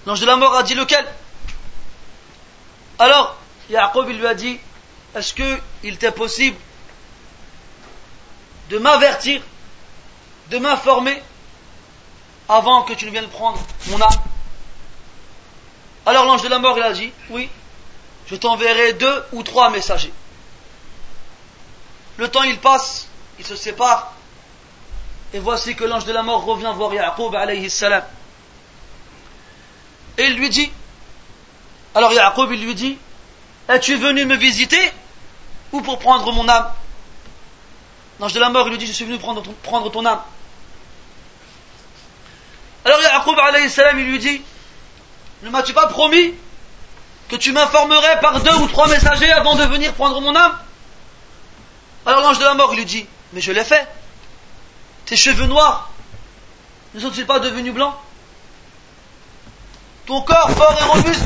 L'ange 0.05 0.21
de 0.21 0.25
la 0.25 0.37
mort 0.37 0.55
a 0.55 0.63
dit 0.63 0.73
lequel? 0.73 1.05
Alors, 2.97 3.35
Yaqub 3.69 4.09
il 4.09 4.17
lui 4.17 4.27
a 4.27 4.33
dit 4.33 4.59
Est-ce 5.15 5.33
qu'il 5.33 5.97
t'est 5.97 6.11
possible 6.11 6.57
de 8.69 8.77
m'avertir, 8.77 9.41
de 10.49 10.57
m'informer 10.57 11.21
avant 12.47 12.83
que 12.83 12.93
tu 12.93 13.05
ne 13.05 13.11
viennes 13.11 13.27
prendre 13.27 13.59
mon 13.87 14.01
âme? 14.01 14.21
Alors 16.05 16.25
l'ange 16.25 16.41
de 16.41 16.47
la 16.47 16.59
mort 16.59 16.77
il 16.77 16.83
a 16.83 16.93
dit 16.93 17.11
Oui, 17.29 17.49
je 18.27 18.35
t'enverrai 18.35 18.93
deux 18.93 19.23
ou 19.33 19.43
trois 19.43 19.69
messagers. 19.69 20.13
Le 22.17 22.27
temps 22.29 22.43
il 22.43 22.57
passe, 22.59 23.07
il 23.39 23.45
se 23.45 23.55
sépare, 23.55 24.13
et 25.33 25.39
voici 25.39 25.75
que 25.75 25.83
l'ange 25.83 26.05
de 26.05 26.11
la 26.11 26.23
mort 26.23 26.43
revient 26.43 26.71
voir 26.75 26.93
Yaqub 26.93 27.33
alayhi 27.35 27.69
salam. 27.69 28.03
Et 30.17 30.25
il 30.25 30.35
lui 30.35 30.49
dit, 30.49 30.71
alors 31.95 32.11
Yaqub 32.11 32.51
il 32.51 32.63
lui 32.63 32.75
dit, 32.75 32.97
es-tu 33.69 33.95
venu 33.95 34.25
me 34.25 34.35
visiter 34.35 34.91
ou 35.71 35.81
pour 35.81 35.99
prendre 35.99 36.31
mon 36.33 36.47
âme? 36.49 36.69
L'ange 38.19 38.33
de 38.33 38.39
la 38.39 38.49
mort 38.49 38.67
il 38.67 38.71
lui 38.71 38.77
dit, 38.77 38.87
je 38.87 38.91
suis 38.91 39.05
venu 39.05 39.17
prendre 39.17 39.41
ton, 39.41 39.53
prendre 39.63 39.89
ton 39.89 40.05
âme. 40.05 40.21
Alors 42.83 43.01
Yaqub 43.01 43.39
alayhi 43.39 43.69
salam 43.69 43.99
il 43.99 44.05
lui 44.07 44.19
dit, 44.19 44.41
ne 45.43 45.49
m'as-tu 45.49 45.73
pas 45.73 45.87
promis 45.87 46.33
que 47.29 47.37
tu 47.37 47.53
m'informerais 47.53 48.19
par 48.19 48.41
deux 48.41 48.55
ou 48.55 48.67
trois 48.67 48.89
messagers 48.89 49.31
avant 49.31 49.55
de 49.55 49.63
venir 49.63 49.93
prendre 49.93 50.19
mon 50.19 50.35
âme? 50.35 50.57
Alors 52.05 52.19
l'ange 52.19 52.39
de 52.39 52.43
la 52.43 52.53
mort 52.53 52.73
il 52.73 52.79
lui 52.79 52.85
dit, 52.85 53.05
mais 53.31 53.39
je 53.39 53.53
l'ai 53.53 53.63
fait. 53.63 53.87
Tes 55.11 55.17
cheveux 55.17 55.45
noirs 55.45 55.89
ne 56.93 57.01
sont-ils 57.01 57.25
pas 57.25 57.41
devenus 57.41 57.73
blancs? 57.73 57.93
Ton 60.05 60.21
corps 60.21 60.49
fort 60.51 60.73
et 60.79 60.83
robuste 60.85 61.25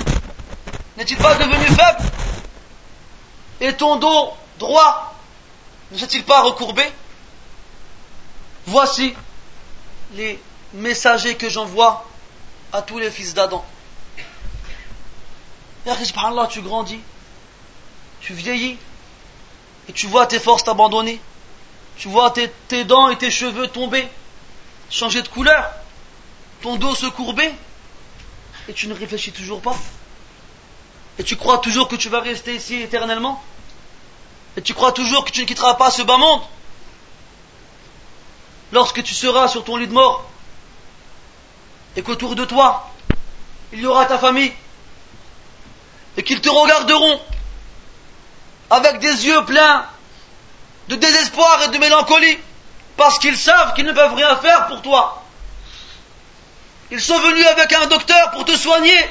n'est-il 0.98 1.18
pas 1.18 1.36
devenu 1.36 1.66
faible? 1.68 2.12
Et 3.62 3.74
ton 3.76 3.98
dos 3.98 4.34
droit 4.58 5.14
ne 5.92 6.00
s'est-il 6.00 6.24
pas 6.24 6.42
recourbé 6.42 6.82
Voici 8.66 9.14
les 10.16 10.42
messagers 10.74 11.36
que 11.36 11.48
j'envoie 11.48 12.10
à 12.74 12.82
tous 12.82 12.98
les 12.98 13.12
fils 13.12 13.36
d'Adam. 13.36 13.64
subhanallah, 15.86 16.48
tu 16.48 16.64
grandis, 16.64 17.02
tu 18.20 18.34
vieillis, 18.34 18.80
et 19.88 19.94
tu 19.94 20.08
vois 20.08 20.26
tes 20.26 20.40
forces 20.40 20.64
t'abandonner. 20.64 21.22
Tu 21.98 22.08
vois 22.10 22.32
tes, 22.32 22.84
dents 22.84 23.10
et 23.10 23.18
tes 23.18 23.32
cheveux 23.32 23.68
tomber, 23.68 24.08
changer 24.89 25.22
de 25.22 25.28
couleur, 25.28 25.72
ton 26.62 26.76
dos 26.76 26.96
se 26.96 27.06
courber, 27.06 27.54
et 28.68 28.74
tu 28.74 28.88
ne 28.88 28.93
réfléchis 28.93 29.32
toujours 29.32 29.62
pas. 29.62 29.76
Et 31.18 31.24
tu 31.24 31.38
crois 31.38 31.60
toujours 31.60 31.88
que 31.88 31.96
tu 31.96 32.10
vas 32.10 32.20
rester 32.20 32.56
ici 32.56 32.82
éternellement. 32.82 33.41
Et 34.58 34.62
tu 34.62 34.74
crois 34.74 34.91
toujours 34.91 35.24
que 35.24 35.32
tu 35.32 35.41
ne 35.41 35.46
quitteras 35.46 35.76
pas 35.76 35.91
ce 35.91 36.02
bas 36.02 36.18
monde. 36.18 36.41
Lorsque 38.72 39.02
tu 39.04 39.14
seras 39.14 39.48
sur 39.48 39.64
ton 39.64 39.78
lit 39.78 39.88
de 39.88 39.93
mort, 39.93 40.30
et 41.96 42.02
qu'autour 42.02 42.36
de 42.36 42.43
toi, 42.43 42.91
il 43.72 43.80
y 43.80 43.86
aura 43.86 44.06
ta 44.06 44.18
famille, 44.18 44.52
et 46.18 46.24
qu'ils 46.24 46.41
te 46.41 46.50
regarderont 46.50 47.22
avec 48.70 49.00
des 49.00 49.26
yeux 49.28 49.46
pleins 49.46 49.86
de 50.88 50.96
désespoir 50.96 51.64
et 51.64 51.68
de 51.70 51.78
mélancolie, 51.78 52.38
parce 52.98 53.20
qu'ils 53.20 53.38
savent 53.38 53.74
qu'ils 53.74 53.86
ne 53.86 53.94
peuvent 53.94 54.14
rien 54.14 54.36
faire 54.38 54.68
pour 54.68 54.82
toi. 54.82 55.24
Ils 56.92 57.02
sont 57.02 57.20
venus 57.20 57.46
avec 57.48 57.74
un 57.74 57.88
docteur 57.88 58.32
pour 58.32 58.46
te 58.46 58.56
soigner, 58.56 59.10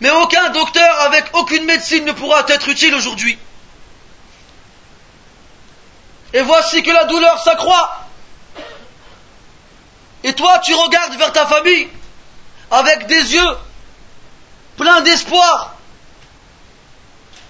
mais 0.00 0.10
aucun 0.10 0.50
docteur 0.50 1.00
avec 1.00 1.24
aucune 1.34 1.64
médecine 1.64 2.04
ne 2.04 2.12
pourra 2.12 2.42
t'être 2.42 2.68
utile 2.68 2.94
aujourd'hui. 2.94 3.38
Et 6.32 6.42
voici 6.42 6.82
que 6.82 6.90
la 6.90 7.04
douleur 7.04 7.42
s'accroît. 7.42 8.06
Et 10.22 10.34
toi, 10.34 10.58
tu 10.58 10.74
regardes 10.74 11.14
vers 11.14 11.32
ta 11.32 11.46
famille 11.46 11.88
avec 12.70 13.06
des 13.06 13.34
yeux 13.34 13.56
pleins 14.76 15.00
d'espoir 15.00 15.74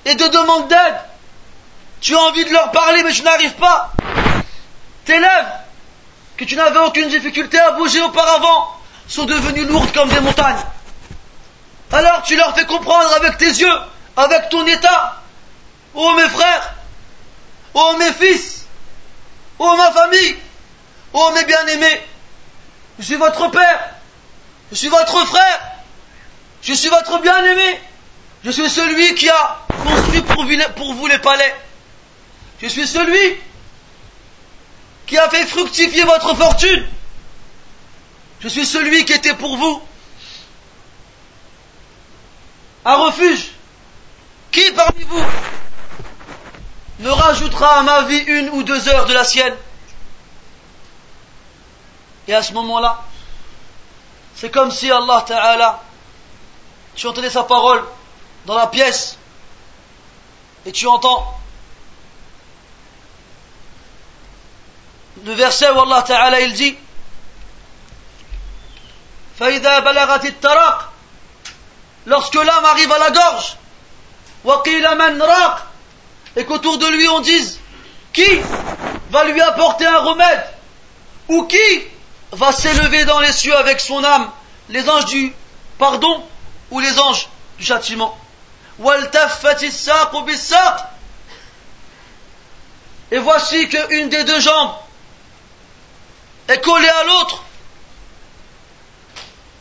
et 0.04 0.14
de 0.14 0.26
demande 0.28 0.68
d'aide. 0.68 0.96
Tu 2.06 2.14
as 2.14 2.20
envie 2.20 2.44
de 2.44 2.52
leur 2.52 2.70
parler, 2.70 3.02
mais 3.02 3.10
tu 3.10 3.22
n'arrives 3.22 3.54
pas. 3.54 3.90
Tes 5.06 5.18
lèvres, 5.18 5.50
que 6.36 6.44
tu 6.44 6.54
n'avais 6.54 6.78
aucune 6.78 7.08
difficulté 7.08 7.58
à 7.58 7.72
bouger 7.72 8.00
auparavant, 8.00 8.80
sont 9.08 9.24
devenues 9.24 9.64
lourdes 9.64 9.90
comme 9.90 10.08
des 10.08 10.20
montagnes. 10.20 10.64
Alors 11.90 12.22
tu 12.22 12.36
leur 12.36 12.54
fais 12.54 12.64
comprendre 12.64 13.12
avec 13.14 13.38
tes 13.38 13.48
yeux, 13.48 13.76
avec 14.16 14.50
ton 14.50 14.64
état, 14.66 15.20
ô 15.94 16.12
mes 16.12 16.28
frères, 16.28 16.74
ô 17.74 17.94
mes 17.94 18.12
fils, 18.12 18.66
ô 19.58 19.74
ma 19.74 19.90
famille, 19.90 20.36
ô 21.12 21.30
mes 21.32 21.44
bien-aimés, 21.44 22.06
je 23.00 23.04
suis 23.04 23.16
votre 23.16 23.48
père, 23.50 23.90
je 24.70 24.76
suis 24.76 24.88
votre 24.88 25.26
frère, 25.26 25.60
je 26.62 26.72
suis 26.72 26.88
votre 26.88 27.18
bien-aimé, 27.18 27.80
je 28.44 28.52
suis 28.52 28.70
celui 28.70 29.16
qui 29.16 29.28
a 29.28 29.58
construit 29.84 30.22
pour 30.22 30.94
vous 30.94 31.06
les 31.08 31.18
palais. 31.18 31.52
Je 32.60 32.68
suis 32.68 32.86
celui 32.86 33.36
qui 35.06 35.18
a 35.18 35.28
fait 35.28 35.46
fructifier 35.46 36.02
votre 36.04 36.34
fortune. 36.34 36.86
Je 38.40 38.48
suis 38.48 38.66
celui 38.66 39.04
qui 39.04 39.12
était 39.12 39.34
pour 39.34 39.56
vous 39.56 39.82
un 42.84 42.96
refuge. 42.96 43.50
Qui 44.52 44.72
parmi 44.72 45.02
vous 45.02 45.24
ne 47.00 47.10
rajoutera 47.10 47.80
à 47.80 47.82
ma 47.82 48.02
vie 48.02 48.20
une 48.26 48.48
ou 48.50 48.62
deux 48.62 48.88
heures 48.88 49.04
de 49.04 49.12
la 49.12 49.24
sienne 49.24 49.54
Et 52.26 52.34
à 52.34 52.42
ce 52.42 52.54
moment-là, 52.54 53.04
c'est 54.34 54.50
comme 54.50 54.70
si 54.70 54.90
Allah 54.90 55.22
Ta'ala, 55.26 55.82
tu 56.94 57.06
entendais 57.06 57.28
sa 57.28 57.42
parole 57.42 57.84
dans 58.46 58.54
la 58.54 58.66
pièce 58.66 59.18
et 60.64 60.72
tu 60.72 60.86
entends 60.86 61.38
le 65.25 65.33
verset 65.33 65.69
où 65.71 65.79
Allah 65.79 66.03
Ta'ala 66.03 66.41
il 66.41 66.53
dit 66.53 66.75
فإذا 69.39 69.79
بلغت 69.79 70.25
التراق 70.25 70.91
lorsque 72.05 72.35
l'âme 72.35 72.65
arrive 72.65 72.91
à 72.91 72.99
la 72.99 73.11
gorge 73.11 73.57
et 76.35 76.45
qu'autour 76.45 76.77
de 76.77 76.87
lui 76.87 77.07
on 77.09 77.19
dise 77.21 77.59
qui 78.13 78.39
va 79.09 79.23
lui 79.25 79.41
apporter 79.41 79.85
un 79.85 79.99
remède 79.99 80.45
ou 81.27 81.43
qui 81.43 81.81
va 82.31 82.51
s'élever 82.51 83.05
dans 83.05 83.19
les 83.19 83.31
cieux 83.31 83.55
avec 83.55 83.79
son 83.79 84.03
âme 84.03 84.29
les 84.69 84.89
anges 84.89 85.05
du 85.05 85.33
pardon 85.77 86.23
ou 86.69 86.79
les 86.79 86.99
anges 86.99 87.27
du 87.57 87.65
châtiment 87.65 88.17
et 93.11 93.19
voici 93.19 93.69
qu'une 93.69 94.09
des 94.09 94.23
deux 94.23 94.39
jambes 94.39 94.73
est 96.48 96.60
collée 96.60 96.88
à 96.88 97.04
l'autre. 97.04 97.42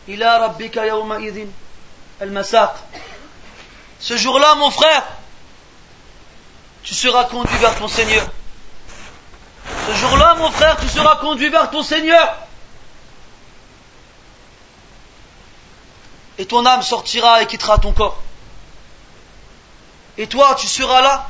Ila 0.07 0.39
rabbika 0.39 0.86
yawma 0.86 1.17
al-masaq. 2.21 2.75
Ce 3.99 4.17
jour-là 4.17 4.55
mon 4.55 4.71
frère 4.71 5.03
tu 6.83 6.93
seras 6.93 7.23
conduit 7.25 7.57
vers 7.57 7.75
ton 7.77 7.88
Seigneur. 7.88 8.27
Ce 9.88 9.95
jour-là 9.95 10.36
mon 10.36 10.51
frère 10.51 10.77
tu 10.79 10.88
seras 10.88 11.15
conduit 11.15 11.49
vers 11.49 11.71
ton 11.71 11.81
Seigneur. 11.81 12.38
Et 16.38 16.45
ton 16.45 16.65
âme 16.65 16.83
sortira 16.83 17.41
et 17.41 17.47
quittera 17.47 17.79
ton 17.79 17.93
corps. 17.93 18.21
Et 20.17 20.27
toi 20.27 20.55
tu 20.59 20.67
seras 20.67 21.01
là 21.01 21.29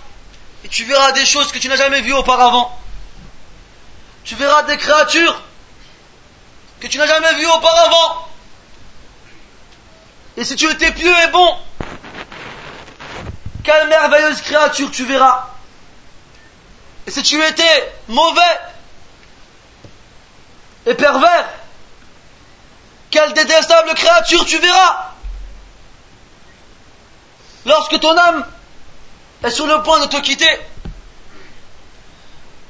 et 0.66 0.68
tu 0.68 0.84
verras 0.84 1.12
des 1.14 1.26
choses 1.26 1.51
que 1.51 1.60
tu 1.60 1.70
n'as 1.70 1.78
jamais 1.78 2.01
vues 2.01 2.14
auparavant 2.14 2.78
tu 4.26 4.36
verras 4.36 4.63
des 4.63 4.78
créatures 4.78 5.41
que 6.80 6.88
tu 6.88 6.97
n'as 6.97 7.07
jamais 7.07 7.34
vues 7.36 7.47
auparavant 7.47 8.28
et 10.38 10.43
si 10.43 10.55
tu 10.55 10.69
étais 10.69 10.91
pieux 10.91 11.15
et 11.23 11.28
bon, 11.28 11.57
quelle 13.63 13.88
merveilleuse 13.88 14.41
créature 14.41 14.91
tu 14.91 15.05
verras. 15.05 15.49
Et 17.07 17.11
si 17.11 17.23
tu 17.23 17.41
étais 17.41 17.93
mauvais 18.07 18.59
et 20.86 20.93
pervers, 20.93 21.49
quelle 23.11 23.34
détestable 23.34 23.93
créature 23.93 24.45
tu 24.45 24.57
verras. 24.57 25.11
Lorsque 27.65 27.99
ton 27.99 28.17
âme 28.17 28.45
est 29.43 29.51
sur 29.51 29.67
le 29.67 29.82
point 29.84 29.99
de 30.01 30.07
te 30.07 30.17
quitter, 30.17 30.59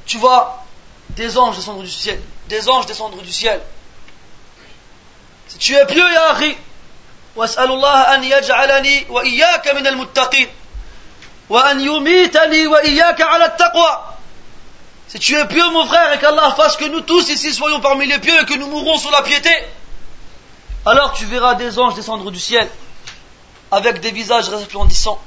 tu 0.05 0.17
vois 0.17 0.54
des 1.14 1.36
anges 1.36 1.56
descendre 1.56 1.82
du 1.82 1.90
ciel, 1.90 2.20
des 2.48 2.68
anges 2.68 2.86
descendre 2.86 3.20
du 3.22 3.32
ciel. 3.32 3.60
Si 5.48 5.58
tu 5.58 5.74
es 5.74 5.86
pieux, 5.86 6.12
Yahri, 6.12 6.56
واسال 7.36 7.70
الله 7.72 8.14
ان 8.14 8.24
يجعلني 8.24 9.06
واياك 9.08 9.68
من 9.68 9.86
المتقين 9.86 10.48
وان 11.48 11.80
يميتني 11.80 12.66
واياك 12.66 13.20
على 13.22 13.44
التقوى 13.44 14.06
Si 15.08 15.18
tu 15.18 15.36
es 15.36 15.44
pieux, 15.46 15.68
mon 15.70 15.86
frère, 15.86 16.12
et 16.12 16.18
qu'Allah 16.20 16.54
fasse 16.56 16.76
que 16.76 16.84
nous 16.84 17.00
tous 17.00 17.28
ici 17.30 17.52
soyons 17.52 17.80
parmi 17.80 18.06
les 18.06 18.20
pieux 18.20 18.40
et 18.40 18.46
que 18.46 18.54
nous 18.54 18.68
mourrons 18.68 18.96
sur 18.96 19.10
la 19.10 19.22
piété, 19.22 19.50
alors 20.86 21.14
tu 21.14 21.24
verras 21.24 21.56
des 21.56 21.80
anges 21.80 21.96
descendre 21.96 22.30
du 22.30 22.38
ciel 22.38 22.68
avec 23.72 23.98
des 23.98 24.12
visages 24.12 24.48
resplendissants. 24.48 25.20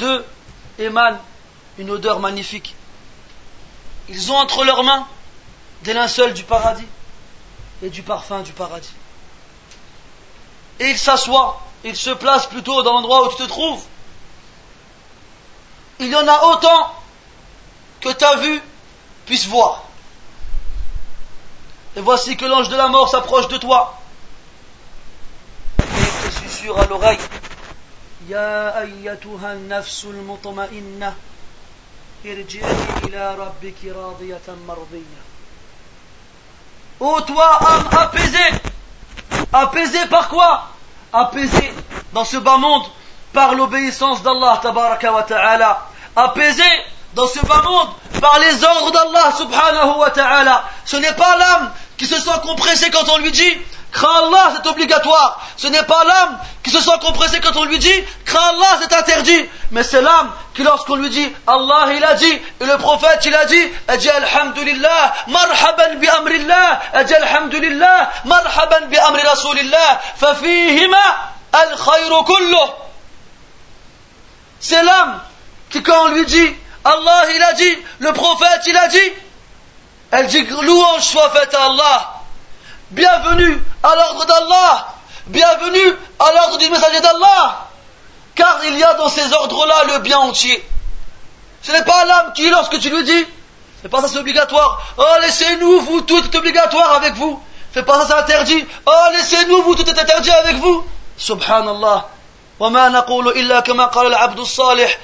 D'eux 0.00 0.24
émane 0.80 1.20
une 1.78 1.90
odeur 1.90 2.18
magnifique. 2.18 2.74
Ils 4.09 4.31
ont 4.31 4.37
entre 4.37 4.65
leurs 4.65 4.83
mains 4.83 5.07
des 5.83 5.93
linceuls 5.93 6.33
du 6.33 6.43
paradis 6.43 6.87
et 7.81 7.89
du 7.89 8.01
parfum 8.01 8.41
du 8.41 8.51
paradis 8.51 8.93
et 10.79 10.91
il 10.91 10.97
s'assoit, 10.97 11.61
il 11.83 11.95
se 11.95 12.09
place 12.11 12.45
plutôt 12.47 12.81
dans 12.83 12.93
l'endroit 12.93 13.27
où 13.27 13.29
tu 13.29 13.37
te 13.37 13.47
trouves. 13.47 13.83
Il 15.99 16.07
y 16.07 16.15
en 16.15 16.27
a 16.27 16.43
autant 16.45 16.93
que 17.99 18.09
ta 18.09 18.37
vue 18.37 18.61
puisse 19.25 19.45
voir. 19.47 19.83
Et 21.97 22.01
voici 22.01 22.37
que 22.37 22.45
l'ange 22.45 22.69
de 22.69 22.77
la 22.77 22.87
mort 22.87 23.09
s'approche 23.09 23.49
de 23.49 23.57
toi. 23.57 23.99
Et 25.79 25.83
il 25.83 26.29
te 26.29 26.49
susurre 26.49 26.79
à 26.79 26.85
l'oreille. 26.85 27.19
Ya 28.29 28.69
ayyatuha 28.69 29.55
nafsul 29.55 30.15
Ô 36.99 37.21
toi, 37.21 37.59
âme 37.61 37.89
apaisée, 37.91 38.61
Apaisé 39.51 40.05
par 40.07 40.29
quoi? 40.29 40.67
Apaisé 41.11 41.73
dans 42.13 42.25
ce 42.25 42.37
bas 42.37 42.57
monde 42.57 42.83
par 43.33 43.55
l'obéissance 43.55 44.21
d'Allah 44.21 44.59
tabaraka 44.61 45.11
wa 45.11 45.23
ta'ala. 45.23 45.87
Apaisé 46.15 46.63
dans 47.15 47.27
ce 47.27 47.39
bas 47.45 47.63
monde 47.63 47.89
par 48.21 48.37
les 48.39 48.63
ordres 48.63 48.91
d'Allah 48.91 49.31
subhanahu 49.35 49.97
wa 49.97 50.11
ta'ala. 50.11 50.63
Ce 50.85 50.97
n'est 50.97 51.13
pas 51.13 51.37
l'âme 51.37 51.71
qui 51.97 52.05
se 52.05 52.19
sent 52.19 52.39
compressée 52.43 52.91
quand 52.91 53.09
on 53.09 53.17
lui 53.17 53.31
dit 53.31 53.57
Crains 53.91 54.27
Allah, 54.27 54.53
c'est 54.55 54.69
obligatoire. 54.69 55.41
Ce 55.57 55.67
n'est 55.67 55.83
pas 55.83 56.03
l'âme 56.03 56.37
qui 56.63 56.69
se 56.69 56.79
sent 56.79 56.99
compressée 57.01 57.39
quand 57.39 57.55
on 57.55 57.65
lui 57.65 57.79
dit 57.79 58.03
Crains 58.25 58.49
Allah, 58.49 58.79
c'est 58.81 58.93
interdit. 58.93 59.49
Mais 59.71 59.83
c'est 59.83 60.01
l'âme 60.01 60.31
qui, 60.53 60.63
lorsqu'on 60.63 60.95
lui 60.95 61.09
dit 61.09 61.27
Allah, 61.47 61.87
il 61.95 62.03
a 62.03 62.13
dit, 62.13 62.31
et 62.61 62.65
le 62.65 62.77
prophète, 62.77 63.21
il 63.25 63.33
a 63.33 63.45
dit 63.45 63.61
Elle 63.87 63.97
dit 63.97 64.09
Alhamdulillah, 64.09 65.13
marhaban 65.27 65.95
bi 65.95 66.07
amrillah, 66.07 66.81
elle 66.93 67.05
dit 67.05 67.15
Alhamdulillah, 67.15 68.11
marhaban 68.25 68.87
bi 68.89 68.97
amri 68.97 69.21
rasulillah, 69.23 70.01
fafihima 70.17 70.97
al 71.53 71.75
khayru. 71.75 72.55
C'est 74.59 74.83
l'âme 74.83 75.19
qui, 75.71 75.81
quand 75.81 76.05
on 76.05 76.07
lui 76.09 76.25
dit 76.25 76.55
Allah, 76.85 77.23
il 77.35 77.43
a 77.43 77.53
dit, 77.53 77.77
le 77.99 78.13
prophète, 78.13 78.61
il 78.67 78.77
a 78.77 78.87
dit, 78.87 79.11
elle 80.11 80.27
dit 80.27 80.41
Louange 80.43 81.01
soit 81.01 81.29
faite 81.31 81.53
à 81.53 81.65
Allah. 81.65 82.18
Bienvenue 82.90 83.62
à 83.82 83.94
l'ordre 83.94 84.24
d'Allah. 84.26 84.88
Bienvenue 85.26 85.96
à 86.18 86.32
l'ordre 86.32 86.58
du 86.58 86.68
messager 86.68 87.00
d'Allah. 87.00 87.68
Car 88.34 88.60
il 88.64 88.78
y 88.78 88.84
a 88.84 88.94
dans 88.94 89.08
ces 89.08 89.32
ordres-là 89.32 89.84
le 89.94 89.98
bien 90.00 90.18
entier. 90.18 90.64
Ce 91.62 91.72
n'est 91.72 91.84
pas 91.84 92.04
l'âme 92.04 92.32
qui, 92.34 92.50
lorsque 92.50 92.78
tu 92.78 92.90
lui 92.90 93.04
dis, 93.04 93.26
c'est 93.82 93.88
pas 93.88 94.00
ça, 94.00 94.08
c'est 94.08 94.18
obligatoire. 94.18 94.82
Oh, 94.98 95.04
laissez-nous, 95.22 95.80
vous, 95.80 96.00
tout 96.02 96.22
est 96.22 96.36
obligatoire 96.36 96.94
avec 96.94 97.14
vous. 97.14 97.42
Fais 97.72 97.82
pas 97.82 97.98
ça, 98.00 98.06
c'est 98.06 98.14
interdit. 98.14 98.64
Oh, 98.86 98.92
laissez-nous, 99.12 99.62
vous, 99.62 99.74
tout 99.74 99.88
est 99.88 99.98
interdit 99.98 100.30
avec 100.30 100.56
vous. 100.56 100.84
Subhanallah. 101.16 102.08
وما 102.60 102.88
نقول 102.88 103.28
إلا 103.28 103.60
كما 103.60 103.86
قال 103.86 104.06
العبد 104.06 104.40
الصالح 104.40 104.98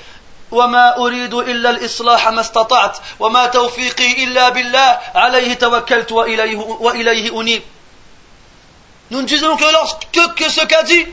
وما 0.51 0.97
أريد 0.97 1.34
إلا 1.34 1.70
الإصلاح 1.70 2.28
ما 2.28 2.41
استطعت 2.41 2.99
وما 3.20 3.47
توفيقي 3.47 4.24
إلا 4.24 4.49
بالله 4.49 4.99
عليه 5.14 5.55
توكلت 5.55 6.12
وإليه, 6.12 6.57
وإليه 6.57 7.41
أنيب 7.41 7.62
nous 9.12 9.22
ne 9.22 9.28
disons 9.28 9.56
que, 9.56 9.72
lorsque, 9.72 10.36
que 10.36 10.49
ce 10.49 10.66
qu'a 10.66 10.84
dit 10.84 11.06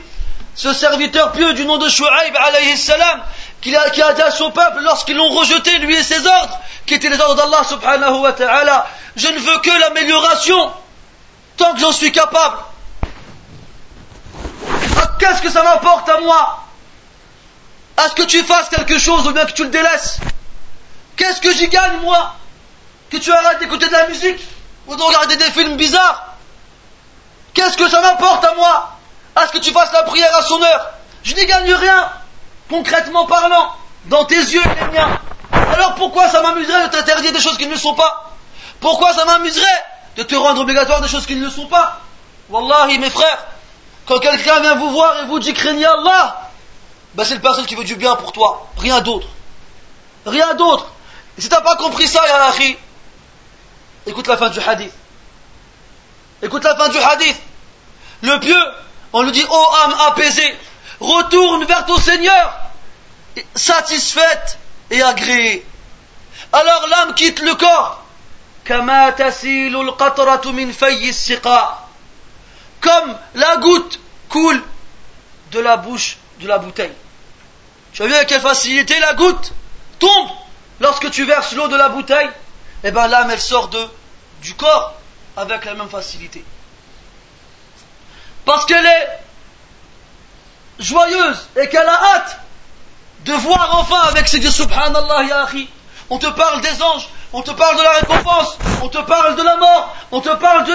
ce 0.55 0.73
serviteur 0.73 1.31
pieux 1.31 1.53
du 1.53 1.65
nom 1.65 1.77
de 1.77 1.89
Shu'aib 1.89 2.35
alayhi 2.35 2.77
salam, 2.77 3.21
qui 3.61 3.75
a, 3.75 3.89
qui 3.89 4.01
dit 4.01 4.21
à 4.21 4.31
son 4.31 4.51
peuple 4.51 4.81
lorsqu'ils 4.81 5.15
l'ont 5.15 5.29
rejeté, 5.29 5.79
lui 5.79 5.95
et 5.95 6.03
ses 6.03 6.25
ordres, 6.27 6.59
qui 6.85 6.93
étaient 6.93 7.09
les 7.09 7.19
ordres 7.19 7.35
d'Allah 7.35 7.63
subhanahu 7.63 8.19
wa 8.19 8.33
ta'ala, 8.33 8.87
je 9.15 9.27
ne 9.27 9.39
veux 9.39 9.59
que 9.59 9.79
l'amélioration, 9.79 10.71
tant 11.57 11.73
que 11.73 11.79
j'en 11.79 11.91
suis 11.91 12.11
capable. 12.11 12.57
Ah, 14.97 15.11
qu'est-ce 15.19 15.41
que 15.41 15.49
ça 15.49 15.63
m'apporte 15.63 16.07
à 16.09 16.19
moi? 16.19 16.65
À 17.97 18.09
ce 18.09 18.15
que 18.15 18.23
tu 18.23 18.43
fasses 18.43 18.69
quelque 18.69 18.97
chose 18.97 19.27
ou 19.27 19.31
bien 19.31 19.45
que 19.45 19.53
tu 19.53 19.63
le 19.63 19.69
délaisses? 19.69 20.19
Qu'est-ce 21.15 21.41
que 21.41 21.53
j'y 21.53 21.67
gagne 21.69 21.99
moi? 22.01 22.35
Que 23.09 23.17
tu 23.17 23.31
arrêtes 23.31 23.59
d'écouter 23.59 23.87
de 23.87 23.91
la 23.91 24.07
musique 24.07 24.43
ou 24.87 24.95
de 24.95 25.01
regarder 25.01 25.35
des 25.37 25.51
films 25.51 25.77
bizarres? 25.77 26.32
Qu'est-ce 27.53 27.77
que 27.77 27.87
ça 27.89 28.01
m'apporte 28.01 28.43
à 28.43 28.53
moi 28.55 28.97
À 29.35 29.47
ce 29.47 29.51
que 29.51 29.59
tu 29.59 29.71
fasses 29.71 29.93
la 29.93 30.03
prière 30.03 30.35
à 30.35 30.41
son 30.41 30.61
heure 30.61 30.89
Je 31.23 31.35
n'y 31.35 31.45
gagne 31.45 31.73
rien, 31.73 32.09
concrètement 32.69 33.25
parlant, 33.25 33.71
dans 34.05 34.25
tes 34.25 34.35
yeux 34.35 34.61
et 34.61 34.85
les 34.85 34.91
miens. 34.91 35.19
Alors 35.51 35.95
pourquoi 35.95 36.29
ça 36.29 36.41
m'amuserait 36.41 36.87
de 36.87 36.91
t'interdire 36.91 37.31
des 37.31 37.39
choses 37.39 37.57
qui 37.57 37.67
ne 37.67 37.71
le 37.71 37.77
sont 37.77 37.93
pas 37.93 38.31
Pourquoi 38.79 39.13
ça 39.13 39.25
m'amuserait 39.25 39.85
de 40.15 40.23
te 40.23 40.35
rendre 40.35 40.61
obligatoire 40.61 41.01
des 41.01 41.07
choses 41.07 41.25
qui 41.25 41.35
ne 41.35 41.45
le 41.45 41.49
sont 41.49 41.65
pas. 41.65 41.99
Wallahi, 42.49 42.99
mes 42.99 43.09
frères, 43.09 43.45
quand 44.05 44.19
quelqu'un 44.19 44.59
vient 44.59 44.75
vous 44.75 44.91
voir 44.91 45.23
et 45.23 45.25
vous 45.27 45.39
dit 45.39 45.53
craignez 45.53 45.85
Allah, 45.85 46.49
ben 47.15 47.23
c'est 47.23 47.35
le 47.35 47.41
personne 47.41 47.65
qui 47.65 47.75
veut 47.75 47.83
du 47.83 47.95
bien 47.95 48.15
pour 48.15 48.31
toi, 48.31 48.67
rien 48.77 49.01
d'autre. 49.01 49.27
Rien 50.25 50.53
d'autre. 50.55 50.87
Et 51.37 51.41
si 51.41 51.49
t'as 51.49 51.61
pas 51.61 51.75
compris 51.75 52.07
ça, 52.07 52.25
ya 52.27 52.45
akhi, 52.45 52.77
écoute 54.05 54.27
la 54.27 54.37
fin 54.37 54.49
du 54.49 54.59
hadith. 54.59 54.93
Écoute 56.43 56.65
la 56.65 56.75
fin 56.75 56.89
du 56.89 56.97
hadith. 56.97 57.41
Le 58.21 58.37
pieux, 58.39 58.65
on 59.13 59.23
lui 59.23 59.31
dit, 59.31 59.45
ô 59.49 59.73
âme 59.85 59.95
apaisée, 60.07 60.59
retourne 60.99 61.63
vers 61.63 61.85
ton 61.85 61.97
Seigneur, 61.97 62.59
satisfaite 63.55 64.59
et 64.91 65.01
agréée. 65.01 65.65
Alors 66.51 66.87
l'âme 66.89 67.15
quitte 67.15 67.39
le 67.39 67.55
corps. 67.55 68.03
Comme 72.81 73.17
la 73.35 73.57
goutte 73.57 73.99
coule 74.27 74.61
de 75.51 75.59
la 75.59 75.77
bouche 75.77 76.17
de 76.39 76.47
la 76.47 76.57
bouteille. 76.57 76.93
Tu 77.93 78.03
as 78.03 78.05
vu 78.05 78.13
avec 78.13 78.27
quelle 78.27 78.41
facilité 78.41 78.99
la 78.99 79.13
goutte 79.13 79.53
tombe 79.99 80.29
lorsque 80.81 81.09
tu 81.09 81.23
verses 81.25 81.53
l'eau 81.53 81.69
de 81.69 81.77
la 81.77 81.87
bouteille? 81.89 82.29
Eh 82.83 82.91
bien 82.91 83.07
l'âme 83.07 83.31
elle 83.31 83.39
sort 83.39 83.69
du 84.41 84.53
corps 84.55 84.93
avec 85.37 85.65
la 85.65 85.73
même 85.73 85.89
facilité. 85.89 86.43
Parce 88.45 88.65
qu'elle 88.65 88.85
est 88.85 89.19
joyeuse 90.79 91.47
et 91.55 91.69
qu'elle 91.69 91.87
a 91.87 92.15
hâte 92.15 92.39
de 93.25 93.33
voir 93.33 93.79
enfin 93.79 94.09
avec 94.09 94.27
ses 94.27 94.39
dieux 94.39 94.51
subhanallah. 94.51 95.45
On 96.09 96.17
te 96.17 96.27
parle 96.27 96.61
des 96.61 96.81
anges, 96.81 97.07
on 97.31 97.41
te 97.41 97.51
parle 97.51 97.77
de 97.77 97.83
la 97.83 97.91
récompense, 97.91 98.57
on 98.83 98.89
te 98.89 98.97
parle 98.99 99.35
de 99.35 99.43
la 99.43 99.55
mort, 99.55 99.95
on 100.11 100.19
te 100.19 100.29
parle 100.29 100.65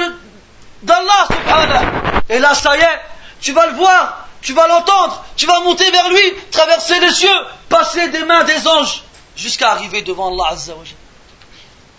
d'Allah 0.83 1.27
subhanallah. 1.31 2.23
Et 2.29 2.39
là 2.39 2.55
ça 2.55 2.77
y 2.77 2.81
est, 2.81 3.01
tu 3.41 3.53
vas 3.53 3.67
le 3.67 3.75
voir, 3.75 4.29
tu 4.41 4.55
vas 4.55 4.67
l'entendre, 4.67 5.23
tu 5.37 5.47
vas 5.47 5.61
monter 5.61 5.91
vers 5.91 6.09
lui, 6.09 6.35
traverser 6.51 6.99
les 7.01 7.13
cieux, 7.13 7.47
passer 7.69 8.09
des 8.09 8.25
mains 8.25 8.45
des 8.45 8.67
anges, 8.67 9.03
jusqu'à 9.37 9.73
arriver 9.73 10.03
devant 10.03 10.33
Allah 10.33 10.53
Azza 10.53 10.75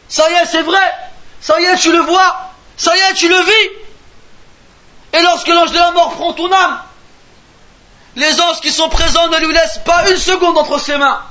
Ça 0.07 0.29
y 0.29 0.33
est, 0.33 0.45
c'est 0.45 0.63
vrai, 0.63 0.91
ça 1.41 1.59
y 1.61 1.65
est, 1.65 1.77
tu 1.77 1.91
le 1.91 1.99
vois, 1.99 2.48
ça 2.79 2.95
y 2.95 2.99
est, 2.99 3.13
tu 3.13 3.27
le 3.27 3.35
vis. 3.35 3.69
Et 5.11 5.21
lorsque 5.21 5.49
l'ange 5.49 5.71
de 5.71 5.77
la 5.77 5.91
mort 5.91 6.11
prend 6.13 6.31
ton 6.31 6.49
âme, 6.51 6.81
les 8.15 8.39
anges 8.39 8.61
qui 8.61 8.71
sont 8.71 8.87
présents 8.87 9.27
ne 9.27 9.37
lui 9.37 9.53
laissent 9.53 9.81
pas 9.83 10.09
une 10.09 10.17
seconde 10.17 10.57
entre 10.57 10.79
ses 10.79 10.97
mains. 10.97 11.21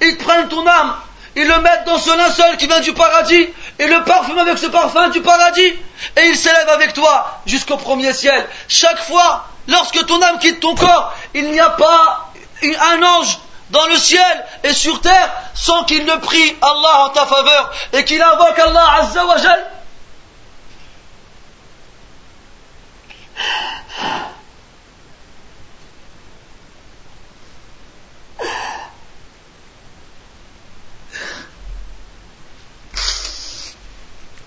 Ils 0.00 0.16
prennent 0.16 0.48
ton 0.48 0.66
âme, 0.66 0.96
ils 1.36 1.46
le 1.46 1.58
mettent 1.60 1.84
dans 1.84 1.98
ce 1.98 2.16
linceul 2.16 2.56
qui 2.56 2.66
vient 2.66 2.80
du 2.80 2.94
paradis, 2.94 3.46
et 3.78 3.86
le 3.86 4.04
parfument 4.04 4.40
avec 4.40 4.56
ce 4.56 4.66
parfum 4.66 5.08
du 5.10 5.20
paradis, 5.20 5.74
et 6.16 6.26
ils 6.28 6.36
s'élèvent 6.36 6.70
avec 6.70 6.94
toi 6.94 7.40
jusqu'au 7.44 7.76
premier 7.76 8.14
ciel. 8.14 8.48
Chaque 8.66 9.00
fois, 9.00 9.48
lorsque 9.68 10.02
ton 10.06 10.22
âme 10.22 10.38
quitte 10.38 10.60
ton 10.60 10.74
corps, 10.74 11.14
il 11.34 11.50
n'y 11.50 11.60
a 11.60 11.70
pas 11.70 12.32
un 12.62 13.02
ange 13.02 13.38
dans 13.68 13.86
le 13.88 13.98
ciel 13.98 14.46
et 14.64 14.72
sur 14.72 15.02
terre 15.02 15.30
sans 15.54 15.84
qu'il 15.84 16.06
ne 16.06 16.16
prie 16.16 16.56
Allah 16.62 17.04
en 17.04 17.08
ta 17.10 17.26
faveur 17.26 17.70
et 17.92 18.04
qu'il 18.04 18.22
invoque 18.22 18.58
Allah 18.58 18.84
Azza 19.00 19.26
wa 19.26 19.36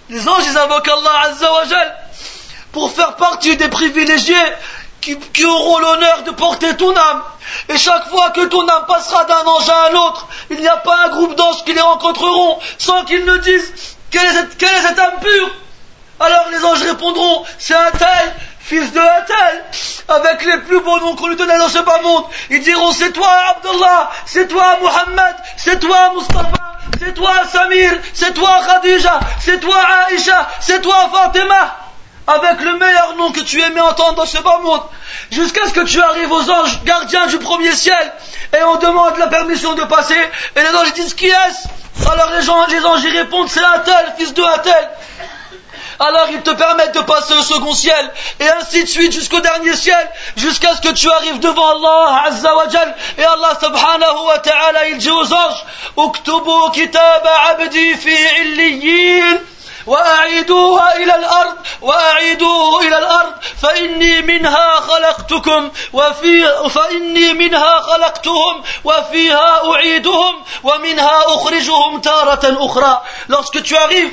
Les 0.09 0.27
anges, 0.27 0.43
ils 0.47 0.57
invoquent 0.57 0.87
Allah 0.87 1.19
Azza 1.25 1.53
wa 1.53 1.63
pour 2.71 2.91
faire 2.91 3.15
partie 3.15 3.55
des 3.57 3.67
privilégiés 3.67 4.35
qui, 5.01 5.45
auront 5.45 5.79
l'honneur 5.79 6.23
de 6.23 6.31
porter 6.31 6.75
ton 6.75 6.95
âme. 6.95 7.23
Et 7.69 7.77
chaque 7.77 8.09
fois 8.09 8.31
que 8.31 8.45
ton 8.45 8.67
âme 8.67 8.85
passera 8.87 9.25
d'un 9.25 9.45
ange 9.45 9.69
à 9.69 9.89
un 9.89 9.95
autre, 9.95 10.27
il 10.49 10.59
n'y 10.59 10.67
a 10.67 10.77
pas 10.77 11.05
un 11.05 11.09
groupe 11.09 11.35
d'anges 11.35 11.63
qui 11.63 11.73
les 11.73 11.81
rencontreront 11.81 12.59
sans 12.77 13.05
qu'ils 13.05 13.25
ne 13.25 13.37
disent 13.37 13.73
est 14.13 14.57
quelle 14.57 14.69
est 14.69 14.81
cette 14.81 14.99
âme 14.99 15.19
pure? 15.21 15.49
Alors 16.19 16.45
les 16.51 16.63
anges 16.65 16.81
répondront, 16.81 17.45
c'est 17.57 17.75
un 17.75 17.91
tel, 17.91 18.35
fils 18.69 18.91
de 18.93 19.01
tel, 19.25 19.63
avec 20.07 20.45
les 20.45 20.57
plus 20.59 20.79
beaux 20.81 20.99
noms 20.99 21.15
qu'on 21.15 21.27
lui 21.27 21.35
donnait 21.35 21.57
dans 21.57 21.69
ce 21.69 21.79
bas 21.79 22.01
monde. 22.03 22.25
Ils 22.51 22.61
diront, 22.61 22.91
c'est 22.91 23.11
toi 23.11 23.31
Abdullah, 23.49 24.11
c'est 24.27 24.47
toi 24.47 24.77
Muhammad, 24.79 25.35
c'est 25.57 25.79
toi 25.79 26.13
Mustafa, 26.15 26.77
c'est 26.99 27.15
toi 27.15 27.31
Samir, 27.51 27.91
c'est 28.13 28.33
toi 28.35 28.61
Khadija, 28.67 29.19
c'est 29.39 29.59
toi 29.59 29.75
Aisha, 30.11 30.47
c'est 30.59 30.81
toi 30.81 31.09
Fatima 31.11 31.77
avec 32.27 32.61
le 32.61 32.77
meilleur 32.77 33.15
nom 33.17 33.31
que 33.31 33.39
tu 33.39 33.59
aimais 33.59 33.81
entendre 33.81 34.17
dans 34.17 34.25
ce 34.25 34.37
bas 34.37 34.59
monde, 34.59 34.83
jusqu'à 35.31 35.65
ce 35.65 35.73
que 35.73 35.83
tu 35.83 35.99
arrives 35.99 36.31
aux 36.31 36.51
anges 36.51 36.83
gardiens 36.83 37.25
du 37.25 37.39
premier 37.39 37.71
ciel, 37.71 38.13
et 38.55 38.61
on 38.61 38.75
demande 38.75 39.17
la 39.17 39.25
permission 39.25 39.73
de 39.73 39.83
passer, 39.85 40.29
et 40.55 40.61
les 40.61 40.75
anges 40.75 40.93
disent 40.93 41.15
qui 41.15 41.25
est-ce? 41.25 42.07
Alors 42.07 42.29
les, 42.35 42.43
gens, 42.43 42.67
les 42.67 42.85
anges 42.85 43.03
y 43.03 43.17
répondent 43.17 43.49
c'est 43.49 43.61
tel, 43.83 44.13
fils 44.17 44.33
de 44.35 44.43
tel 44.61 44.89
Alors 45.98 46.26
ils 46.30 46.42
te 46.42 46.50
permettent 46.50 46.94
de 46.94 47.00
passer 47.02 47.34
au 47.34 47.42
second 47.42 47.74
ciel, 47.74 48.10
et 48.40 48.48
ainsi 48.48 48.84
de 48.84 48.88
suite 48.88 49.12
jusqu'au 49.12 49.40
dernier 49.40 49.74
ciel, 49.76 50.10
jusqu'à 50.36 50.74
ce 50.74 50.80
que 50.80 50.92
tu 50.92 51.10
arrives 51.10 51.40
devant 51.40 51.70
Allah 51.76 52.22
Azza 52.26 52.54
wa 52.56 52.68
Jal, 52.68 52.94
et 53.18 53.24
Allah 53.24 53.58
subhanahu 53.60 54.26
wa 54.26 54.38
ta'ala 54.38 54.88
il 54.88 54.98
dit 54.98 55.10
aux 55.10 55.32
anges, 55.32 55.64
Uktubu 55.96 56.70
kitaba 56.72 57.30
abdi 57.50 57.94
fi 57.94 58.16
illiyin. 58.42 59.40
وأعيدوها 59.86 60.96
إلى 60.96 61.14
الأرض 61.14 61.56
وأعيدوه 61.82 62.80
إلى 62.86 62.98
الأرض 62.98 63.32
فإني 63.62 64.22
منها 64.22 64.80
خلقتكم 64.80 65.70
وفي 65.92 66.68
فإني 66.70 67.32
منها 67.34 67.80
خلقتهم 67.80 68.62
وفيها 68.84 69.72
أعيدهم 69.72 70.44
ومنها 70.62 71.18
أخرجهم 71.26 72.00
تارة 72.00 72.66
أخرى 72.66 73.02
lorsque 73.28 73.62
tu 73.62 73.76
arrives 73.76 74.12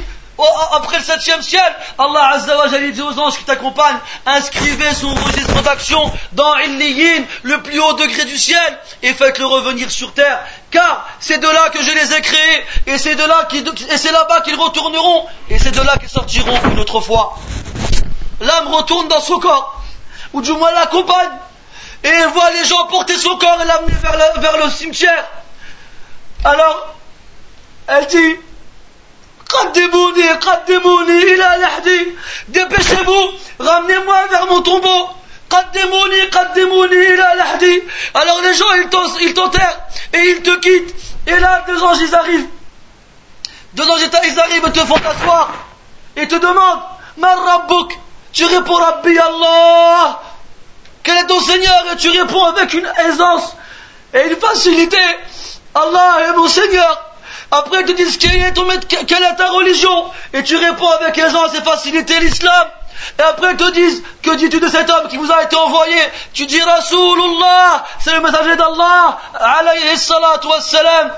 après 0.72 0.98
le 0.98 1.04
septième 1.04 1.40
ciel, 1.42 1.62
Allah 1.98 2.32
Azza 2.34 2.56
wa 2.56 2.68
dit 2.68 3.00
aux 3.00 3.18
anges 3.18 3.38
qui 3.38 3.44
t'accompagnent, 3.44 3.98
inscrivez 4.26 4.92
son 4.94 5.08
registre 5.14 5.62
d'action 5.62 6.12
dans 6.32 6.56
Illiyin, 6.58 7.24
le 7.42 7.62
plus 7.62 7.78
haut 7.80 7.94
degré 7.94 8.24
du 8.26 8.36
ciel, 8.36 8.78
et 9.02 9.14
faites-le 9.14 9.46
revenir 9.46 9.90
sur 9.90 10.12
terre, 10.12 10.40
car 10.70 11.08
c'est 11.20 11.38
de 11.38 11.48
là 11.48 11.70
que 11.70 11.82
je 11.82 11.90
les 11.90 12.14
ai 12.14 12.20
créés, 12.20 12.64
et 12.86 12.98
c'est 12.98 13.14
de 13.14 13.22
là 13.22 13.48
et 13.90 13.96
c'est 13.96 14.12
là-bas 14.12 14.42
qu'ils 14.42 14.60
retourneront, 14.60 15.26
et 15.48 15.58
c'est 15.58 15.72
de 15.72 15.80
là 15.80 15.96
qu'ils 15.96 16.10
sortiront 16.10 16.58
une 16.70 16.78
autre 16.80 17.00
fois. 17.00 17.38
L'âme 18.40 18.68
retourne 18.74 19.08
dans 19.08 19.20
son 19.20 19.38
corps, 19.38 19.82
ou 20.34 20.42
du 20.42 20.52
moins 20.52 20.72
l'accompagne, 20.72 21.30
et 22.04 22.08
elle 22.08 22.28
voit 22.28 22.50
les 22.50 22.64
gens 22.64 22.86
porter 22.88 23.16
son 23.16 23.36
corps 23.36 23.58
et 23.62 23.66
l'amener 23.66 23.94
vers 24.02 24.40
vers 24.40 24.64
le 24.64 24.70
cimetière. 24.70 25.24
Alors, 26.44 26.94
elle 27.88 28.06
dit, 28.06 28.36
Dépêchez-vous, 32.48 33.30
ramenez-moi 33.58 34.26
vers 34.30 34.46
mon 34.46 34.62
tombeau. 34.62 35.08
Alors 38.14 38.40
les 38.42 38.54
gens, 38.54 38.72
ils 39.20 39.34
t'enterrent 39.34 39.78
et 40.12 40.18
ils 40.18 40.42
te 40.42 40.58
quittent. 40.58 40.94
Et 41.26 41.38
là, 41.38 41.64
deux 41.66 41.82
anges, 41.82 41.98
ils 42.00 42.14
arrivent. 42.14 42.48
Deux 43.74 43.88
anges, 43.88 44.00
ils 44.24 44.38
arrivent 44.40 44.66
et 44.66 44.72
te 44.72 44.80
font 44.80 44.98
t'asseoir. 44.98 45.52
Et 46.16 46.26
te 46.26 46.36
demandent, 46.36 46.82
Man 47.16 47.38
Tu 48.32 48.44
réponds 48.44 48.74
Rabbi 48.74 49.18
Allah. 49.18 50.20
Quel 51.02 51.18
est 51.18 51.26
ton 51.26 51.40
Seigneur? 51.40 51.84
Et 51.92 51.96
tu 51.96 52.10
réponds 52.10 52.44
avec 52.44 52.72
une 52.74 52.88
aisance 53.06 53.54
et 54.12 54.28
une 54.28 54.36
facilité. 54.36 54.98
Allah 55.74 56.18
est 56.28 56.32
mon 56.32 56.48
Seigneur. 56.48 57.05
Après, 57.50 57.80
ils 57.80 57.86
te 57.86 57.92
disent 57.92 58.18
quelle 58.18 58.42
est, 58.42 59.36
ta 59.36 59.50
religion? 59.50 60.10
Et 60.32 60.42
tu 60.42 60.56
réponds 60.56 60.88
avec 61.00 61.16
aisance 61.16 61.54
et 61.54 61.62
facilité 61.62 62.18
l'islam. 62.20 62.68
Et 63.18 63.22
après, 63.22 63.52
ils 63.52 63.56
te 63.56 63.70
disent 63.72 64.02
que 64.22 64.34
dis-tu 64.34 64.58
de 64.58 64.68
cet 64.68 64.90
homme 64.90 65.08
qui 65.08 65.16
vous 65.16 65.30
a 65.30 65.42
été 65.42 65.56
envoyé? 65.56 65.96
Tu 66.32 66.46
dis 66.46 66.60
Rasulullah, 66.60 67.84
c'est 68.00 68.14
le 68.14 68.20
messager 68.20 68.56
d'Allah, 68.56 69.18
alayhi 69.34 69.96
salatu 69.96 70.48
wassalam. 70.48 71.12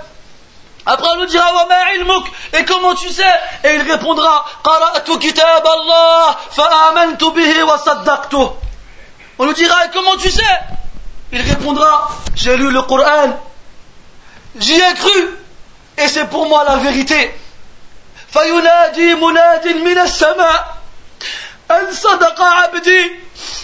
Après, 0.84 1.08
on 1.12 1.16
nous 1.16 1.26
dira 1.26 1.52
wa 1.54 1.66
ilmuk? 1.96 2.26
Et 2.54 2.64
comment 2.64 2.94
tu 2.94 3.10
sais? 3.10 3.22
Et 3.64 3.74
il 3.74 3.90
répondra 3.90 4.44
Qara'tu 4.64 5.18
kitab 5.18 5.66
Allah, 5.66 6.38
fa'amantu 6.50 7.32
bihi 7.32 7.62
wa 7.62 7.78
saddaqtu. 7.78 8.36
On 9.38 9.46
nous 9.46 9.52
dira 9.52 9.86
Et 9.86 9.90
comment 9.92 10.16
tu 10.16 10.30
sais? 10.30 10.42
Il 11.32 11.42
répondra 11.42 12.08
J'ai 12.34 12.56
lu 12.56 12.70
le 12.70 12.82
Coran, 12.82 13.38
j'y 14.56 14.74
ai 14.74 14.94
cru 14.94 15.37
et 15.98 16.08
c'est 16.08 16.26
pour 16.26 16.48
moi 16.48 16.64
la 16.64 16.76
vérité. 16.76 17.34
فينادي 18.32 19.14
مناد 19.14 19.66
من 19.68 19.98
السماء 19.98 20.76
أن 21.70 21.92
صدق 21.92 22.42
عبدي 22.42 23.10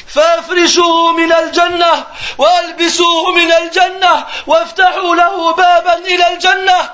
فافرشوه 0.08 1.12
من 1.12 1.32
الجنة 1.32 2.04
وألبسوه 2.38 3.34
من 3.34 3.52
الجنة 3.52 4.26
وافتحوا 4.46 5.14
له 5.16 5.52
بابا 5.52 5.94
إلى 5.94 6.32
الجنة 6.32 6.90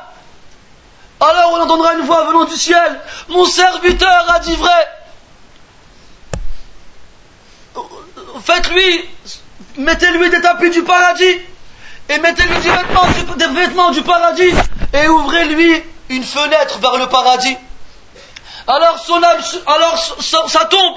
Alors 1.22 1.52
on 1.52 1.60
entendra 1.60 1.92
une 1.94 2.06
voix 2.06 2.24
venant 2.24 2.44
du 2.44 2.56
ciel, 2.56 2.98
mon 3.28 3.44
serviteur 3.44 4.24
a 4.34 4.38
dit 4.38 4.56
vrai. 4.56 4.88
Faites-lui, 8.42 9.04
mettez-lui 9.76 10.30
des 10.30 10.40
tapis 10.40 10.70
du 10.70 10.82
paradis 10.82 11.40
et 12.10 12.18
mettez-lui 12.18 12.58
des 12.58 12.70
vêtements, 12.70 13.06
des 13.36 13.46
vêtements 13.46 13.90
du 13.92 14.02
paradis, 14.02 14.52
et 14.92 15.06
ouvrez-lui 15.06 15.80
une 16.08 16.24
fenêtre 16.24 16.78
vers 16.78 16.98
le 16.98 17.08
paradis. 17.08 17.56
Alors 18.66 18.98
son 18.98 19.22
âme, 19.22 19.40
alors 19.66 20.16
sa 20.48 20.64
tombe 20.64 20.96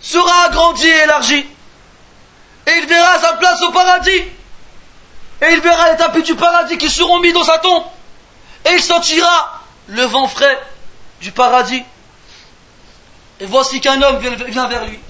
sera 0.00 0.44
agrandie 0.44 0.86
et 0.86 1.02
élargie. 1.02 1.44
Et 2.66 2.70
il 2.70 2.86
verra 2.86 3.18
sa 3.18 3.32
place 3.34 3.60
au 3.62 3.72
paradis. 3.72 4.22
Et 5.40 5.52
il 5.52 5.60
verra 5.60 5.90
les 5.90 5.96
tapis 5.96 6.22
du 6.22 6.36
paradis 6.36 6.78
qui 6.78 6.88
seront 6.88 7.18
mis 7.18 7.32
dans 7.32 7.44
sa 7.44 7.58
tombe. 7.58 7.84
Et 8.64 8.74
il 8.74 8.82
sentira 8.82 9.62
le 9.88 10.04
vent 10.04 10.28
frais 10.28 10.58
du 11.20 11.32
paradis. 11.32 11.82
Et 13.40 13.46
voici 13.46 13.80
qu'un 13.80 14.00
homme 14.02 14.18
vient 14.18 14.68
vers 14.68 14.84
lui. 14.84 15.00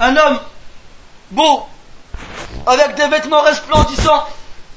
Un 0.00 0.16
homme 0.16 0.40
beau, 1.30 1.66
avec 2.66 2.94
des 2.96 3.06
vêtements 3.06 3.42
resplendissants 3.42 4.26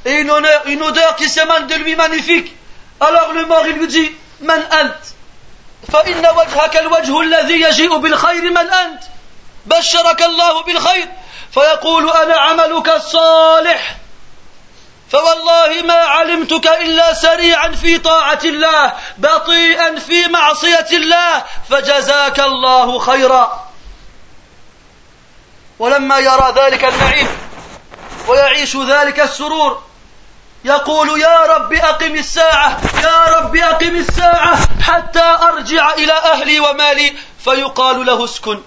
et 0.06 0.22
une, 0.22 0.32
honneur, 0.32 0.62
une 0.66 0.82
odeur 0.82 1.16
qui 1.16 1.30
s'émane 1.30 1.68
de 1.68 1.76
lui 1.76 1.96
magnifique. 1.96 2.56
Alors 3.00 3.34
le 3.34 3.46
mort, 3.46 3.66
il 3.68 3.76
lui 3.76 3.88
dit, 3.88 4.12
Man 4.42 4.62
ant. 4.72 5.12
فإن 5.92 6.26
وجهك 6.26 6.78
الوجه 6.78 7.22
الذي 7.22 7.62
يجيء 7.62 7.98
بالخير 7.98 8.52
من 8.52 8.74
أنت 8.74 9.04
بشرك 9.66 10.24
الله 10.24 10.64
بالخير 10.64 11.08
فيقول 11.54 12.10
أنا 12.10 12.36
عملك 12.36 12.90
الصالح 12.90 13.96
فوالله 15.12 15.82
ما 15.84 15.94
علمتك 15.94 16.68
إلا 16.68 17.14
سريعا 17.14 17.72
في 17.72 17.98
طاعة 17.98 18.40
الله 18.44 18.94
بطيئا 19.18 20.00
في 20.00 20.28
معصية 20.28 20.88
الله 20.92 21.44
فجزاك 21.70 22.40
الله 22.40 23.00
خيرا 23.00 23.70
ولما 25.80 26.20
يرى 26.20 26.54
ذلك 26.56 26.84
النعيم 26.84 27.28
ويعيش 28.28 28.78
ذلك 28.78 29.20
السرور 29.20 29.84
يقول 30.65 31.21
يا 31.21 31.47
رب 31.47 31.73
أقم 31.73 32.15
الساعة 32.15 32.81
يا 33.03 33.39
رب 33.39 33.57
أقم 33.57 33.97
الساعة 33.97 34.83
حتى 34.83 35.37
أرجع 35.43 35.95
إلى 35.95 36.13
أهلي 36.13 36.61
ومالي 36.61 37.13
فيقال 37.45 38.07
له 38.07 38.25
اسكن 38.25 38.63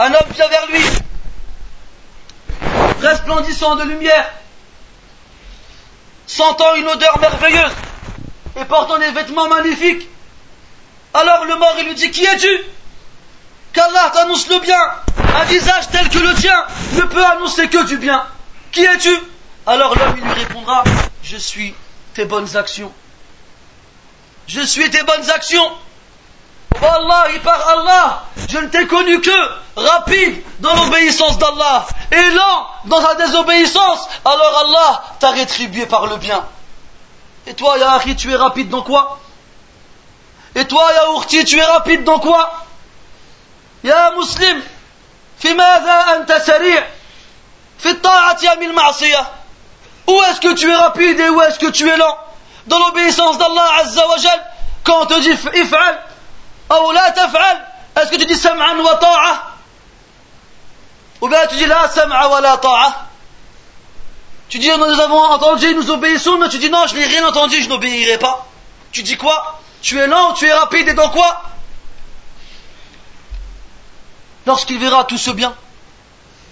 Un 0.00 0.14
homme 0.14 0.30
vient 0.32 0.46
vers 0.46 0.66
lui, 0.68 0.84
resplendissant 3.02 3.74
de 3.74 3.82
lumière, 3.82 4.30
sentant 6.24 6.76
une 6.76 6.86
odeur 6.86 7.18
merveilleuse 7.18 7.72
et 8.60 8.64
portant 8.64 8.98
des 8.98 9.10
vêtements 9.10 9.48
magnifiques. 9.48 10.08
Alors 11.14 11.46
le 11.46 11.56
mort, 11.56 11.74
il 11.80 11.86
lui 11.86 11.94
dit, 11.96 12.12
qui 12.12 12.24
es-tu 12.24 12.48
Qu'Allah 13.73 14.11
t'annonce 14.13 14.47
le 14.49 14.59
bien. 14.59 14.79
Un 15.35 15.43
visage 15.45 15.89
tel 15.91 16.07
que 16.09 16.19
le 16.19 16.33
tien 16.35 16.65
ne 16.93 17.01
peut 17.01 17.25
annoncer 17.25 17.67
que 17.69 17.83
du 17.85 17.97
bien. 17.97 18.25
Qui 18.71 18.83
es-tu? 18.83 19.15
Alors 19.65 19.95
l'homme 19.95 20.15
lui 20.15 20.33
répondra 20.33 20.83
Je 21.23 21.37
suis 21.37 21.73
tes 22.13 22.25
bonnes 22.25 22.55
actions. 22.55 22.91
Je 24.47 24.61
suis 24.61 24.89
tes 24.89 25.03
bonnes 25.03 25.29
actions. 25.31 25.71
Allah, 26.81 27.27
par 27.43 27.67
Allah, 27.69 28.23
je 28.49 28.57
ne 28.57 28.67
t'ai 28.67 28.85
connu 28.87 29.21
que 29.21 29.31
rapide 29.75 30.43
dans 30.59 30.75
l'obéissance 30.75 31.37
d'Allah 31.37 31.85
et 32.11 32.29
lent 32.31 32.67
dans 32.85 32.99
la 32.99 33.15
désobéissance. 33.15 34.07
Alors 34.25 34.65
Allah 34.65 35.03
t'a 35.19 35.31
rétribué 35.31 35.85
par 35.85 36.07
le 36.07 36.17
bien. 36.17 36.43
Et 37.47 37.53
toi, 37.53 37.77
Yahri, 37.77 38.15
tu 38.15 38.31
es 38.31 38.35
rapide 38.35 38.69
dans 38.69 38.81
quoi? 38.81 39.19
Et 40.55 40.65
toi, 40.65 40.87
Yaourti, 40.93 41.45
tu 41.45 41.57
es 41.57 41.63
rapide 41.63 42.03
dans 42.03 42.19
quoi? 42.19 42.59
يا 43.84 44.10
مسلم 44.10 44.62
في 45.40 45.54
ماذا 45.54 46.16
أنت 46.16 46.32
سريع 46.32 46.86
في 47.78 47.90
الطاعة 47.90 48.38
أم 48.52 48.62
المعصية 48.62 49.26
Où 50.08 50.22
est-ce 50.22 50.40
que 50.40 50.54
tu 50.54 50.70
es 50.70 50.74
rapide 50.74 51.20
et 51.20 51.28
où 51.28 51.42
est-ce 51.42 51.58
que 51.58 51.66
tu 51.66 51.86
es 51.86 51.96
lent 51.96 52.16
Dans 52.66 52.78
l'obéissance 52.78 53.36
d'Allah 53.36 53.68
Azza 53.80 54.08
wa 54.08 54.16
Jal, 54.16 54.40
quand 54.82 55.02
on 55.02 55.06
te 55.06 55.20
dit 55.20 55.36
if'al, 55.54 56.00
ou 56.70 56.92
la 56.92 57.10
taf'al, 57.10 57.66
est-ce 57.94 58.10
que 58.10 58.16
tu 58.16 58.24
dis 58.24 58.34
sam'an 58.34 58.78
wa 58.78 58.94
ta'a 58.94 59.52
Ou 61.20 61.28
bien 61.28 61.46
tu 61.50 61.56
dis 61.56 61.66
la 61.66 61.90
sam'a 61.90 62.26
wa 62.28 62.40
la 62.40 62.56
ta'a 62.56 63.06
Tu 64.48 64.58
dis 64.58 64.70
nous 64.70 65.00
avons 65.00 65.20
entendu, 65.24 65.74
nous 65.74 65.90
obéissons, 65.90 66.38
mais 66.38 66.48
tu 66.48 66.56
dis 66.56 66.70
non, 66.70 66.86
je 66.86 66.94
n'ai 66.94 67.04
rien 67.04 67.28
entendu, 67.28 67.62
je 67.62 67.68
n'obéirai 67.68 68.16
pas. 68.16 68.46
Tu 68.92 69.02
dis 69.02 69.18
quoi 69.18 69.60
Tu 69.82 69.98
es 69.98 70.06
lent, 70.06 70.32
tu 70.32 70.46
es 70.46 70.52
rapide 70.54 70.88
et 70.88 70.94
dans 70.94 71.10
quoi 71.10 71.42
Lorsqu'il 74.45 74.79
verra 74.79 75.03
tout 75.05 75.17
ce 75.17 75.31
bien 75.31 75.55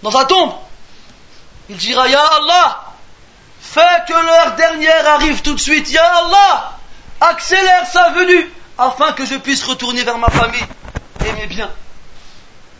dans 0.03 0.11
sa 0.11 0.25
tombe, 0.25 0.53
il 1.69 1.77
dira 1.77 2.07
Ya 2.07 2.21
Allah, 2.21 2.93
fais 3.61 3.81
que 4.07 4.13
l'heure 4.13 4.55
dernière 4.55 5.07
arrive 5.09 5.41
tout 5.41 5.53
de 5.53 5.59
suite. 5.59 5.91
Ya 5.91 6.03
Allah, 6.03 6.77
accélère 7.19 7.85
sa 7.87 8.09
venue 8.09 8.51
afin 8.77 9.11
que 9.13 9.25
je 9.25 9.35
puisse 9.35 9.63
retourner 9.63 10.03
vers 10.03 10.17
ma 10.17 10.29
famille 10.29 10.65
et 11.25 11.31
mes 11.33 11.47
biens. 11.47 11.69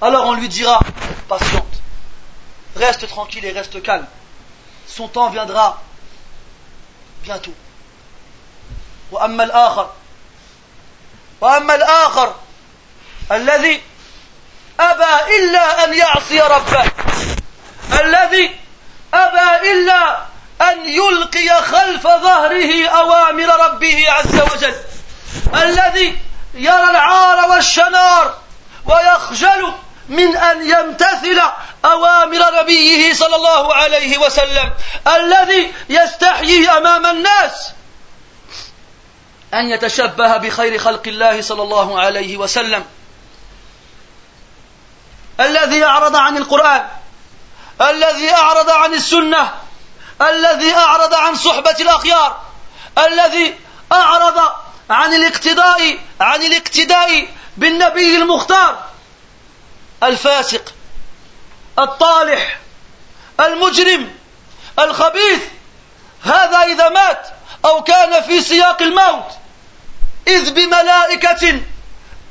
Alors 0.02 0.26
on 0.26 0.34
lui 0.34 0.50
dira 0.50 0.80
Patiente, 1.28 1.82
reste 2.76 3.08
tranquille 3.08 3.46
et 3.46 3.52
reste 3.52 3.82
calme. 3.84 4.08
Son 4.88 5.08
temps 5.08 5.30
viendra 5.30 5.82
bientôt. 7.24 7.54
أبى 14.82 15.38
إلا 15.38 15.84
أن 15.84 15.94
يعصي 15.94 16.40
ربه. 16.40 16.92
الذي 18.02 18.56
أبى 19.14 19.72
إلا 19.72 20.18
أن 20.62 20.90
يلقي 20.90 21.64
خلف 21.64 22.04
ظهره 22.04 22.88
أوامر 22.88 23.66
ربه 23.66 24.12
عز 24.12 24.36
وجل. 24.36 24.76
الذي 25.56 26.18
يرى 26.54 26.90
العار 26.90 27.50
والشنار 27.50 28.38
ويخجل 28.86 29.74
من 30.10 30.38
أن 30.38 30.70
يمتثل 30.70 31.42
أوامر 31.86 32.62
نبيه 32.62 33.14
صلى 33.14 33.36
الله 33.36 33.74
عليه 33.74 34.18
وسلم. 34.18 34.74
الذي 35.08 35.74
يستحيي 35.90 36.70
أمام 36.70 37.06
الناس 37.06 37.72
أن 39.54 39.66
يتشبه 39.66 40.38
بخير 40.38 40.80
خلق 40.80 41.02
الله 41.08 41.42
صلى 41.42 41.64
الله 41.64 42.00
عليه 42.00 42.38
وسلم. 42.38 42.86
الذي 45.42 45.86
أعرض 45.86 46.16
عن 46.16 46.38
القرآن 46.38 46.88
الذي 47.82 48.34
أعرض 48.34 48.70
عن 48.70 48.94
السنة 48.94 49.54
الذي 50.22 50.76
أعرض 50.76 51.14
عن 51.14 51.36
صحبة 51.36 51.76
الأخيار 51.80 52.42
الذي 52.98 53.56
أعرض 53.92 54.52
عن 54.90 55.14
الاقتداء 55.14 55.98
عن 56.22 56.44
الاقتداء 56.44 57.28
بالنبي 57.58 58.16
المختار 58.16 58.84
الفاسق 60.04 60.74
الطالح 61.80 62.60
المجرم 63.40 64.16
الخبيث 64.80 65.42
هذا 66.24 66.58
إذا 66.58 66.90
مات 66.90 67.28
أو 67.66 67.84
كان 67.84 68.24
في 68.24 68.42
سياق 68.42 68.82
الموت 68.82 69.32
إذ 70.28 70.52
بملائكة 70.52 71.62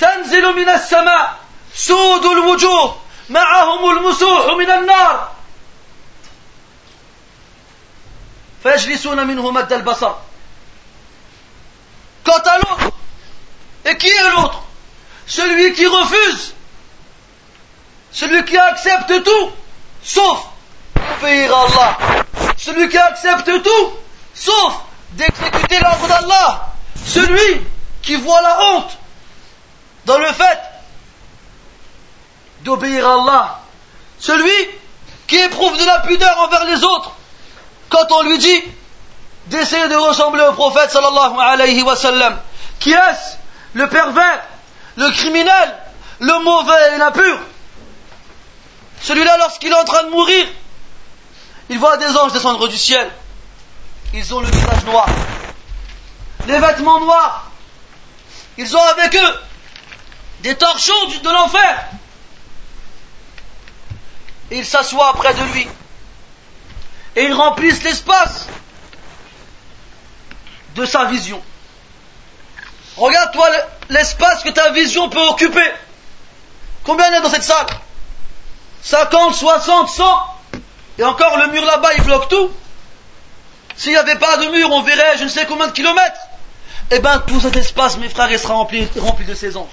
تنزل 0.00 0.52
من 0.52 0.68
السماء 0.68 1.39
سود 1.79 2.25
الوجوه 2.25 2.95
معهم 3.29 3.89
المسوح 3.97 4.57
من 4.57 4.71
النار 4.71 5.31
فيجلسون 8.63 9.27
منه 9.27 9.51
مد 9.51 9.73
البصر 9.73 10.11
Quant 12.25 12.41
à 12.45 12.57
l'autre, 12.57 12.89
et 13.85 13.97
qui 13.97 14.07
est 14.07 14.29
l'autre 14.31 14.63
Celui 15.27 15.73
qui 15.73 15.85
refuse, 15.85 16.53
celui 18.11 18.43
qui 18.45 18.57
accepte 18.57 19.23
tout, 19.23 19.51
sauf 20.03 20.39
obéir 21.17 21.55
à 21.55 21.65
Allah. 21.65 21.97
Celui 22.57 22.89
qui 22.89 22.97
accepte 22.97 23.63
tout, 23.63 23.93
sauf 24.33 24.73
d'exécuter 25.11 25.79
l'ordre 25.79 26.07
d'Allah. 26.07 26.73
Celui 27.05 27.61
qui 28.01 28.15
voit 28.15 28.41
la 28.41 28.59
honte 28.65 28.97
dans 30.05 30.17
le 30.17 30.31
fait 30.31 30.59
d'obéir 32.62 33.06
à 33.08 33.14
Allah. 33.14 33.60
Celui 34.18 34.52
qui 35.26 35.36
éprouve 35.36 35.76
de 35.78 35.84
la 35.84 36.00
pudeur 36.00 36.38
envers 36.40 36.64
les 36.64 36.82
autres 36.84 37.12
quand 37.88 38.10
on 38.10 38.22
lui 38.22 38.38
dit 38.38 38.62
d'essayer 39.46 39.88
de 39.88 39.96
ressembler 39.96 40.42
au 40.44 40.52
prophète 40.52 40.90
sallallahu 40.90 41.38
alayhi 41.38 41.82
wa 41.82 41.96
sallam. 41.96 42.38
Qui 42.78 42.92
est-ce 42.92 43.36
Le 43.74 43.88
pervers, 43.88 44.42
le 44.96 45.10
criminel, 45.10 45.76
le 46.20 46.42
mauvais 46.42 46.94
et 46.94 46.98
l'impur? 46.98 47.38
Celui-là, 49.02 49.36
lorsqu'il 49.38 49.70
est 49.70 49.76
en 49.76 49.84
train 49.84 50.04
de 50.04 50.10
mourir, 50.10 50.46
il 51.68 51.78
voit 51.78 51.96
des 51.96 52.16
anges 52.16 52.32
descendre 52.32 52.68
du 52.68 52.76
ciel. 52.76 53.10
Ils 54.12 54.34
ont 54.34 54.40
le 54.40 54.46
visage 54.46 54.84
noir, 54.84 55.06
les 56.46 56.58
vêtements 56.58 57.00
noirs. 57.00 57.50
Ils 58.58 58.76
ont 58.76 58.82
avec 58.82 59.14
eux 59.14 59.40
des 60.40 60.56
torchons 60.56 61.06
de 61.22 61.30
l'enfer. 61.30 61.86
Et 64.50 64.58
ils 64.58 64.66
s'assoient 64.66 65.12
près 65.14 65.34
de 65.34 65.42
lui. 65.52 65.68
Et 67.16 67.24
ils 67.24 67.32
remplissent 67.32 67.82
l'espace 67.82 68.46
de 70.74 70.84
sa 70.86 71.04
vision. 71.06 71.42
Regarde-toi 72.96 73.48
l'espace 73.88 74.42
que 74.42 74.50
ta 74.50 74.70
vision 74.70 75.08
peut 75.08 75.20
occuper. 75.28 75.72
Combien 76.84 77.08
il 77.08 77.14
y 77.14 77.16
a 77.16 77.20
dans 77.20 77.30
cette 77.30 77.42
salle? 77.42 77.66
50, 78.82 79.34
60, 79.34 79.88
100 79.88 80.04
Et 80.98 81.04
encore 81.04 81.36
le 81.38 81.48
mur 81.48 81.64
là-bas, 81.64 81.94
il 81.96 82.02
bloque 82.02 82.28
tout. 82.28 82.50
S'il 83.76 83.92
n'y 83.92 83.98
avait 83.98 84.18
pas 84.18 84.36
de 84.38 84.46
mur, 84.48 84.70
on 84.72 84.82
verrait 84.82 85.18
je 85.18 85.24
ne 85.24 85.28
sais 85.28 85.46
combien 85.46 85.66
de 85.66 85.72
kilomètres. 85.72 86.20
Eh 86.90 86.98
bien, 86.98 87.18
tout 87.20 87.40
cet 87.40 87.56
espace, 87.56 87.98
mes 87.98 88.08
frères, 88.08 88.30
il 88.30 88.38
sera 88.38 88.54
rempli 88.54 88.86
de 89.26 89.34
ses 89.34 89.56
anges. 89.56 89.68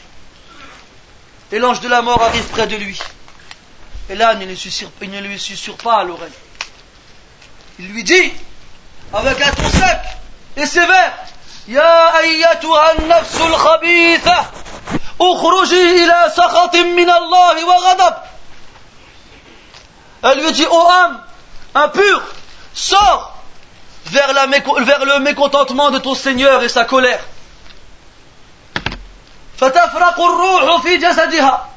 Et 1.52 1.60
l'ange 1.60 1.80
de 1.82 1.88
la 1.88 2.02
mort 2.02 2.22
arrive 2.22 2.44
près 2.46 2.68
de 2.68 2.76
lui. 2.76 3.00
Et 4.11 4.15
là, 4.15 4.33
il 4.35 4.41
ne 4.41 4.47
lui 4.47 4.57
susurre, 4.57 4.91
il 5.01 5.11
ne 5.11 5.21
lui 5.21 5.39
susurre 5.39 5.77
pas 5.77 6.01
à 6.01 6.05
l'oreille. 6.05 6.33
Il 7.79 7.89
lui 7.89 8.05
dit, 8.05 8.33
avec 9.13 9.41
un 9.41 9.53
ton 9.53 9.69
sec 9.69 9.99
et 10.57 10.67
sévère, 10.67 11.13
يا 11.69 12.19
أيتها 12.19 12.93
النفس 12.93 13.41
الخبيثة 13.41 14.47
اخرجي 15.21 16.05
إلى 16.05 16.33
سخط 16.37 16.77
من 16.77 17.11
الله 17.11 17.65
وغضب 17.65 18.15
Elle 20.25 20.39
lui 20.39 20.53
dit, 20.53 20.67
ô 20.67 20.71
oh 20.73 20.89
âme 20.89 21.21
impure, 21.75 22.23
sors 22.75 23.35
vers, 24.07 24.33
la, 24.33 24.47
vers 24.47 25.05
le 25.05 25.19
mécontentement 25.19 25.91
de 25.91 25.99
ton 25.99 26.15
Seigneur 26.15 26.63
et 26.63 26.69
sa 26.69 26.85
colère. 26.85 27.25
فتفرق 29.59 30.21
الروح 30.21 30.83
في 30.83 30.97
جسدها 30.97 31.69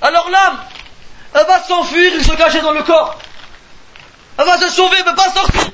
Alors 0.00 0.30
l'âme, 0.30 0.58
elle 1.34 1.46
va 1.46 1.62
s'enfuir, 1.62 2.12
il 2.14 2.24
se 2.24 2.32
cacher 2.32 2.60
dans 2.60 2.72
le 2.72 2.82
corps. 2.82 3.16
Elle 4.38 4.46
va 4.46 4.58
se 4.58 4.68
sauver, 4.68 4.96
mais 5.04 5.14
pas 5.14 5.30
sortir. 5.32 5.72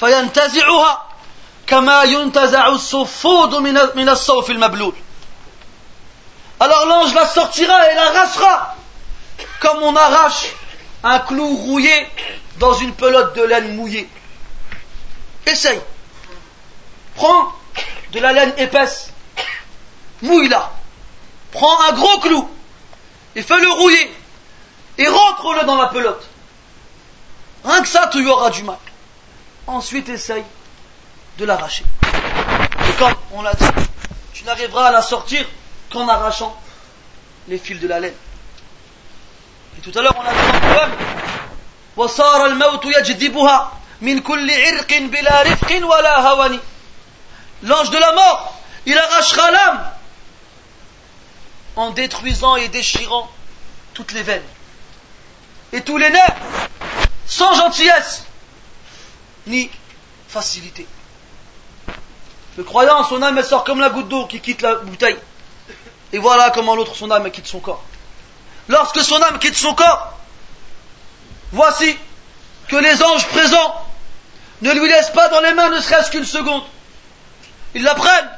فينتزعها 0.00 1.02
كما 1.66 2.02
ينتزع 2.02 2.66
الصفود 2.66 3.54
من 3.94 4.08
الصوف 4.08 4.50
المبلول 4.50 4.94
alors 6.60 6.86
l'ange 6.86 7.14
la 7.14 7.26
sortira 7.26 7.90
et 7.90 7.94
l'arrachera 7.94 8.76
comme 9.60 9.82
on 9.82 9.96
arrache 9.96 10.52
un 11.02 11.18
clou 11.20 11.56
rouillé 11.56 12.08
dans 12.58 12.74
une 12.74 12.92
pelote 12.92 13.34
de 13.36 13.42
laine 13.42 13.74
mouillée. 13.74 14.08
Essaye. 15.46 15.80
Prends 17.16 17.52
de 18.12 18.20
la 18.20 18.32
laine 18.32 18.52
épaisse, 18.58 19.10
mouille-la. 20.22 20.70
Prends 21.52 21.80
un 21.88 21.92
gros 21.92 22.18
clou 22.20 22.50
et 23.36 23.42
fais-le 23.42 23.70
rouiller 23.70 24.14
et 24.98 25.08
rentre-le 25.08 25.64
dans 25.64 25.76
la 25.76 25.88
pelote. 25.88 26.26
Rien 27.64 27.82
que 27.82 27.88
ça, 27.88 28.08
tu 28.12 28.22
y 28.22 28.26
auras 28.26 28.50
du 28.50 28.62
mal. 28.62 28.78
Ensuite, 29.66 30.08
essaye 30.08 30.44
de 31.38 31.44
l'arracher. 31.44 31.84
Et 32.04 32.92
comme 32.98 33.14
on 33.32 33.42
l'a 33.42 33.54
dit, 33.54 33.64
tu 34.32 34.44
n'arriveras 34.44 34.88
à 34.88 34.90
la 34.90 35.02
sortir 35.02 35.46
qu'en 35.92 36.08
arrachant 36.08 36.58
les 37.48 37.58
fils 37.58 37.80
de 37.80 37.88
la 37.88 38.00
laine. 38.00 38.14
Et 39.78 39.80
tout 39.80 39.96
à 39.98 40.02
l'heure, 40.02 40.14
on 40.16 40.22
a 40.22 40.32
dit 40.32 40.56
un 40.56 40.74
poème 40.74 40.90
وصار 41.96 42.46
الموت 42.46 42.84
يجذبها 42.84 43.72
من 44.00 44.20
كل 44.20 44.50
عرق 44.50 44.98
بلا 44.98 45.42
رفق 45.42 45.80
ولا 45.82 46.18
هوان 46.20 46.60
L'ange 47.64 47.90
de 47.90 47.98
la 47.98 48.12
mort, 48.12 48.54
il 48.86 48.98
arrachera 48.98 49.50
l'âme 49.52 49.90
en 51.77 51.91
détruisant 51.91 52.55
et 52.55 52.67
déchirant 52.67 53.31
toutes 53.93 54.11
les 54.11 54.23
veines 54.23 54.43
et 55.73 55.81
tous 55.81 55.97
les 55.97 56.09
nerfs, 56.09 56.35
sans 57.25 57.53
gentillesse 57.55 58.23
ni 59.47 59.69
facilité. 60.27 60.87
Le 62.57 62.63
croyant, 62.63 63.03
son 63.03 63.21
âme, 63.21 63.37
elle 63.37 63.45
sort 63.45 63.63
comme 63.63 63.79
la 63.79 63.89
goutte 63.89 64.07
d'eau 64.07 64.25
qui 64.25 64.39
quitte 64.39 64.61
la 64.61 64.75
bouteille. 64.75 65.17
Et 66.13 66.17
voilà 66.17 66.49
comment 66.51 66.75
l'autre, 66.75 66.95
son 66.95 67.11
âme, 67.11 67.29
quitte 67.31 67.47
son 67.47 67.59
corps. 67.59 67.83
Lorsque 68.67 69.01
son 69.01 69.21
âme 69.21 69.39
quitte 69.39 69.55
son 69.55 69.73
corps, 69.73 70.13
voici 71.51 71.95
que 72.67 72.75
les 72.75 73.03
anges 73.03 73.27
présents 73.27 73.85
ne 74.61 74.71
lui 74.71 74.89
laissent 74.89 75.11
pas 75.11 75.29
dans 75.29 75.41
les 75.41 75.53
mains 75.53 75.69
ne 75.69 75.79
serait-ce 75.79 76.11
qu'une 76.11 76.25
seconde. 76.25 76.63
Ils 77.75 77.83
la 77.83 77.93
prennent, 77.93 78.29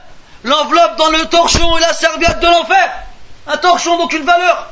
l'enveloppent 0.43 0.97
dans 0.97 1.11
le 1.11 1.25
torchon 1.27 1.77
et 1.77 1.81
la 1.81 1.93
serviette 1.93 2.39
de 2.39 2.47
l'enfer. 2.47 3.03
Un 3.49 3.57
torchon 3.57 3.97
d'aucune 3.97 4.23
valeur, 4.23 4.67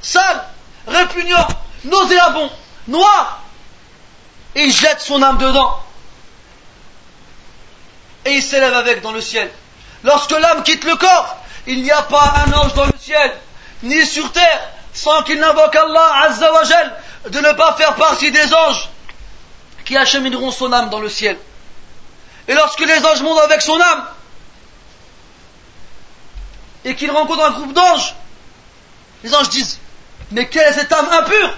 sale, 0.00 0.44
répugnant, 0.86 1.48
nauséabond, 1.82 2.48
noir. 2.86 3.42
Et 4.54 4.62
il 4.62 4.72
jette 4.72 5.00
son 5.00 5.20
âme 5.20 5.38
dedans. 5.38 5.82
Et 8.24 8.34
il 8.34 8.42
s'élève 8.42 8.74
avec 8.74 9.02
dans 9.02 9.10
le 9.10 9.20
ciel. 9.20 9.50
Lorsque 10.04 10.30
l'âme 10.30 10.62
quitte 10.62 10.84
le 10.84 10.94
corps, 10.94 11.38
il 11.66 11.82
n'y 11.82 11.90
a 11.90 12.02
pas 12.02 12.34
un 12.46 12.52
ange 12.52 12.72
dans 12.74 12.84
le 12.84 12.92
ciel, 13.00 13.36
ni 13.82 14.06
sur 14.06 14.30
terre, 14.30 14.60
sans 14.94 15.24
qu'il 15.24 15.40
n'invoque 15.40 15.74
Allah 15.74 16.22
Azzawajal 16.26 16.96
de 17.30 17.38
ne 17.40 17.52
pas 17.52 17.74
faire 17.74 17.96
partie 17.96 18.30
des 18.30 18.54
anges 18.54 18.88
qui 19.84 19.96
achemineront 19.96 20.52
son 20.52 20.72
âme 20.72 20.88
dans 20.88 21.00
le 21.00 21.08
ciel. 21.08 21.36
Et 22.46 22.54
lorsque 22.54 22.80
les 22.80 23.04
anges 23.04 23.22
montent 23.22 23.40
avec 23.40 23.60
son 23.60 23.80
âme, 23.80 24.06
et 26.84 26.94
qu'ils 26.94 27.10
rencontrent 27.10 27.44
un 27.44 27.50
groupe 27.52 27.72
d'anges, 27.72 28.14
les 29.24 29.34
anges 29.34 29.48
disent, 29.50 29.78
mais 30.30 30.48
quelle 30.48 30.68
est 30.68 30.72
cette 30.72 30.92
âme 30.92 31.08
impure 31.10 31.54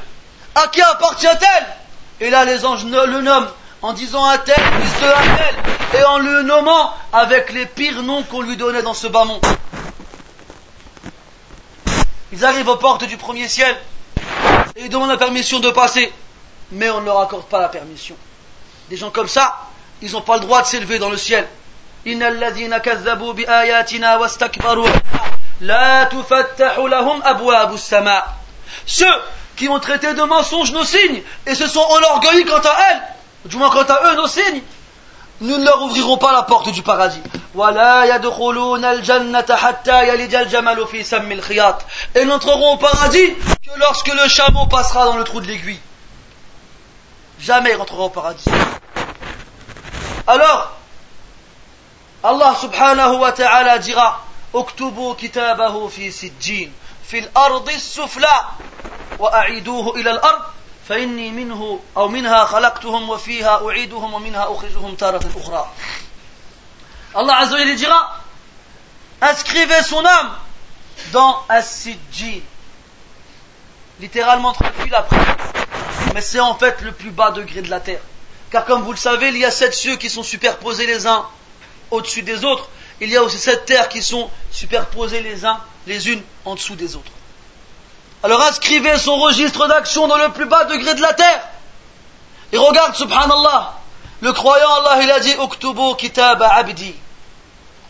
À 0.54 0.68
qui 0.68 0.80
appartient-elle? 0.80 1.66
Et 2.20 2.30
là 2.30 2.44
les 2.44 2.64
anges 2.64 2.84
le 2.84 3.20
nomment 3.20 3.48
en 3.82 3.92
disant 3.92 4.24
un 4.24 4.38
tel, 4.38 4.54
fils 4.54 5.00
de 5.00 5.98
et 5.98 6.04
en 6.04 6.18
le 6.18 6.42
nommant 6.42 6.94
avec 7.12 7.52
les 7.52 7.66
pires 7.66 8.02
noms 8.02 8.22
qu'on 8.22 8.40
lui 8.40 8.56
donnait 8.56 8.82
dans 8.82 8.94
ce 8.94 9.08
bas 9.08 9.24
monde. 9.24 9.44
Ils 12.32 12.44
arrivent 12.44 12.68
aux 12.68 12.76
portes 12.76 13.04
du 13.04 13.16
premier 13.16 13.48
ciel 13.48 13.76
et 14.76 14.84
ils 14.84 14.88
demandent 14.88 15.10
la 15.10 15.18
permission 15.18 15.60
de 15.60 15.70
passer, 15.70 16.10
mais 16.70 16.88
on 16.90 17.00
ne 17.00 17.06
leur 17.06 17.20
accorde 17.20 17.44
pas 17.44 17.60
la 17.60 17.68
permission. 17.68 18.16
Des 18.88 18.96
gens 18.96 19.10
comme 19.10 19.28
ça, 19.28 19.68
ils 20.00 20.12
n'ont 20.12 20.22
pas 20.22 20.36
le 20.36 20.42
droit 20.42 20.62
de 20.62 20.66
s'élever 20.66 20.98
dans 20.98 21.10
le 21.10 21.16
ciel. 21.18 21.46
Ceux 28.86 29.06
qui 29.56 29.68
ont 29.68 29.78
traité 29.78 30.14
de 30.14 30.22
mensonges 30.22 30.72
nos 30.72 30.84
signes 30.84 31.22
et 31.46 31.54
se 31.54 31.68
sont 31.68 31.80
enorgueillis 31.80 32.44
quant 32.44 32.58
à 32.58 32.76
elles, 32.90 33.02
du 33.44 33.56
moins 33.56 33.70
quant 33.70 33.82
à 33.82 34.12
eux 34.12 34.16
nos 34.16 34.26
signes, 34.26 34.62
nous 35.40 35.58
ne 35.58 35.64
leur 35.64 35.82
ouvrirons 35.82 36.16
pas 36.18 36.32
la 36.32 36.42
porte 36.42 36.70
du 36.70 36.82
paradis. 36.82 37.20
Et 42.14 42.24
n'entreront 42.24 42.74
au 42.74 42.76
paradis 42.76 43.34
que 43.34 43.78
lorsque 43.78 44.12
le 44.12 44.28
chameau 44.28 44.66
passera 44.66 45.04
dans 45.04 45.16
le 45.16 45.24
trou 45.24 45.40
de 45.40 45.46
l'aiguille. 45.46 45.80
Jamais 47.40 47.70
ils 47.70 47.76
rentreront 47.76 48.06
au 48.06 48.10
paradis. 48.10 48.44
Alors, 50.26 50.76
Allah 52.23 52.55
subhanahu 52.55 53.19
wa 53.19 53.31
ta'ala 53.31 53.79
dira 53.79 54.27
اكتبوا 54.55 55.13
كتابه 55.13 55.87
في 55.87 56.11
سجين 56.11 56.73
في 57.03 57.19
الأرض 57.19 57.69
السفلى 57.69 58.41
وأعيدوه 59.19 59.95
إلى 59.95 60.11
الأرض 60.11 60.41
فإني 60.89 61.31
منه 61.31 61.79
أو 61.97 62.07
منها 62.07 62.45
خلقتهم 62.45 63.09
وفيها 63.09 63.67
أعيدهم 63.67 64.13
ومنها 64.13 64.43
أخرجهم 64.43 64.95
تارة 64.95 65.29
أخرى 65.35 65.67
Allah 67.15 67.37
Azza 67.39 67.55
wa 67.55 67.75
dira 67.75 68.21
inscrivez 69.21 69.81
son 69.83 70.05
âme 70.05 70.31
dans 71.11 71.43
As-Sijjin 71.49 72.41
littéralement 73.99 74.53
traduit 74.53 74.93
après 74.93 75.17
mais 76.13 76.21
c'est 76.21 76.39
en 76.39 76.53
fait 76.55 76.81
le 76.81 76.91
plus 76.91 77.09
bas 77.09 77.31
degré 77.31 77.61
de 77.61 77.69
la 77.69 77.79
terre 77.79 78.01
car 78.51 78.65
comme 78.65 78.83
vous 78.83 78.91
le 78.91 78.97
savez 78.97 79.29
il 79.29 79.37
y 79.37 79.45
a 79.45 79.51
sept 79.51 79.73
cieux 79.73 79.95
qui 79.95 80.09
sont 80.09 80.21
superposés 80.21 80.85
les 80.85 81.07
uns 81.07 81.25
au-dessus 81.92 82.22
des 82.22 82.44
autres 82.44 82.68
il 83.00 83.08
y 83.08 83.16
a 83.16 83.22
aussi 83.22 83.38
sept 83.38 83.64
terres 83.64 83.88
qui 83.88 84.02
sont 84.02 84.28
superposées 84.50 85.22
les 85.22 85.44
uns 85.44 85.60
les 85.86 86.08
unes 86.08 86.22
en 86.44 86.54
dessous 86.54 86.76
des 86.76 86.96
autres 86.96 87.12
alors 88.22 88.40
inscrivez 88.42 88.98
son 88.98 89.16
registre 89.16 89.66
d'action 89.66 90.06
dans 90.06 90.16
le 90.16 90.30
plus 90.30 90.46
bas 90.46 90.64
degré 90.64 90.94
de 90.94 91.02
la 91.02 91.12
terre. 91.12 91.42
Et 92.52 92.56
regarde, 92.56 92.94
subhanallah, 92.94 93.74
le 94.20 94.32
croyant 94.32 94.68
Allah, 94.74 95.02
il 95.02 95.10
a 95.10 95.18
dit, 95.18 95.34
Uktubu 95.42 95.96
kitab 95.96 96.40
abdi. 96.42 96.94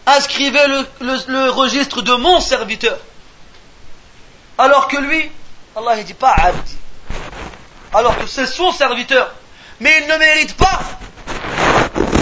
Inscrivez 0.06 0.66
le, 1.00 1.50
registre 1.50 2.00
de 2.02 2.14
mon 2.14 2.40
serviteur. 2.40 2.98
Alors 4.56 4.88
que 4.88 4.96
lui, 4.96 5.30
Allah 5.76 5.98
il 5.98 6.04
dit 6.04 6.14
pas 6.14 6.34
abdi. 6.36 6.76
Alors 7.92 8.16
que 8.18 8.26
c'est 8.26 8.46
son 8.46 8.72
serviteur. 8.72 9.30
Mais 9.80 10.00
il 10.00 10.06
ne 10.06 10.16
mérite 10.16 10.56
pas 10.56 10.80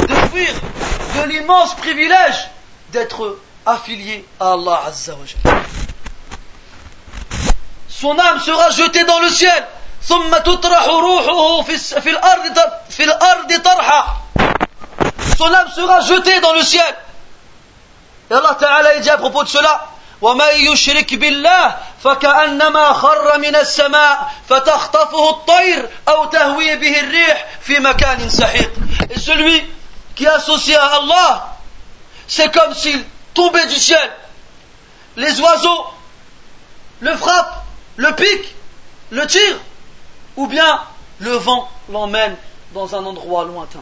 de 0.09 0.15
fuir 0.31 0.53
de 1.16 1.22
l'image 1.22 1.30
l'immense 1.34 1.74
privilège 1.76 2.48
d'être 2.92 3.38
affilié 3.66 4.26
à 4.40 4.54
Allah 4.54 4.82
Azza 4.88 5.14
wa 5.14 5.26
Jalla. 5.26 5.60
Son 7.90 8.18
âme 8.20 8.40
sera 8.40 8.70
jetée 8.72 9.04
dans 9.06 9.20
le 9.20 9.30
ciel. 9.30 9.66
ثم 10.08 10.38
تطرح 10.38 10.86
روحه 10.86 11.62
في 11.64 11.74
الس- 11.74 11.94
في 12.00 12.10
الأرض 12.10 12.54
ط- 12.60 12.92
في 12.92 13.04
الأرض 13.04 13.62
طرحا. 13.64 14.06
Son 15.38 15.52
âme 15.54 15.72
sera 15.76 16.02
jetée 16.02 16.40
dans 16.42 16.54
le 16.54 16.62
ciel. 16.64 16.96
Et 18.30 18.34
Allah 18.36 18.56
Ta'ala 18.60 18.96
il 18.96 19.02
dit 19.02 19.10
à 19.10 19.18
propos 19.18 19.44
de 19.44 19.50
cela 19.50 19.82
ومن 20.22 20.50
يشرك 20.72 21.14
بالله 21.16 21.76
فكأنما 22.04 22.94
خر 22.94 23.38
من 23.38 23.56
السماء 23.56 24.32
فتخطفه 24.50 25.30
الطير 25.30 25.90
أو 26.08 26.26
تهوي 26.26 26.76
به 26.76 27.00
الريح 27.00 27.46
في 27.62 27.80
مكان 27.80 28.30
سحيق 28.30 28.72
Et 29.10 29.20
celui 29.20 29.64
qui 30.21 30.27
est 30.27 30.29
associé 30.29 30.77
à 30.77 30.85
Allah, 30.97 31.57
c'est 32.29 32.53
comme 32.53 32.75
s'il 32.75 33.03
tombait 33.33 33.67
du 33.69 33.77
ciel. 33.77 34.13
Les 35.17 35.41
oiseaux 35.41 35.87
le 37.01 37.17
frappent, 37.17 37.65
le 37.97 38.15
piquent, 38.15 38.55
le 39.13 39.27
tirent, 39.27 39.57
ou 40.37 40.47
bien 40.47 40.83
le 41.21 41.31
vent 41.31 41.71
l'emmène 41.89 42.37
dans 42.75 42.95
un 42.95 43.03
endroit 43.07 43.45
lointain. 43.45 43.81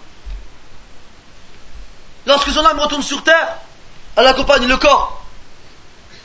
Lorsque 2.24 2.50
son 2.50 2.64
âme 2.64 2.78
retourne 2.78 3.02
sur 3.02 3.24
terre, 3.24 3.56
elle 4.14 4.28
accompagne 4.28 4.68
le 4.68 4.76
corps. 4.76 5.20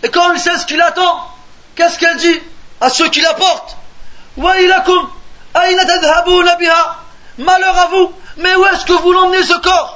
Et 0.04 0.12
quand 0.12 0.32
il 0.32 0.40
sait 0.40 0.60
ce 0.60 0.68
qu'il 0.68 0.82
attend, 0.84 1.28
qu'est-ce 1.74 1.98
qu'elle 1.98 2.18
dit 2.18 2.40
à 2.82 2.92
ceux 2.92 3.10
qui 3.10 3.22
la 3.22 3.34
portent? 3.34 3.78
Malheur 7.40 7.78
à 7.80 7.88
vous, 7.88 8.14
mais 8.38 8.56
où 8.56 8.66
est-ce 8.68 8.86
que 8.86 8.94
vous 8.94 9.12
l'emmenez 9.12 9.42
ce 9.42 9.60
corps? 9.60 9.93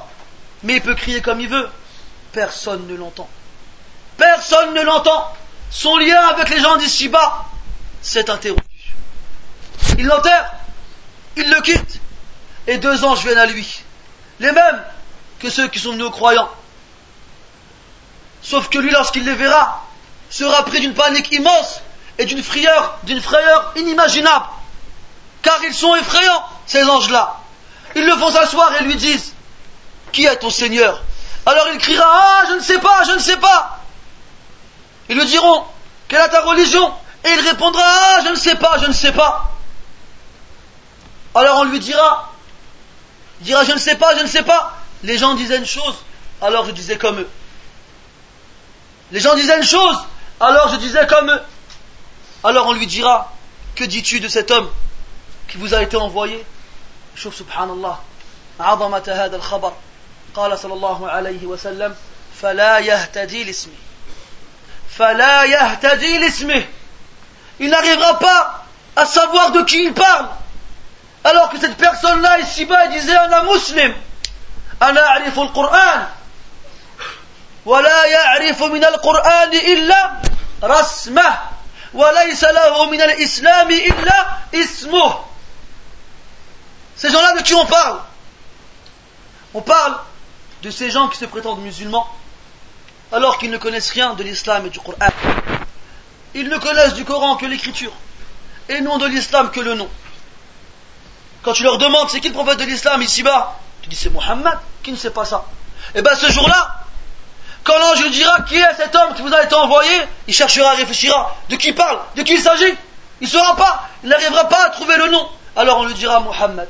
Mais 0.63 0.75
il 0.75 0.81
peut 0.81 0.95
crier 0.95 1.21
comme 1.21 1.39
il 1.39 1.49
veut, 1.49 1.69
personne 2.31 2.87
ne 2.87 2.95
l'entend. 2.95 3.29
Personne 4.17 4.73
ne 4.73 4.81
l'entend. 4.81 5.33
Son 5.69 5.97
lien 5.97 6.19
avec 6.27 6.49
les 6.49 6.59
gens 6.59 6.77
d'ici-bas 6.77 7.45
s'est 8.01 8.29
interrompu. 8.29 8.63
Il 9.97 10.05
l'enterre, 10.05 10.53
il 11.35 11.49
le 11.49 11.61
quitte, 11.61 11.99
et 12.67 12.77
deux 12.77 13.03
anges 13.05 13.23
viennent 13.23 13.37
à 13.37 13.45
lui. 13.45 13.81
Les 14.39 14.51
mêmes 14.51 14.83
que 15.39 15.49
ceux 15.49 15.67
qui 15.67 15.79
sont 15.79 15.91
venus 15.91 16.09
croyants. 16.09 16.49
Sauf 18.41 18.69
que 18.69 18.77
lui, 18.77 18.91
lorsqu'il 18.91 19.25
les 19.25 19.35
verra, 19.35 19.85
sera 20.29 20.63
pris 20.65 20.79
d'une 20.79 20.93
panique 20.93 21.31
immense 21.31 21.81
et 22.17 22.25
d'une 22.25 22.43
frayeur, 22.43 22.97
d'une 23.03 23.21
frayeur 23.21 23.73
inimaginable. 23.75 24.45
Car 25.41 25.59
ils 25.63 25.73
sont 25.73 25.95
effrayants, 25.95 26.43
ces 26.65 26.83
anges-là. 26.83 27.37
Ils 27.95 28.05
le 28.05 28.15
font 28.15 28.31
s'asseoir 28.31 28.73
et 28.79 28.83
lui 28.83 28.95
disent, 28.95 29.33
qui 30.12 30.26
est 30.26 30.36
ton 30.36 30.50
Seigneur 30.50 31.02
Alors 31.46 31.66
il 31.72 31.78
criera, 31.78 32.04
ah, 32.06 32.44
je 32.48 32.54
ne 32.54 32.60
sais 32.60 32.78
pas, 32.78 33.04
je 33.04 33.12
ne 33.12 33.18
sais 33.18 33.36
pas. 33.36 33.80
Ils 35.08 35.16
lui 35.16 35.26
diront, 35.26 35.64
quelle 36.08 36.20
est 36.20 36.28
ta 36.28 36.42
religion 36.42 36.92
Et 37.24 37.30
il 37.30 37.40
répondra, 37.48 37.82
ah, 37.84 38.20
je 38.24 38.30
ne 38.30 38.36
sais 38.36 38.56
pas, 38.56 38.78
je 38.78 38.86
ne 38.86 38.92
sais 38.92 39.12
pas. 39.12 39.50
Alors 41.34 41.58
on 41.60 41.64
lui 41.64 41.80
dira, 41.80 42.32
il 43.40 43.46
dira, 43.46 43.64
je 43.64 43.72
ne 43.72 43.78
sais 43.78 43.96
pas, 43.96 44.16
je 44.16 44.22
ne 44.22 44.28
sais 44.28 44.42
pas. 44.42 44.76
Les 45.02 45.18
gens 45.18 45.34
disaient 45.34 45.58
une 45.58 45.66
chose, 45.66 45.96
alors 46.40 46.66
je 46.66 46.72
disais 46.72 46.98
comme 46.98 47.20
eux. 47.20 47.28
Les 49.10 49.20
gens 49.20 49.34
disaient 49.34 49.56
une 49.56 49.64
chose, 49.64 49.96
alors 50.40 50.68
je 50.68 50.76
disais 50.76 51.06
comme 51.06 51.30
eux. 51.30 51.40
Alors 52.44 52.66
on 52.66 52.72
lui 52.72 52.86
dira, 52.86 53.32
que 53.74 53.84
dis-tu 53.84 54.20
de 54.20 54.28
cet 54.28 54.50
homme 54.50 54.70
qui 55.48 55.56
vous 55.56 55.74
a 55.74 55.82
été 55.82 55.96
envoyé 55.96 56.44
شوف 57.16 57.34
سبحان 57.34 57.70
الله 57.70 57.98
عظمة 58.60 59.02
هذا 59.08 59.36
الخبر 59.36 59.72
قال 60.36 60.58
صلى 60.58 60.74
الله 60.74 61.10
عليه 61.10 61.46
وسلم 61.46 61.96
فلا 62.42 62.78
يهتدي 62.78 63.44
لاسمه 63.44 63.74
فلا 64.98 65.44
يهتدي 65.44 66.18
لاسمه 66.18 66.64
Il 67.58 67.70
n'arrivera 67.70 68.18
pas 68.18 68.64
à 68.96 69.06
savoir 69.06 69.52
de 69.52 69.62
qui 69.62 69.84
il 69.84 69.92
parle. 69.92 70.26
Alors 71.22 71.50
que 71.50 71.60
cette 71.60 71.76
personne-là 71.76 72.40
ici-bas 72.40 72.84
elle 72.84 72.92
disait 72.92 73.16
أنا 73.16 73.42
مسلم 73.42 73.94
أنا 74.82 75.06
أعرف 75.06 75.38
القرآن 75.38 76.06
ولا 77.64 78.04
يعرف 78.04 78.62
من 78.62 78.84
القرآن 78.84 79.52
إلا 79.52 80.12
رسمه 80.64 81.38
وليس 81.94 82.44
له 82.44 82.84
من 82.84 83.00
الإسلام 83.00 83.70
إلا 83.70 84.26
اسمه 84.54 85.24
Ces 86.96 87.10
gens-là 87.10 87.32
de 87.38 87.42
qui 87.42 87.54
on 87.54 87.66
parle 87.66 88.00
On 89.54 89.60
parle 89.60 89.94
de 90.63 90.69
ces 90.69 90.91
gens 90.91 91.07
qui 91.07 91.17
se 91.17 91.25
prétendent 91.25 91.61
musulmans 91.61 92.07
alors 93.11 93.37
qu'ils 93.37 93.51
ne 93.51 93.57
connaissent 93.57 93.91
rien 93.91 94.13
de 94.13 94.23
l'islam 94.23 94.65
et 94.65 94.69
du 94.69 94.79
Coran. 94.79 94.97
Ils 96.33 96.49
ne 96.49 96.57
connaissent 96.57 96.93
du 96.93 97.05
Coran 97.05 97.35
que 97.35 97.45
l'écriture 97.45 97.91
et 98.69 98.81
non 98.81 98.97
de 98.97 99.05
l'islam 99.05 99.49
que 99.51 99.59
le 99.59 99.75
nom. 99.75 99.89
Quand 101.43 101.53
tu 101.53 101.63
leur 101.63 101.77
demandes 101.77 102.09
c'est 102.09 102.19
qui 102.19 102.27
le 102.27 102.33
prophète 102.33 102.59
de 102.59 102.65
l'islam 102.65 103.01
ici-bas, 103.01 103.59
tu 103.81 103.89
dis 103.89 103.95
c'est 103.95 104.09
Mohammed, 104.09 104.57
qui 104.83 104.91
ne 104.91 104.97
sait 104.97 105.11
pas 105.11 105.25
ça 105.25 105.45
Et 105.95 106.01
bien 106.01 106.15
ce 106.15 106.31
jour-là, 106.31 106.83
quand 107.63 107.77
l'ange 107.79 108.09
dira 108.11 108.41
qui 108.41 108.55
est 108.55 108.73
cet 108.75 108.95
homme 108.95 109.13
qui 109.15 109.21
vous 109.21 109.33
a 109.33 109.43
été 109.43 109.55
envoyé, 109.55 109.91
il 110.27 110.33
cherchera, 110.33 110.71
réfléchira, 110.71 111.35
de 111.49 111.55
qui 111.55 111.73
parle, 111.73 111.99
de 112.15 112.23
qui 112.23 112.33
il 112.33 112.41
s'agit? 112.41 112.73
Il 113.19 113.25
ne 113.25 113.31
saura 113.31 113.55
pas, 113.55 113.89
il 114.03 114.09
n'arrivera 114.09 114.47
pas 114.47 114.65
à 114.65 114.69
trouver 114.69 114.97
le 114.97 115.09
nom. 115.09 115.27
Alors 115.55 115.79
on 115.79 115.85
lui 115.85 115.93
dira 115.93 116.19
Mohammed. 116.19 116.67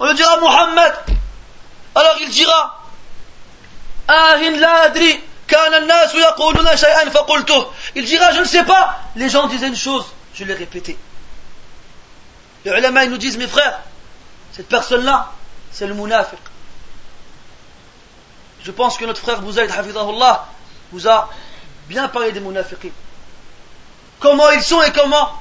On 0.00 0.06
lui 0.06 0.14
dira 0.14 0.38
Mohammed. 0.38 0.92
Alors 1.94 2.16
il 2.20 2.28
dira. 2.30 2.76
Il 7.94 8.04
dira 8.04 8.32
je 8.32 8.40
ne 8.40 8.44
sais 8.44 8.64
pas, 8.64 9.00
les 9.16 9.28
gens 9.28 9.46
disaient 9.46 9.68
une 9.68 9.76
chose, 9.76 10.06
je 10.34 10.44
l'ai 10.44 10.54
répété. 10.54 10.96
Les 12.64 12.70
ulama 12.72 13.04
ils 13.04 13.10
nous 13.10 13.18
disent 13.18 13.36
mes 13.36 13.46
frères, 13.46 13.80
cette 14.52 14.68
personne-là, 14.68 15.32
c'est 15.70 15.86
le 15.86 15.94
munafiq. 15.94 16.38
Je 18.62 18.70
pense 18.70 18.98
que 18.98 19.04
notre 19.04 19.20
frère 19.20 19.40
Bouzaïd 19.40 19.70
Hafidahullah 19.70 20.46
vous 20.92 21.08
a 21.08 21.30
bien 21.88 22.08
parlé 22.08 22.32
des 22.32 22.40
munafiqis. 22.40 22.92
Comment 24.18 24.50
ils 24.50 24.62
sont 24.62 24.82
et 24.82 24.92
comment 24.92 25.40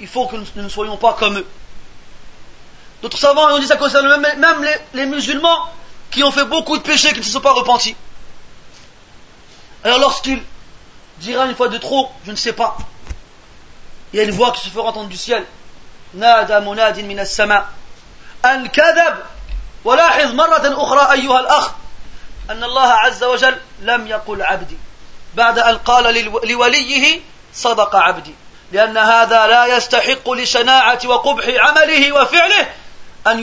il 0.00 0.08
faut 0.08 0.26
que 0.26 0.36
nous 0.36 0.62
ne 0.62 0.68
soyons 0.68 0.96
pas 0.96 1.14
comme 1.14 1.38
eux. 1.38 1.46
D'autres 3.01 3.17
savants 3.17 3.53
ont 3.53 3.59
dit 3.59 3.67
ça 3.67 3.77
concerne 3.77 4.07
même, 4.17 4.39
même 4.39 4.63
les, 4.63 4.75
les, 4.93 5.05
musulmans 5.05 5.69
qui 6.09 6.23
ont 6.23 6.31
fait 6.31 6.45
beaucoup 6.45 6.77
de 6.77 6.83
péchés 6.83 7.11
qui 7.13 7.19
ne 7.19 7.23
se 7.23 7.31
sont 7.31 7.41
pas 7.41 7.53
repentis. 7.53 7.95
Alors 9.83 9.99
lorsqu'il 9.99 10.41
dira 11.19 11.45
une 11.45 11.55
fois 11.55 11.67
de 11.67 11.77
trop, 11.77 12.09
je 12.25 12.31
ne 12.31 12.35
sais 12.35 12.53
pas, 12.53 12.77
il 14.13 14.17
y 14.17 14.19
a 14.19 14.23
une 14.23 14.31
voix 14.31 14.51
qui 14.51 14.61
se 14.61 14.69
fera 14.69 14.89
entendre 14.89 15.09
du 15.09 15.17
ciel. 15.17 15.45
Nada 16.13 16.59
munadin 16.61 17.03
min 17.03 17.17
as-sama. 17.17 17.69
An 18.43 18.67
kadab. 18.69 19.23
ولاحظ 19.85 20.31
مرة 20.33 20.83
أخرى 20.83 21.11
أيها 21.11 21.39
الأخ 21.39 21.71
أن 22.49 22.63
الله 22.63 22.87
عز 22.87 23.23
وجل 23.23 23.57
لم 23.79 24.07
يقل 24.07 24.41
عبدي 24.41 24.77
بعد 25.35 25.59
أن 25.59 25.77
قال 25.77 26.25
لوليه 26.43 27.19
صدق 27.53 27.95
عبدي 27.95 28.35
لأن 28.71 28.97
هذا 28.97 29.47
لا 29.47 29.65
يستحق 29.65 30.31
لشناعة 30.31 30.99
وقبح 31.05 31.45
عمله 31.47 32.11
وفعله 32.11 32.67
an. 33.24 33.36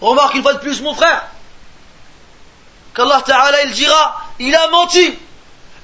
Remarque 0.00 0.34
une 0.34 0.42
fois 0.42 0.54
de 0.54 0.58
plus, 0.58 0.80
mon 0.82 0.94
frère, 0.94 1.24
qu'Allah 2.94 3.22
ta'ala, 3.24 3.62
il 3.64 3.72
dira, 3.72 4.22
il 4.38 4.54
a 4.54 4.68
menti. 4.68 5.18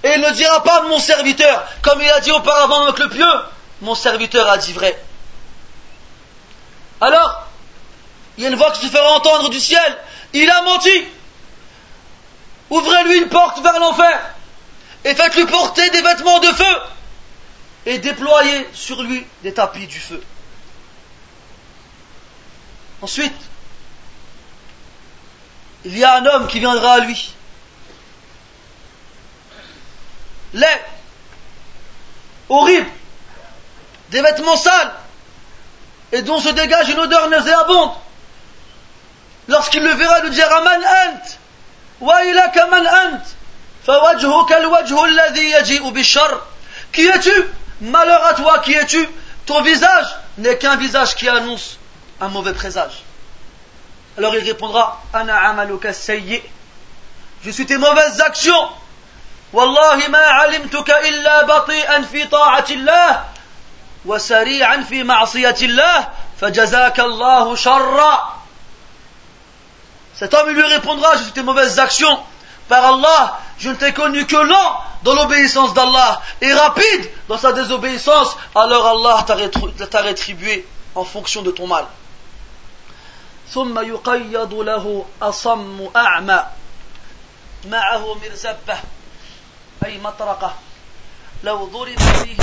Et 0.04 0.14
il 0.14 0.20
ne 0.20 0.30
dira 0.32 0.62
pas 0.62 0.82
mon 0.82 0.98
serviteur, 0.98 1.64
comme 1.80 2.00
il 2.00 2.10
a 2.10 2.20
dit 2.20 2.32
auparavant 2.32 2.82
avec 2.82 2.98
le 2.98 3.08
pieux, 3.08 3.40
mon 3.82 3.94
serviteur 3.94 4.48
a 4.48 4.58
dit 4.58 4.72
vrai. 4.72 5.00
Alors, 7.00 7.46
il 8.36 8.44
y 8.44 8.46
a 8.46 8.50
une 8.50 8.56
voix 8.56 8.72
qui 8.72 8.86
se 8.86 8.90
fera 8.90 9.12
entendre 9.12 9.48
du 9.48 9.60
ciel, 9.60 9.98
il 10.32 10.50
a 10.50 10.62
menti. 10.62 11.04
Ouvrez-lui 12.70 13.18
une 13.18 13.28
porte 13.28 13.60
vers 13.60 13.78
l'enfer 13.78 14.18
et 15.04 15.14
faites-lui 15.14 15.46
porter 15.46 15.90
des 15.90 16.00
vêtements 16.00 16.40
de 16.40 16.46
feu 16.46 16.76
et 17.85 17.99
déployez 17.99 18.67
sur 18.73 19.01
lui 19.01 19.25
des 19.43 19.53
tapis 19.53 19.87
du 19.87 19.99
feu. 19.99 20.21
Ensuite, 23.01 23.33
il 25.85 25.97
y 25.97 26.03
a 26.03 26.15
un 26.15 26.25
homme 26.25 26.47
qui 26.47 26.59
viendra 26.59 26.93
à 26.95 26.99
lui. 26.99 27.33
Laid, 30.53 30.81
horrible, 32.49 32.89
des 34.09 34.21
vêtements 34.21 34.57
sales, 34.57 34.93
et 36.11 36.21
dont 36.21 36.39
se 36.39 36.49
dégage 36.49 36.89
une 36.89 36.99
odeur 36.99 37.29
nauséabonde. 37.29 37.91
Lorsqu'il 39.47 39.83
le 39.83 39.93
verra, 39.93 40.19
il 40.19 40.25
lui 40.25 40.31
dira 40.31 40.61
Man 40.61 40.81
ant 40.83 41.37
Wailaka 42.01 42.67
man 42.67 42.87
ant 42.87 43.21
فوجهك 43.87 44.51
الوجه 44.51 45.05
الذي 45.05 45.51
يجيء 45.51 45.89
بالشر 45.89 46.41
Qui 46.91 47.07
es-tu 47.07 47.31
Malheur 47.82 48.24
à 48.24 48.34
toi, 48.34 48.60
qui 48.60 48.72
es-tu 48.74 49.08
Ton 49.44 49.60
visage 49.62 50.06
n'est 50.38 50.56
qu'un 50.56 50.76
visage 50.76 51.16
qui 51.16 51.28
annonce 51.28 51.78
un 52.20 52.28
mauvais 52.28 52.52
présage. 52.52 53.02
Alors 54.16 54.36
il 54.36 54.44
répondra 54.44 55.02
Ana 55.12 55.48
amaluka. 55.48 55.90
Je 55.92 57.50
suis 57.50 57.66
tes 57.66 57.78
mauvaises 57.78 58.20
actions. 58.20 58.68
Wallahi 59.52 60.08
ma 60.10 60.18
alimtuka 60.18 61.08
illa 61.08 61.42
bati'an 61.44 62.04
fi 62.04 62.28
ta'atillah 62.28 63.26
wa 64.04 64.18
sari'an 64.18 64.84
fi 64.84 65.02
ma'siyatillah 65.02 66.12
fajazakallahu 66.38 67.56
sharra. 67.56 68.38
Cet 70.14 70.32
homme 70.34 70.50
lui 70.50 70.62
répondra 70.62 71.16
Je 71.16 71.24
suis 71.24 71.32
tes 71.32 71.42
mauvaises 71.42 71.80
actions. 71.80 72.20
Par 72.68 72.84
Allah, 72.84 73.40
je 73.58 73.70
ne 73.70 73.74
t'ai 73.74 73.92
connu 73.92 74.24
que 74.24 74.36
lent 74.36 74.82
dans 75.03 75.13
l'obéissance 75.13 75.73
d'Allah 75.73 76.21
et 76.41 76.53
rapide 76.53 77.09
dans 77.27 77.37
sa 77.37 77.53
désobéissance, 77.53 78.35
alors 78.55 78.87
Allah 78.87 79.25
t'a 79.89 80.01
rétribué 80.01 80.65
en 80.95 81.03
fonction 81.03 81.41
de 81.41 81.51
ton 81.51 81.67
mal. 81.67 81.85
ثم 83.53 83.79
يقيض 83.79 84.53
له 84.53 85.05
أصم 85.21 85.89
أعمى 85.95 86.43
معه 87.65 88.13
مرزبة 88.13 88.77
أي 89.85 89.97
مطرقة 89.97 90.55
لو 91.43 91.65
ضرب 91.65 91.99
فيه 91.99 92.37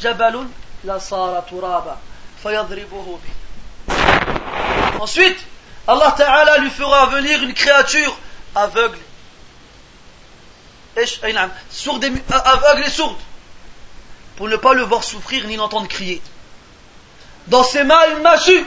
جبل 0.00 0.48
لصار 0.84 1.40
ترابا 1.50 1.96
فيضربه 2.42 3.18
به 3.24 3.40
Ensuite, 5.00 5.38
Allah 5.88 6.14
Ta'ala 6.16 6.58
lui 6.58 6.70
fera 6.70 7.06
venir 7.06 7.42
une 7.42 7.54
créature 7.54 8.14
aveugle, 8.54 8.98
sourde 11.69 12.05
aveugle 12.29 12.83
et 12.85 12.89
sourde, 12.89 13.17
pour 14.35 14.47
ne 14.47 14.55
pas 14.55 14.73
le 14.73 14.83
voir 14.83 15.03
souffrir 15.03 15.45
ni 15.47 15.55
l'entendre 15.55 15.87
crier. 15.87 16.21
Dans 17.47 17.63
ses 17.63 17.83
mains, 17.83 17.99
une 18.15 18.23
machine 18.23 18.65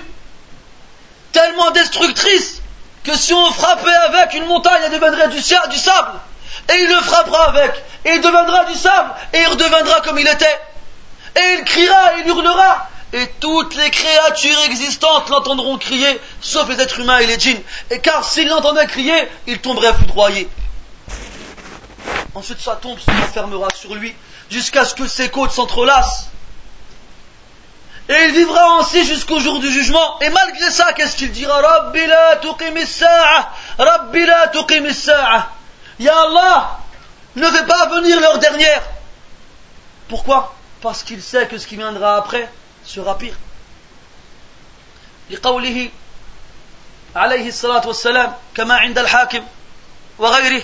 tellement 1.33 1.71
destructrice 1.71 2.63
que 3.05 3.17
si 3.17 3.33
on 3.33 3.51
frappait 3.53 3.91
avec 3.91 4.35
une 4.35 4.47
montagne, 4.47 4.83
elle 4.85 4.93
deviendrait 4.93 5.29
du, 5.29 5.41
sable. 5.41 6.21
Et 6.71 6.77
il 6.77 6.89
le 6.89 7.01
frappera 7.03 7.49
avec, 7.49 7.73
et 8.05 8.11
il 8.15 8.21
deviendra 8.21 8.65
du 8.67 8.75
sable, 8.75 9.11
et 9.33 9.39
il 9.41 9.47
redeviendra 9.49 10.01
comme 10.03 10.19
il 10.19 10.29
était. 10.29 10.61
Et 11.37 11.59
il 11.59 11.65
criera, 11.65 12.17
et 12.17 12.21
il 12.21 12.29
hurlera, 12.29 12.89
et 13.13 13.27
toutes 13.41 13.75
les 13.77 13.91
créatures 13.91 14.61
existantes 14.67 15.31
l'entendront 15.31 15.79
crier, 15.79 16.21
sauf 16.41 16.69
les 16.69 16.81
êtres 16.81 17.01
humains 17.01 17.19
et 17.19 17.27
les 17.27 17.39
djinns. 17.39 17.63
Et 17.91 18.01
car 18.01 18.25
s'ils 18.25 18.49
l'entendaient 18.49 18.87
crier, 18.87 19.29
il 19.47 19.59
tomberait 19.61 19.95
foudroyé. 19.95 20.49
Ensuite 22.36 22.60
sa 22.60 22.76
tombe 22.76 23.00
se 23.00 23.12
refermera 23.12 23.68
sur 23.76 23.94
lui, 23.96 24.16
jusqu'à 24.50 24.86
ce 24.86 24.96
que 24.96 25.08
ses 25.08 25.30
côtes 25.30 25.52
s'entrelacent. 25.52 26.30
Et 28.10 28.26
il 28.26 28.32
vivra 28.34 28.80
ainsi 28.80 29.06
jusqu'au 29.06 29.40
jour 29.40 29.60
du 29.60 29.72
jugement. 29.72 30.20
Et 30.20 30.30
malgré 30.30 30.72
ça, 30.72 30.92
qu'est-ce 30.94 31.16
qu'il 31.16 31.32
dira 31.32 31.62
Rabbi 31.62 32.06
la 32.06 32.42
Rabbi 33.78 34.26
la 34.26 34.52
Ya 36.00 36.14
Allah, 36.20 36.80
ne 37.36 37.46
fais 37.46 37.66
pas 37.66 37.88
venir 37.88 38.20
l'heure 38.20 38.40
dernière. 38.40 38.84
Pourquoi 40.10 40.54
Parce 40.82 41.04
qu'il 41.04 41.22
sait 41.22 41.48
que 41.48 41.58
ce 41.58 41.66
qui 41.66 41.78
viendra 41.78 42.18
après 42.18 42.50
sera 42.84 43.18
pire. 43.18 43.36
لقوله 45.30 45.90
عليه 47.16 47.48
الصلاة 47.48 47.88
والسلام 47.88 48.34
كما 48.56 48.76
عند 48.76 49.00
الحاكم 49.00 49.44
وغيره 50.20 50.64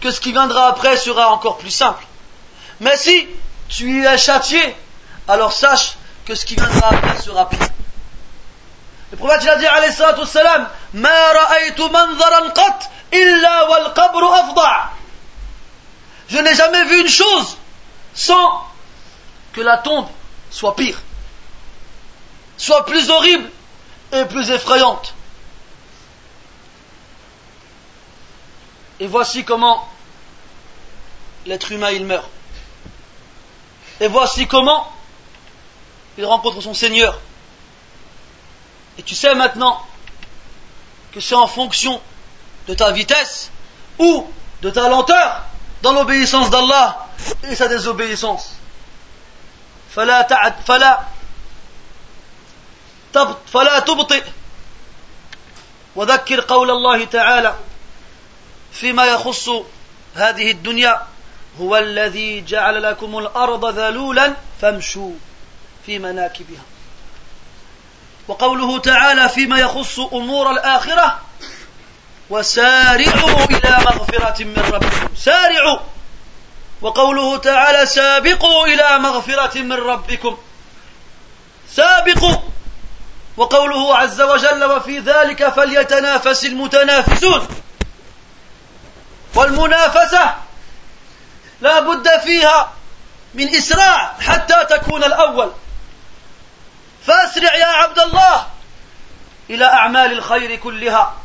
que 0.00 0.10
ce 0.10 0.20
qui 0.20 0.32
viendra 0.32 0.68
après 0.68 0.96
sera 0.96 1.32
encore 1.32 1.58
plus 1.58 1.70
simple. 1.70 2.04
Mais 2.80 2.96
si 2.96 3.28
tu 3.68 4.04
es 4.06 4.18
châtié, 4.18 4.76
alors 5.26 5.52
sache 5.52 5.94
que 6.24 6.34
ce 6.34 6.44
qui 6.44 6.54
viendra 6.54 6.88
après 6.88 7.20
sera 7.20 7.48
pire. 7.48 7.68
Le 9.10 9.16
prophète 9.16 9.48
a 9.48 9.56
dit 9.56 9.66
alayhi 9.66 9.94
Ma 10.94 11.10
qat 12.54 12.78
illa. 13.12 14.92
Je 16.28 16.38
n'ai 16.38 16.54
jamais 16.54 16.84
vu 16.84 17.00
une 17.00 17.08
chose 17.08 17.56
sans 18.14 18.64
que 19.52 19.60
la 19.62 19.78
tombe 19.78 20.08
soit 20.50 20.76
pire, 20.76 20.98
soit 22.58 22.84
plus 22.84 23.08
horrible 23.10 23.50
et 24.12 24.24
plus 24.26 24.50
effrayante. 24.50 25.14
Et 28.99 29.07
voici 29.07 29.43
comment 29.43 29.87
l'être 31.45 31.71
humain 31.71 31.91
il 31.91 32.05
meurt. 32.05 32.29
Et 33.99 34.07
voici 34.07 34.47
comment 34.47 34.91
il 36.17 36.25
rencontre 36.25 36.61
son 36.61 36.73
Seigneur. 36.73 37.19
Et 38.97 39.03
tu 39.03 39.15
sais 39.15 39.33
maintenant 39.35 39.83
que 41.11 41.19
c'est 41.19 41.35
en 41.35 41.47
fonction 41.47 42.01
de 42.67 42.73
ta 42.73 42.91
vitesse 42.91 43.51
ou 43.99 44.27
de 44.61 44.69
ta 44.69 44.87
lenteur 44.87 45.43
dans 45.81 45.93
l'obéissance 45.93 46.49
d'Allah 46.49 47.07
et 47.43 47.55
sa 47.55 47.67
désobéissance. 47.67 48.55
فلا 49.95 50.21
تعد 50.21 50.53
فلا 50.67 50.99
فلا 53.53 53.79
تبطئ 53.79 54.23
وذكر 55.95 56.41
قول 56.41 56.71
الله 56.71 57.05
تعالى 57.05 57.55
فيما 58.72 59.04
يخص 59.04 59.48
هذه 60.14 60.50
الدنيا 60.50 61.02
هو 61.60 61.76
الذي 61.76 62.40
جعل 62.40 62.82
لكم 62.82 63.18
الأرض 63.18 63.78
ذلولا 63.78 64.34
فامشوا 64.60 65.12
في 65.86 65.98
مناكبها. 65.98 66.62
وقوله 68.28 68.78
تعالى 68.78 69.28
فيما 69.28 69.58
يخص 69.58 69.98
أمور 69.98 70.50
الآخرة 70.50 71.20
وسارعوا 72.30 73.44
إلى 73.44 73.78
مغفرة 73.86 74.44
من 74.44 74.58
ربكم. 74.58 75.08
سارعوا! 75.16 75.78
وقوله 76.80 77.36
تعالى 77.36 77.86
سابقوا 77.86 78.66
إلى 78.66 78.98
مغفرة 78.98 79.58
من 79.58 79.72
ربكم. 79.72 80.38
سابقوا! 81.70 82.36
وقوله 83.36 83.96
عز 83.96 84.20
وجل 84.20 84.64
وفي 84.64 84.98
ذلك 84.98 85.48
فليتنافس 85.48 86.44
المتنافسون. 86.44 87.48
والمنافسة 89.38 90.34
لا 91.60 91.80
بد 91.80 92.08
فيها 92.24 92.72
من 93.34 93.54
إسراع 93.56 94.14
حتى 94.20 94.64
تكون 94.70 95.04
الأول 95.04 95.52
فاسرع 97.06 97.54
يا 97.54 97.66
عبد 97.66 97.98
الله 97.98 98.46
إلى 99.50 99.64
أعمال 99.64 100.12
الخير 100.12 100.56
كلها 100.56 101.16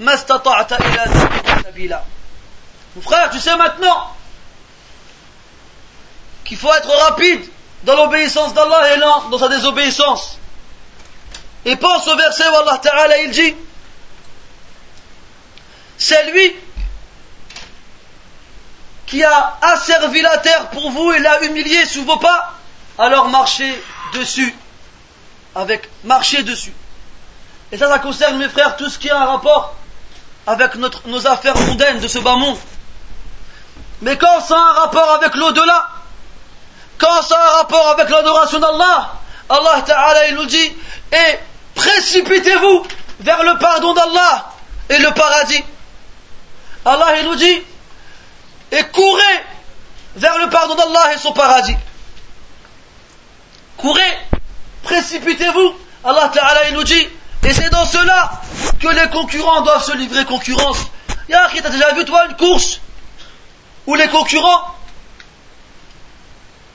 ما 0.00 0.14
استطعت 0.14 0.72
إلى 0.72 1.04
ذلك 1.06 1.62
سبيلا 1.64 2.02
Mon 2.96 3.02
frère, 3.02 3.30
tu 3.30 3.38
sais 3.38 3.54
maintenant 3.54 4.16
qu'il 6.44 6.56
faut 6.56 6.72
être 6.74 6.90
rapide 7.04 7.48
dans 7.84 7.94
l'obéissance 7.94 8.52
d'Allah 8.52 8.94
et 8.94 8.96
lent 8.96 9.28
dans 9.28 9.38
sa 9.38 9.46
désobéissance. 9.48 10.38
Et 11.64 11.76
pense 11.76 12.08
au 12.08 12.16
verset 12.16 12.48
où 12.48 12.56
Allah 12.56 12.78
Ta'ala 12.78 13.18
il 13.18 13.30
dit 13.30 13.54
C'est 15.98 16.32
lui 16.32 16.56
qui 19.10 19.24
a 19.24 19.58
asservi 19.60 20.22
la 20.22 20.38
terre 20.38 20.68
pour 20.68 20.90
vous 20.92 21.12
et 21.12 21.18
l'a 21.18 21.42
humilié 21.42 21.84
sous 21.84 22.04
vos 22.04 22.16
pas, 22.18 22.54
alors 22.96 23.28
marchez 23.28 23.82
dessus 24.14 24.54
avec 25.54 25.88
marcher 26.04 26.44
dessus. 26.44 26.72
Et 27.72 27.76
ça, 27.76 27.88
ça 27.88 27.98
concerne, 27.98 28.38
mes 28.38 28.48
frères, 28.48 28.76
tout 28.76 28.88
ce 28.88 28.98
qui 28.98 29.10
a 29.10 29.20
un 29.20 29.24
rapport 29.24 29.74
avec 30.46 30.76
notre, 30.76 31.06
nos 31.08 31.26
affaires 31.26 31.56
mondaines 31.56 31.98
de 31.98 32.06
ce 32.06 32.20
bas 32.20 32.36
monde. 32.36 32.56
Mais 34.00 34.16
quand 34.16 34.40
ça 34.40 34.56
a 34.56 34.58
un 34.58 34.72
rapport 34.80 35.10
avec 35.12 35.34
l'au-delà, 35.34 35.88
quand 36.98 37.22
ça 37.22 37.36
a 37.36 37.46
un 37.46 37.56
rapport 37.58 37.88
avec 37.88 38.08
l'adoration 38.08 38.60
d'Allah, 38.60 39.14
Allah 39.48 39.82
Ta'ala 39.84 40.28
il 40.28 40.36
nous 40.36 40.46
dit, 40.46 40.72
et 41.12 41.38
précipitez-vous 41.74 42.86
vers 43.20 43.42
le 43.42 43.58
pardon 43.58 43.92
d'Allah 43.92 44.52
et 44.88 44.98
le 44.98 45.10
paradis. 45.10 45.64
Allah 46.84 47.18
il 47.18 47.24
nous 47.26 47.36
dit, 47.36 47.62
et 48.72 48.82
courez 48.92 49.44
vers 50.16 50.38
le 50.38 50.48
pardon 50.50 50.74
d'Allah 50.74 51.14
et 51.14 51.18
son 51.18 51.32
paradis. 51.32 51.76
Courez 53.76 54.18
précipitez-vous. 54.82 55.74
Allah 56.04 56.30
Ta'ala 56.32 56.68
il 56.68 56.74
nous 56.74 56.84
dit 56.84 57.08
Et 57.44 57.52
c'est 57.52 57.70
dans 57.70 57.84
cela 57.84 58.32
que 58.80 58.88
les 58.88 59.08
concurrents 59.10 59.62
doivent 59.62 59.84
se 59.84 59.96
livrer 59.96 60.24
concurrence. 60.24 60.78
Yahri, 61.28 61.62
t'as 61.62 61.70
déjà 61.70 61.92
vu 61.94 62.04
toi 62.04 62.26
une 62.26 62.36
course 62.36 62.80
où 63.86 63.94
les 63.94 64.08
concurrents 64.08 64.76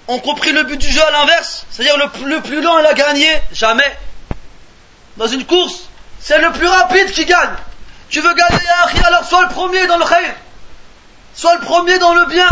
ont 0.07 0.19
compris 0.19 0.51
le 0.51 0.63
but 0.63 0.77
du 0.77 0.89
jeu 0.89 1.03
à 1.03 1.11
l'inverse 1.11 1.65
C'est-à-dire 1.71 1.97
le, 1.97 2.27
le, 2.27 2.41
plus 2.41 2.61
lent 2.61 2.77
il 2.79 2.85
a 2.85 2.93
gagné 2.93 3.27
Jamais. 3.51 3.97
Dans 5.17 5.27
une 5.27 5.45
course, 5.45 5.85
c'est 6.19 6.39
le 6.39 6.51
plus 6.51 6.67
rapide 6.67 7.11
qui 7.11 7.25
gagne. 7.25 7.55
Tu 8.09 8.21
veux 8.21 8.33
gagner 8.33 8.59
alors 9.05 9.25
sois 9.25 9.43
le 9.43 9.49
premier 9.49 9.87
dans 9.87 9.97
le 9.97 10.05
khayr. 10.05 10.35
Sois 11.34 11.54
le 11.56 11.60
premier 11.60 11.98
dans 11.98 12.14
le 12.14 12.26
bien. 12.26 12.48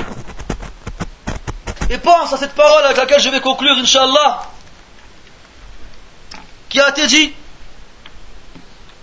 Et 1.91 1.99
pense 1.99 2.33
à 2.33 2.37
cette 2.37 2.55
parole 2.55 2.85
avec 2.85 2.97
laquelle 2.97 3.21
je 3.21 3.31
vais 3.31 3.41
conclure, 3.41 3.77
Inch'Allah, 3.77 4.43
qui 6.69 6.81
a 6.81 6.91
été 6.91 7.07
dit 7.07 7.33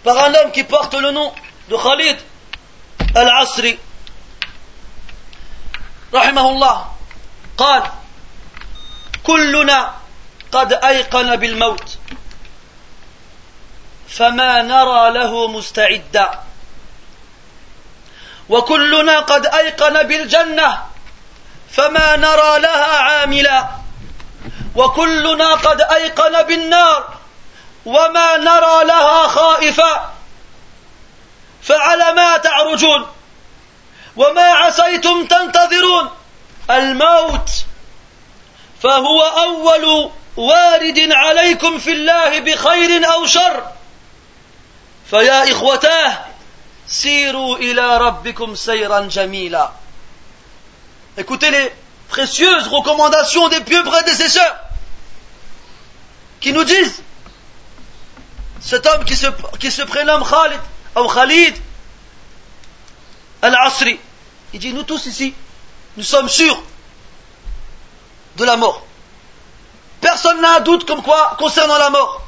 par 0.04 0.18
un 0.18 0.34
homme 0.36 0.52
qui 0.52 0.64
porte 0.64 0.94
le 0.94 1.12
nom 1.12 1.34
de 1.70 1.76
Khalid 1.76 2.18
al-Asri 3.16 3.80
رحمه 6.14 6.50
الله 6.50 6.86
قال 7.58 7.84
كلنا 9.24 9.96
قد 10.52 10.74
أيقن 10.74 11.36
بالموت 11.36 11.98
فما 14.08 14.62
نرى 14.62 15.12
له 15.12 15.48
مستعدا 15.48 16.40
وكلنا 18.51 19.21
قد 19.21 19.47
أيقن 19.47 20.03
بالجنة 20.03 20.83
فما 21.73 22.17
نرى 22.17 22.61
لها 22.61 22.99
عاملا. 22.99 23.69
وكلنا 24.75 25.55
قد 25.55 25.81
أيقن 25.81 26.43
بالنار 26.43 27.15
وما 27.87 28.37
نرى 28.37 28.85
لها 28.85 29.29
خائفا. 29.29 30.13
فعلى 31.63 32.13
ما 32.13 32.37
تعرجون 32.37 33.07
وما 34.17 34.43
عسيتم 34.43 35.27
تنتظرون. 35.27 36.11
الموت 36.71 37.51
فهو 38.83 39.23
أول 39.23 40.11
وارد 40.37 41.09
عليكم 41.13 41.79
في 41.79 41.93
الله 41.93 42.41
بخير 42.41 43.13
أو 43.13 43.27
شر. 43.27 43.63
فيا 45.11 45.53
إخوتاه 45.53 46.30
Siru 46.91 47.57
ila 47.61 47.99
rabbikum 47.99 48.57
sayran 48.57 49.09
jamila. 49.09 49.73
Écoutez 51.17 51.51
les 51.51 51.73
précieuses 52.09 52.67
recommandations 52.67 53.49
des 53.49 53.61
pieux 53.61 53.85
prédécesseurs 53.85 54.57
qui 56.41 56.53
nous 56.53 56.65
disent 56.65 57.03
cet 58.61 58.87
homme 58.87 59.05
qui 59.05 59.15
se, 59.17 59.83
prénomme 59.83 60.25
Khalid 60.29 60.61
ou 60.97 61.09
Khalid 61.09 61.55
Al-Asri. 63.43 63.99
Il 64.53 64.59
dit, 64.59 64.73
nous 64.73 64.83
tous 64.83 65.07
ici, 65.07 65.33
nous 65.97 66.03
sommes 66.03 66.29
sûrs 66.29 66.61
de 68.37 68.45
la 68.45 68.57
mort. 68.57 68.85
Personne 70.01 70.41
n'a 70.41 70.57
un 70.57 70.61
doute 70.61 70.87
comme 70.87 71.03
quoi 71.03 71.37
concernant 71.39 71.79
la 71.79 71.91
mort. 71.91 72.27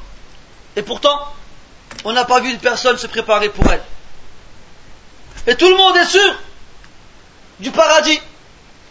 Et 0.75 0.81
pourtant, 0.81 1.33
on 2.05 2.13
n'a 2.13 2.23
pas 2.23 2.39
vu 2.39 2.49
une 2.49 2.59
personne 2.59 2.97
se 2.97 3.07
préparer 3.07 3.49
pour 3.49 3.69
elle. 3.71 3.83
Et 5.47 5.55
tout 5.55 5.69
le 5.69 5.75
monde 5.75 5.97
est 5.97 6.05
sûr 6.05 6.35
du 7.59 7.71
paradis. 7.71 8.19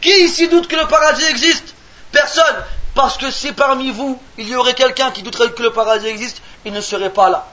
Qui 0.01 0.25
ici 0.25 0.49
doute 0.49 0.69
que 0.69 0.77
le 0.77 0.87
paradis 0.87 1.25
existe? 1.25 1.75
Personne. 2.11 2.65
Parce 2.95 3.17
que 3.17 3.31
si 3.31 3.53
parmi 3.53 3.91
vous, 3.91 4.21
il 4.37 4.49
y 4.49 4.55
aurait 4.55 4.75
quelqu'un 4.75 5.11
qui 5.11 5.23
douterait 5.23 5.53
que 5.53 5.63
le 5.63 5.73
paradis 5.73 6.07
existe, 6.07 6.43
il 6.65 6.73
ne 6.73 6.81
serait 6.81 7.11
pas 7.11 7.31
là. 7.31 7.47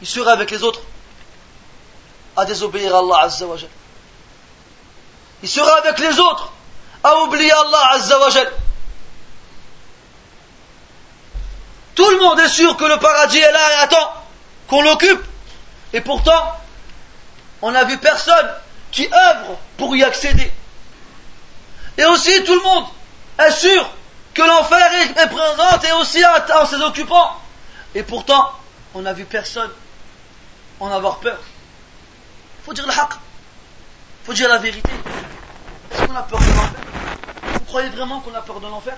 Il 0.00 0.08
serait 0.08 0.32
avec 0.32 0.50
les 0.50 0.62
autres 0.62 0.80
à 2.36 2.44
désobéir 2.44 2.94
à 2.94 2.98
Allah 2.98 3.18
Azza 3.22 3.46
wa 3.46 3.56
Il 5.42 5.48
serait 5.48 5.78
avec 5.78 5.98
les 6.00 6.18
autres 6.18 6.52
à 7.04 7.16
oublier 7.22 7.52
Allah 7.52 7.90
Azza 7.92 8.18
wa 8.18 8.28
Tout 11.94 12.10
le 12.10 12.18
monde 12.18 12.40
est 12.40 12.48
sûr 12.48 12.76
que 12.76 12.84
le 12.84 12.98
paradis 12.98 13.38
est 13.38 13.52
là 13.52 13.72
et 13.72 13.82
attend 13.82 14.12
qu'on 14.66 14.82
l'occupe. 14.82 15.22
Et 15.92 16.00
pourtant, 16.00 16.56
on 17.64 17.72
n'a 17.72 17.84
vu 17.84 17.96
personne 17.96 18.50
qui 18.90 19.06
œuvre 19.06 19.58
pour 19.78 19.96
y 19.96 20.04
accéder. 20.04 20.52
Et 21.96 22.04
aussi, 22.04 22.44
tout 22.44 22.54
le 22.54 22.60
monde 22.60 22.84
est 23.38 23.50
sûr 23.52 23.90
que 24.34 24.42
l'enfer 24.42 24.92
est 25.16 25.28
présent 25.28 25.80
et 25.82 25.92
aussi 25.92 26.22
en 26.26 26.66
ses 26.66 26.82
occupants. 26.82 27.40
Et 27.94 28.02
pourtant, 28.02 28.52
on 28.92 29.00
n'a 29.00 29.14
vu 29.14 29.24
personne 29.24 29.70
en 30.78 30.90
avoir 30.90 31.20
peur. 31.20 31.38
Faut 32.66 32.74
dire 32.74 32.86
le 32.86 32.92
haq. 32.92 33.14
Faut 34.24 34.34
dire 34.34 34.50
la 34.50 34.58
vérité. 34.58 34.90
Est-ce 35.90 36.02
qu'on 36.02 36.16
a 36.16 36.22
peur 36.22 36.40
de 36.40 36.44
l'enfer? 36.44 36.80
Vous 37.44 37.60
croyez 37.60 37.88
vraiment 37.88 38.20
qu'on 38.20 38.34
a 38.34 38.42
peur 38.42 38.60
de 38.60 38.66
l'enfer? 38.66 38.94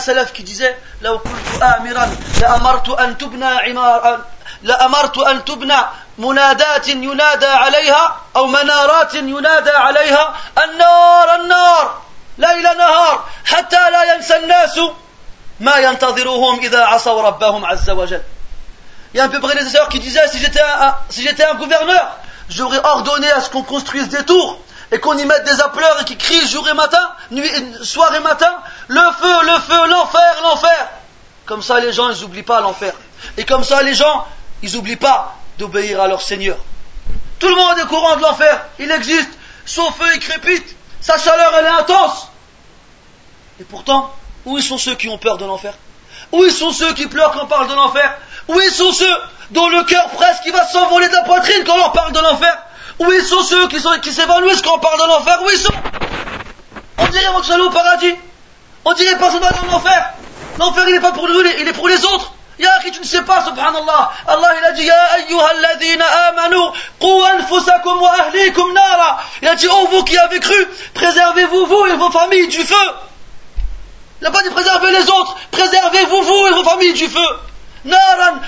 Salaf 0.00 0.32
qui 0.32 0.42
disait 0.42 0.76
لو 1.02 1.18
كنت 1.18 1.62
آمرا 1.62 2.16
لأمرت 2.40 2.88
أن 2.88 3.18
تبنى 3.18 3.44
عمار 3.44 4.20
لأمرت 4.62 5.18
أن 5.18 5.44
تبنى 5.44 5.76
منادات 6.18 6.88
ينادى 6.88 7.46
عليها 7.46 8.16
أو 8.36 8.46
منارات 8.46 9.14
ينادى 9.14 9.70
عليها 9.70 10.34
النار 10.64 11.34
النار 11.34 12.02
ليل 12.38 12.62
نهار 12.62 13.24
حتى 13.44 13.90
لا 13.90 14.14
ينسى 14.14 14.36
الناس 14.36 14.80
ما 15.60 15.76
ينتظرهم 15.76 16.60
إذا 16.60 16.84
عصوا 16.84 17.22
ربهم 17.22 17.64
عز 17.64 17.90
وجل. 17.90 18.22
Il 19.14 19.18
y 19.18 19.20
a 19.20 19.24
un 19.24 19.28
peu 19.28 19.40
prédécesseur 19.40 19.88
qui 19.88 19.98
disait 20.00 20.26
si 20.28 20.38
j'étais 20.38 20.62
un, 20.62 20.94
si 21.10 21.28
un 21.28 21.54
gouverneur, 21.54 22.16
j'aurais 22.48 22.80
ordonné 22.82 23.30
à 23.30 23.42
ce 23.42 23.50
qu'on 23.50 23.62
construise 23.62 24.08
des 24.08 24.24
tours. 24.24 24.58
Et 24.92 25.00
qu'on 25.00 25.16
y 25.16 25.24
mette 25.24 25.44
des 25.44 25.60
appeleurs 25.62 26.02
et 26.02 26.04
qui 26.04 26.18
crient 26.18 26.46
jour 26.46 26.68
et 26.68 26.74
matin, 26.74 27.00
nuit, 27.30 27.50
soir 27.82 28.14
et 28.14 28.20
matin, 28.20 28.54
le 28.88 29.00
feu, 29.00 29.44
le 29.44 29.58
feu, 29.60 29.88
l'enfer, 29.88 30.34
l'enfer. 30.42 30.88
Comme 31.46 31.62
ça, 31.62 31.80
les 31.80 31.94
gens, 31.94 32.10
ils 32.10 32.20
n'oublient 32.20 32.42
pas 32.42 32.60
l'enfer. 32.60 32.92
Et 33.38 33.44
comme 33.44 33.64
ça, 33.64 33.82
les 33.82 33.94
gens, 33.94 34.26
ils 34.62 34.74
n'oublient 34.74 34.96
pas 34.96 35.34
d'obéir 35.58 36.00
à 36.02 36.08
leur 36.08 36.20
Seigneur. 36.20 36.58
Tout 37.38 37.48
le 37.48 37.56
monde 37.56 37.78
est 37.78 37.86
courant 37.86 38.16
de 38.16 38.22
l'enfer. 38.22 38.66
Il 38.78 38.90
existe. 38.90 39.30
Son 39.64 39.90
feu, 39.92 40.04
il 40.14 40.20
crépite. 40.20 40.76
Sa 41.00 41.16
chaleur, 41.16 41.52
elle 41.58 41.64
est 41.64 41.80
intense. 41.80 42.28
Et 43.60 43.64
pourtant, 43.64 44.14
où 44.44 44.60
sont 44.60 44.78
ceux 44.78 44.94
qui 44.94 45.08
ont 45.08 45.18
peur 45.18 45.38
de 45.38 45.46
l'enfer? 45.46 45.72
Où 46.32 46.48
sont 46.50 46.70
ceux 46.70 46.92
qui 46.92 47.06
pleurent 47.06 47.32
quand 47.32 47.44
on 47.44 47.46
parle 47.46 47.68
de 47.68 47.74
l'enfer? 47.74 48.14
Où 48.48 48.60
sont 48.60 48.92
ceux 48.92 49.16
dont 49.50 49.68
le 49.68 49.84
cœur 49.84 50.08
presque 50.10 50.46
va 50.52 50.66
s'envoler 50.66 51.08
de 51.08 51.14
la 51.14 51.22
poitrine 51.22 51.64
quand 51.64 51.78
on 51.86 51.90
parle 51.90 52.12
de 52.12 52.20
l'enfer? 52.20 52.58
Où 53.02 53.20
sont 53.20 53.42
ceux 53.42 53.68
qui, 53.68 53.78
qui 54.02 54.12
s'évanouissent 54.12 54.62
quand 54.62 54.76
on 54.76 54.78
parle 54.78 55.00
de 55.00 55.06
l'enfer? 55.06 55.38
Où 55.44 55.50
ils 55.50 55.58
sont 55.58 55.72
On 56.98 57.06
dirait 57.06 57.32
qu'on 57.32 57.42
soit 57.42 57.58
au 57.58 57.70
paradis. 57.70 58.14
On 58.84 58.92
dirait 58.92 59.18
pas 59.18 59.28
va 59.28 59.50
dans 59.50 59.72
l'enfer. 59.72 60.12
L'enfer 60.58 60.84
il 60.88 60.94
n'est 60.94 61.00
pas 61.00 61.12
pour 61.12 61.28
nous, 61.28 61.40
il 61.40 61.68
est 61.68 61.72
pour 61.72 61.88
les 61.88 62.04
autres. 62.04 62.32
Ya 62.58 62.78
qui 62.84 62.92
tu 62.92 63.00
ne 63.00 63.04
sais 63.04 63.22
pas, 63.22 63.44
subhanallah. 63.44 64.12
Allah 64.28 64.48
il 64.60 64.64
a 64.64 64.72
dit, 64.72 64.84
Ya 64.84 65.02
ayyuhalladhina 65.16 66.04
amanu, 66.28 66.60
qu 67.00 67.06
anfusakum 67.06 68.00
wa 68.00 68.12
ahlikum 68.12 68.72
nara. 68.72 69.20
Il 69.40 69.48
a 69.48 69.54
dit, 69.54 69.66
oh 69.70 69.88
vous 69.90 70.04
qui 70.04 70.16
avez 70.18 70.38
cru, 70.38 70.68
préservez-vous 70.94 71.66
vous 71.66 71.86
et 71.86 71.96
vos 71.96 72.10
familles 72.10 72.48
du 72.48 72.62
feu. 72.64 72.76
Il 74.20 74.24
n'a 74.24 74.30
pas 74.30 74.42
dit 74.42 74.50
préservez 74.50 74.92
les 74.92 75.10
autres, 75.10 75.36
préservez-vous 75.50 76.22
vous 76.22 76.46
et 76.46 76.52
vos 76.52 76.64
familles 76.64 76.92
du 76.92 77.08
feu. 77.08 77.28
Naran 77.84 78.38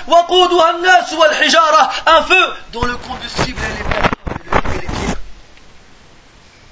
un 2.05 2.21
feu 2.23 2.53
dont 2.71 2.85
le 2.85 2.95
combustible 2.95 3.59
est. 3.59 4.05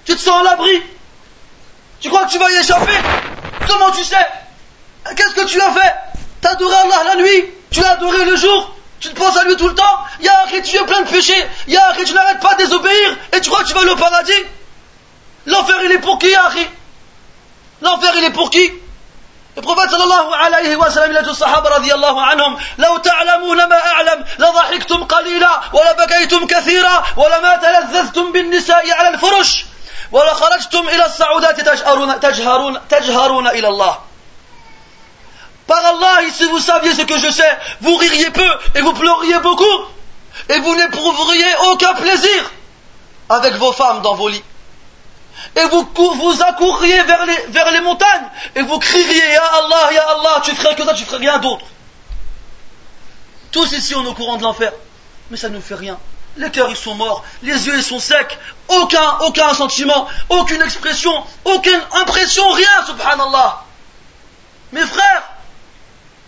Tu 0.05 0.15
te 0.15 0.21
sens 0.21 0.41
à 0.41 0.43
l'abri 0.43 0.83
Tu 2.01 2.09
crois 2.09 2.25
que 2.25 2.31
tu 2.31 2.39
vas 2.39 2.51
y 2.51 2.57
échapper 2.57 2.97
Comment 3.69 3.91
tu 3.91 4.03
sais 4.05 4.27
Qu'est-ce 5.17 5.35
que 5.35 5.45
tu 5.45 5.61
as 5.61 5.71
fait 5.73 5.95
T'as 6.41 6.53
adoré 6.53 6.75
Allah 6.75 7.05
la 7.05 7.17
nuit 7.17 7.45
Tu 7.71 7.81
l'as 7.81 7.93
adoré 7.93 8.25
le 8.25 8.37
jour 8.37 8.75
Tu 9.01 9.11
te 9.11 9.15
penses 9.15 9.37
à 9.37 9.45
lui 9.45 9.57
tout 9.57 9.69
le 9.69 9.75
temps 9.75 9.99
Ya 10.21 10.47
tu 10.51 10.77
es 10.77 10.85
plein 10.85 11.03
de 11.03 11.09
péchés 11.09 11.47
Ya 11.67 11.95
tu 12.05 12.15
n'arrêtes 12.15 12.41
pas 12.41 12.55
de 12.55 12.65
désobéir 12.65 13.17
Et 13.33 13.41
tu 13.41 13.51
crois 13.51 13.63
que 13.63 13.69
tu 13.69 13.75
vas 13.75 13.81
aller 13.81 13.91
au 13.91 13.97
paradis 13.97 14.33
L'enfer 15.47 15.77
il 15.85 15.93
est 15.93 15.99
pour 15.99 16.19
qui 16.19 16.31
Ya 16.31 16.51
L'enfer 17.83 18.13
il 18.17 18.25
est 18.25 18.31
pour 18.31 18.51
qui 18.51 18.73
Le 19.57 19.63
prophète 19.63 19.91
sallallahu 19.91 20.33
alayhi 20.47 20.77
wa 20.77 20.91
sallam, 20.91 21.11
il 21.11 21.17
a 21.17 21.23
dit 21.23 21.31
aux 21.31 21.35
sahaba 21.35 21.69
radiyallahu 21.69 22.17
anhum, 22.17 22.57
لو 22.79 22.97
تعلمون 22.99 23.69
ما 23.69 23.87
أعلم 23.87 24.25
لضحكتم 24.39 25.05
قليلا 25.05 25.61
ولبكيتم 25.73 26.47
كثيرا 26.47 27.05
ولما 27.17 27.57
تلذذتم 27.57 28.33
بالنساء 28.33 28.93
على 28.93 29.09
الفرش 29.09 29.65
ولخرجتم 30.13 30.89
إلى 30.89 31.07
الصعودات 31.07 31.61
تجهرون, 31.61 32.21
تجهرون, 32.21 32.89
تجهرون 32.89 33.47
إلى 33.47 33.69
الله 33.69 33.99
Par 35.67 35.85
Allah, 35.85 36.21
si 36.33 36.45
vous 36.45 36.61
saviez 36.61 36.95
ce 36.95 37.03
que 37.03 37.19
je 37.19 37.31
sais, 37.31 37.59
vous 37.83 37.95
ririez 37.97 38.31
peu 38.31 38.51
et 38.75 38.81
vous 38.81 38.95
pleuriez 38.95 39.39
beaucoup 39.41 39.85
et 40.49 40.59
vous 40.61 40.75
n'éprouveriez 40.77 41.57
aucun 41.73 41.93
plaisir 41.93 42.51
avec 43.29 43.53
vos 43.57 43.73
femmes 43.73 44.01
dans 44.01 44.15
vos 44.15 44.29
lits. 44.29 44.43
et 45.57 45.65
vous, 45.65 45.87
vous 45.95 46.43
accourriez 46.43 47.03
vers 47.03 47.27
les, 47.27 47.47
vers 47.49 47.71
les 47.71 47.81
montagnes 47.81 48.29
et 48.55 48.63
vous 48.63 48.79
crieriez 48.79 49.33
Ya 49.33 49.43
Allah, 49.45 49.93
Ya 49.93 50.09
Allah, 50.09 50.41
tu 50.45 50.55
ferais 50.55 50.75
que 50.75 50.85
ça, 50.85 50.95
tu 50.95 51.05
ferais 51.05 51.19
rien 51.19 51.39
d'autre. 51.39 51.67
Tous 53.51 53.71
ici, 53.73 53.95
on 53.95 54.05
est 54.05 54.09
au 54.09 54.15
courant 54.15 54.37
de 54.37 54.43
l'enfer. 54.43 54.73
Mais 55.31 55.37
ça 55.37 55.49
ne 55.49 55.61
fait 55.61 55.75
rien. 55.75 55.99
Les 56.38 56.50
cœurs, 56.50 56.70
ils 56.70 56.76
sont 56.76 56.96
morts. 56.96 57.24
Les 57.44 57.68
yeux, 57.68 57.76
ils 57.76 57.84
sont 57.84 58.00
secs. 58.00 58.40
Aucun, 58.68 59.18
aucun 59.22 59.54
sentiment, 59.54 60.08
aucune 60.30 60.62
expression, 60.62 61.24
aucune 61.46 61.82
impression, 61.92 62.50
rien, 62.52 62.86
subhanallah. 62.88 63.62
Mes 64.72 64.86
frères, 64.86 65.24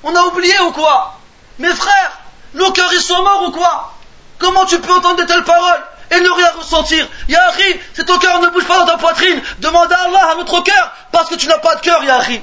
on 0.03 0.15
a 0.15 0.21
oublié 0.25 0.57
ou 0.59 0.71
quoi? 0.71 1.17
Mes 1.57 1.73
frères, 1.73 2.19
nos 2.53 2.71
cœurs, 2.71 2.93
ils 2.93 3.01
sont 3.01 3.23
morts 3.23 3.43
ou 3.47 3.51
quoi? 3.51 3.93
Comment 4.37 4.65
tu 4.65 4.79
peux 4.79 4.93
entendre 4.93 5.15
de 5.15 5.23
telles 5.23 5.43
paroles 5.43 5.83
et 6.11 6.19
ne 6.19 6.29
rien 6.29 6.51
ressentir? 6.59 7.07
Yahri, 7.27 7.79
si 7.95 8.05
ton 8.05 8.19
cœur 8.19 8.39
ne 8.41 8.49
bouge 8.49 8.65
pas 8.65 8.79
dans 8.79 8.85
ta 8.85 8.97
poitrine, 8.97 9.41
demande 9.59 9.91
à 9.91 10.03
Allah 10.03 10.31
à 10.31 10.35
notre 10.35 10.61
cœur, 10.61 10.91
parce 11.11 11.29
que 11.29 11.35
tu 11.35 11.47
n'as 11.47 11.57
pas 11.57 11.75
de 11.75 11.81
cœur, 11.81 12.03
Yahri. 12.03 12.41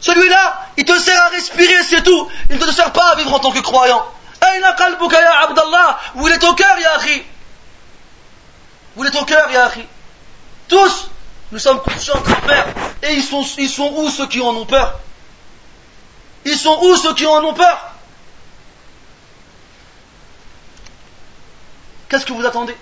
Celui-là, 0.00 0.68
il 0.76 0.84
te 0.84 0.96
sert 0.98 1.20
à 1.22 1.28
respirer, 1.30 1.82
c'est 1.84 2.02
tout. 2.02 2.30
Il 2.50 2.58
ne 2.58 2.64
te 2.64 2.70
sert 2.70 2.92
pas 2.92 3.10
à 3.10 3.14
vivre 3.16 3.32
en 3.32 3.38
tant 3.38 3.50
que 3.50 3.60
croyant. 3.60 4.04
Aïna 4.42 4.72
qalbuka 4.72 5.20
ya 5.20 5.40
Abdallah 5.44 6.00
Où 6.16 6.28
est 6.28 6.38
ton 6.38 6.54
cœur, 6.54 6.78
Yahri 6.78 7.22
Où 8.96 9.04
il 9.04 9.08
est 9.08 9.12
ton 9.12 9.24
cœur, 9.24 9.50
Yahri 9.50 9.86
Tous, 10.68 11.08
nous 11.52 11.58
sommes 11.58 11.80
conscients 11.80 12.20
de 12.20 12.28
faire. 12.48 12.66
Et 13.02 13.14
ils 13.14 13.22
sont, 13.22 13.44
ils 13.58 13.80
où 13.80 14.10
ceux 14.10 14.26
qui 14.26 14.40
en 14.40 14.54
ont 14.54 14.66
peur? 14.66 14.98
Ils 16.44 16.56
sont 16.56 16.78
où 16.82 16.96
ceux 16.96 17.14
qui 17.14 17.26
en 17.26 17.42
ont 17.44 17.54
peur? 17.54 17.92
Qu'est-ce 22.08 22.26
que 22.26 22.32
vous 22.32 22.44
attendez? 22.44 22.76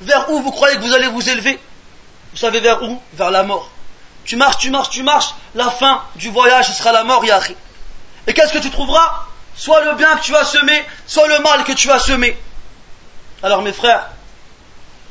Vers 0.00 0.30
où 0.30 0.40
vous 0.40 0.50
croyez 0.50 0.76
que 0.76 0.82
vous 0.82 0.94
allez 0.94 1.08
vous 1.08 1.28
élever? 1.28 1.58
Vous 2.32 2.38
savez 2.38 2.60
vers 2.60 2.82
où? 2.82 3.00
Vers 3.12 3.30
la 3.30 3.42
mort. 3.42 3.70
Tu 4.24 4.36
marches, 4.36 4.58
tu 4.58 4.70
marches, 4.70 4.90
tu 4.90 5.02
marches, 5.02 5.34
la 5.54 5.70
fin 5.70 6.02
du 6.16 6.30
voyage, 6.30 6.72
sera 6.72 6.92
la 6.92 7.04
mort, 7.04 7.24
Yahri. 7.24 7.54
Et 8.26 8.32
qu'est-ce 8.32 8.52
que 8.52 8.58
tu 8.58 8.70
trouveras? 8.70 9.26
Soit 9.55 9.83
le 9.83 9.93
bien 9.95 10.15
que 10.15 10.21
tu 10.21 10.35
as 10.35 10.45
semé, 10.45 10.85
soit 11.05 11.27
le 11.27 11.39
mal 11.39 11.63
que 11.63 11.73
tu 11.73 11.91
as 11.91 11.99
semé. 11.99 12.37
Alors 13.43 13.61
mes 13.61 13.73
frères, 13.73 14.09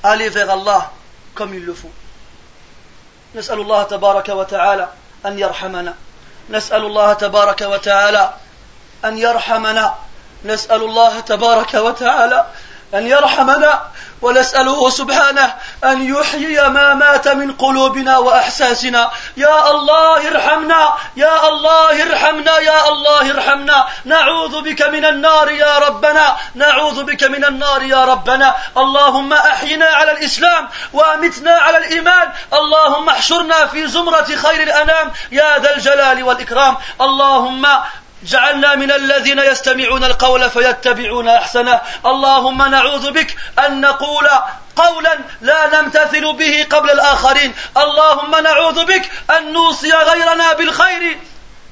allez 0.02 0.28
vers 0.30 0.50
Allah 0.50 0.90
comme 1.34 1.54
il 1.54 1.64
le 1.64 1.74
faut. 1.74 1.92
نسأل 3.34 3.60
الله 3.60 3.82
تبارك 3.82 4.28
وتعالى 4.28 4.88
أن 5.26 5.38
يرحمنا 5.38 5.94
نسأل 6.50 6.84
الله 6.84 7.12
تبارك 7.12 7.60
وتعالى 7.60 8.34
أن 9.04 9.18
يرحمنا 9.18 9.94
نسأل 10.44 10.82
الله 10.82 11.20
تبارك 11.20 11.74
وتعالى 11.74 12.46
أن 12.93 13.07
يرحمنا 13.07 13.81
ونسأله 14.21 14.89
سبحانه 14.89 15.55
أن 15.83 16.15
يحيي 16.15 16.69
ما 16.69 16.93
مات 16.93 17.27
من 17.27 17.51
قلوبنا 17.53 18.17
وأحساسنا. 18.17 19.11
يا 19.37 19.71
الله 19.71 20.27
ارحمنا 20.31 20.93
يا 21.17 21.47
الله 21.47 22.03
ارحمنا 22.03 22.57
يا 22.59 22.89
الله 22.89 23.31
ارحمنا. 23.31 23.87
نعوذ 24.05 24.61
بك 24.61 24.81
من 24.81 25.05
النار 25.05 25.51
يا 25.51 25.77
ربنا 25.77 26.35
نعوذ 26.55 27.03
بك 27.03 27.23
من 27.23 27.45
النار 27.45 27.83
يا 27.83 28.05
ربنا. 28.05 28.55
اللهم 28.77 29.33
أحينا 29.33 29.85
على 29.85 30.11
الإسلام 30.11 30.69
وأمتنا 30.93 31.51
على 31.51 31.77
الإيمان. 31.77 32.29
اللهم 32.53 33.09
احشرنا 33.09 33.65
في 33.65 33.87
زمرة 33.87 34.35
خير 34.35 34.63
الأنام. 34.63 35.11
يا 35.31 35.57
ذا 35.57 35.75
الجلال 35.75 36.23
والإكرام. 36.23 36.77
اللهم 37.01 37.67
جعلنا 38.25 38.75
من 38.75 38.91
الذين 38.91 39.39
يستمعون 39.39 40.03
القول 40.03 40.49
فيتبعون 40.49 41.29
أحسنه. 41.29 41.81
اللهم 42.05 42.69
نعوذ 42.69 43.11
بك 43.11 43.35
أن 43.59 43.81
نقول 43.81 44.29
قولا 44.75 45.19
لا 45.41 45.81
نمتثل 45.81 46.33
به 46.33 46.67
قبل 46.69 46.91
الآخرين. 46.91 47.53
اللهم 47.77 48.35
نعوذ 48.43 48.85
بك 48.85 49.09
أن 49.37 49.53
نوصي 49.53 49.93
غيرنا 49.93 50.53
بالخير. 50.53 51.17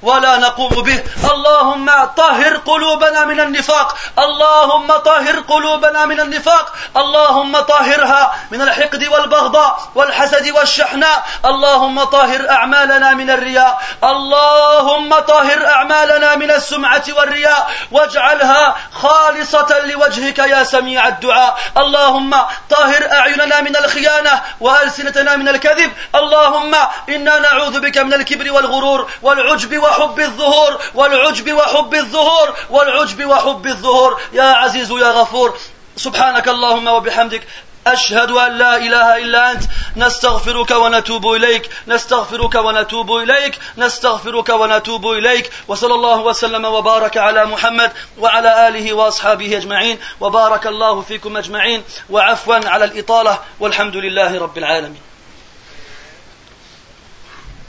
ولا 0.03 0.37
نقوم 0.37 0.69
به. 0.69 1.03
اللهم 1.31 1.91
طهر 2.17 2.57
قلوبنا 2.57 3.25
من 3.25 3.39
النفاق. 3.39 3.95
اللهم 4.19 4.97
طهر 4.97 5.39
قلوبنا 5.39 6.05
من 6.05 6.19
النفاق. 6.19 6.73
اللهم 6.97 7.59
طهرها 7.59 8.35
من 8.51 8.61
الحقد 8.61 9.07
والبغضاء 9.11 9.79
والحسد 9.95 10.49
والشحناء. 10.49 11.25
اللهم 11.45 12.03
طهر 12.03 12.49
أعمالنا 12.49 13.13
من 13.13 13.29
الرياء. 13.29 13.81
اللهم 14.03 15.19
طهر 15.19 15.67
أعمالنا 15.67 16.35
من 16.35 16.51
السمعة 16.51 17.03
والرياء. 17.17 17.71
واجعلها 17.91 18.75
خالصة 18.93 19.79
لوجهك 19.85 20.39
يا 20.39 20.63
سميع 20.63 21.07
الدعاء. 21.07 21.57
اللهم 21.77 22.31
طهر 22.69 23.11
أعيننا 23.11 23.61
من 23.61 23.75
الخيانة 23.75 24.41
وألسنتنا 24.59 25.35
من 25.35 25.47
الكذب. 25.47 25.91
اللهم 26.15 26.75
إنا 27.09 27.39
نعوذ 27.39 27.79
بك 27.79 27.97
من 27.97 28.13
الكبر 28.13 28.51
والغرور 28.51 29.09
والعجب 29.21 29.90
وحب 29.91 30.19
الظهور 30.19 30.79
والعجب 30.95 31.53
وحب 31.53 31.93
الظهور 31.93 32.55
والعجب 32.69 33.25
وحب 33.25 33.65
الظهور. 33.67 34.21
يا 34.33 34.43
عزيز 34.43 34.91
يا 34.91 35.11
غفور 35.11 35.57
سبحانك 35.97 36.47
اللهم 36.47 36.87
وبحمدك 36.87 37.47
أشهد 37.87 38.31
أن 38.31 38.51
لا 38.57 38.77
إله 38.77 39.17
إلا 39.17 39.51
أنت. 39.51 39.63
نستغفرك 39.97 40.71
ونتوب 40.71 41.27
إليك 41.33 41.69
نستغفرك 41.87 42.55
ونتوب 42.55 43.15
إليك 43.17 43.59
نستغفرك 43.77 44.49
ونتوب 44.49 45.11
إليك. 45.11 45.51
وصلى 45.67 45.93
الله 45.93 46.19
وسلم 46.19 46.65
وبارك 46.65 47.17
على 47.17 47.45
محمد 47.45 47.91
وعلى 48.19 48.67
آله 48.67 48.93
وأصحابه 48.93 49.57
أجمعين. 49.57 49.99
وبارك 50.21 50.67
الله 50.67 51.01
فيكم 51.01 51.37
أجمعين. 51.37 51.83
وعفوا 52.09 52.55
على 52.65 52.85
الإطالة 52.85 53.39
والحمد 53.59 53.95
لله 53.95 54.39
رب 54.39 54.57
العالمين. 54.57 55.10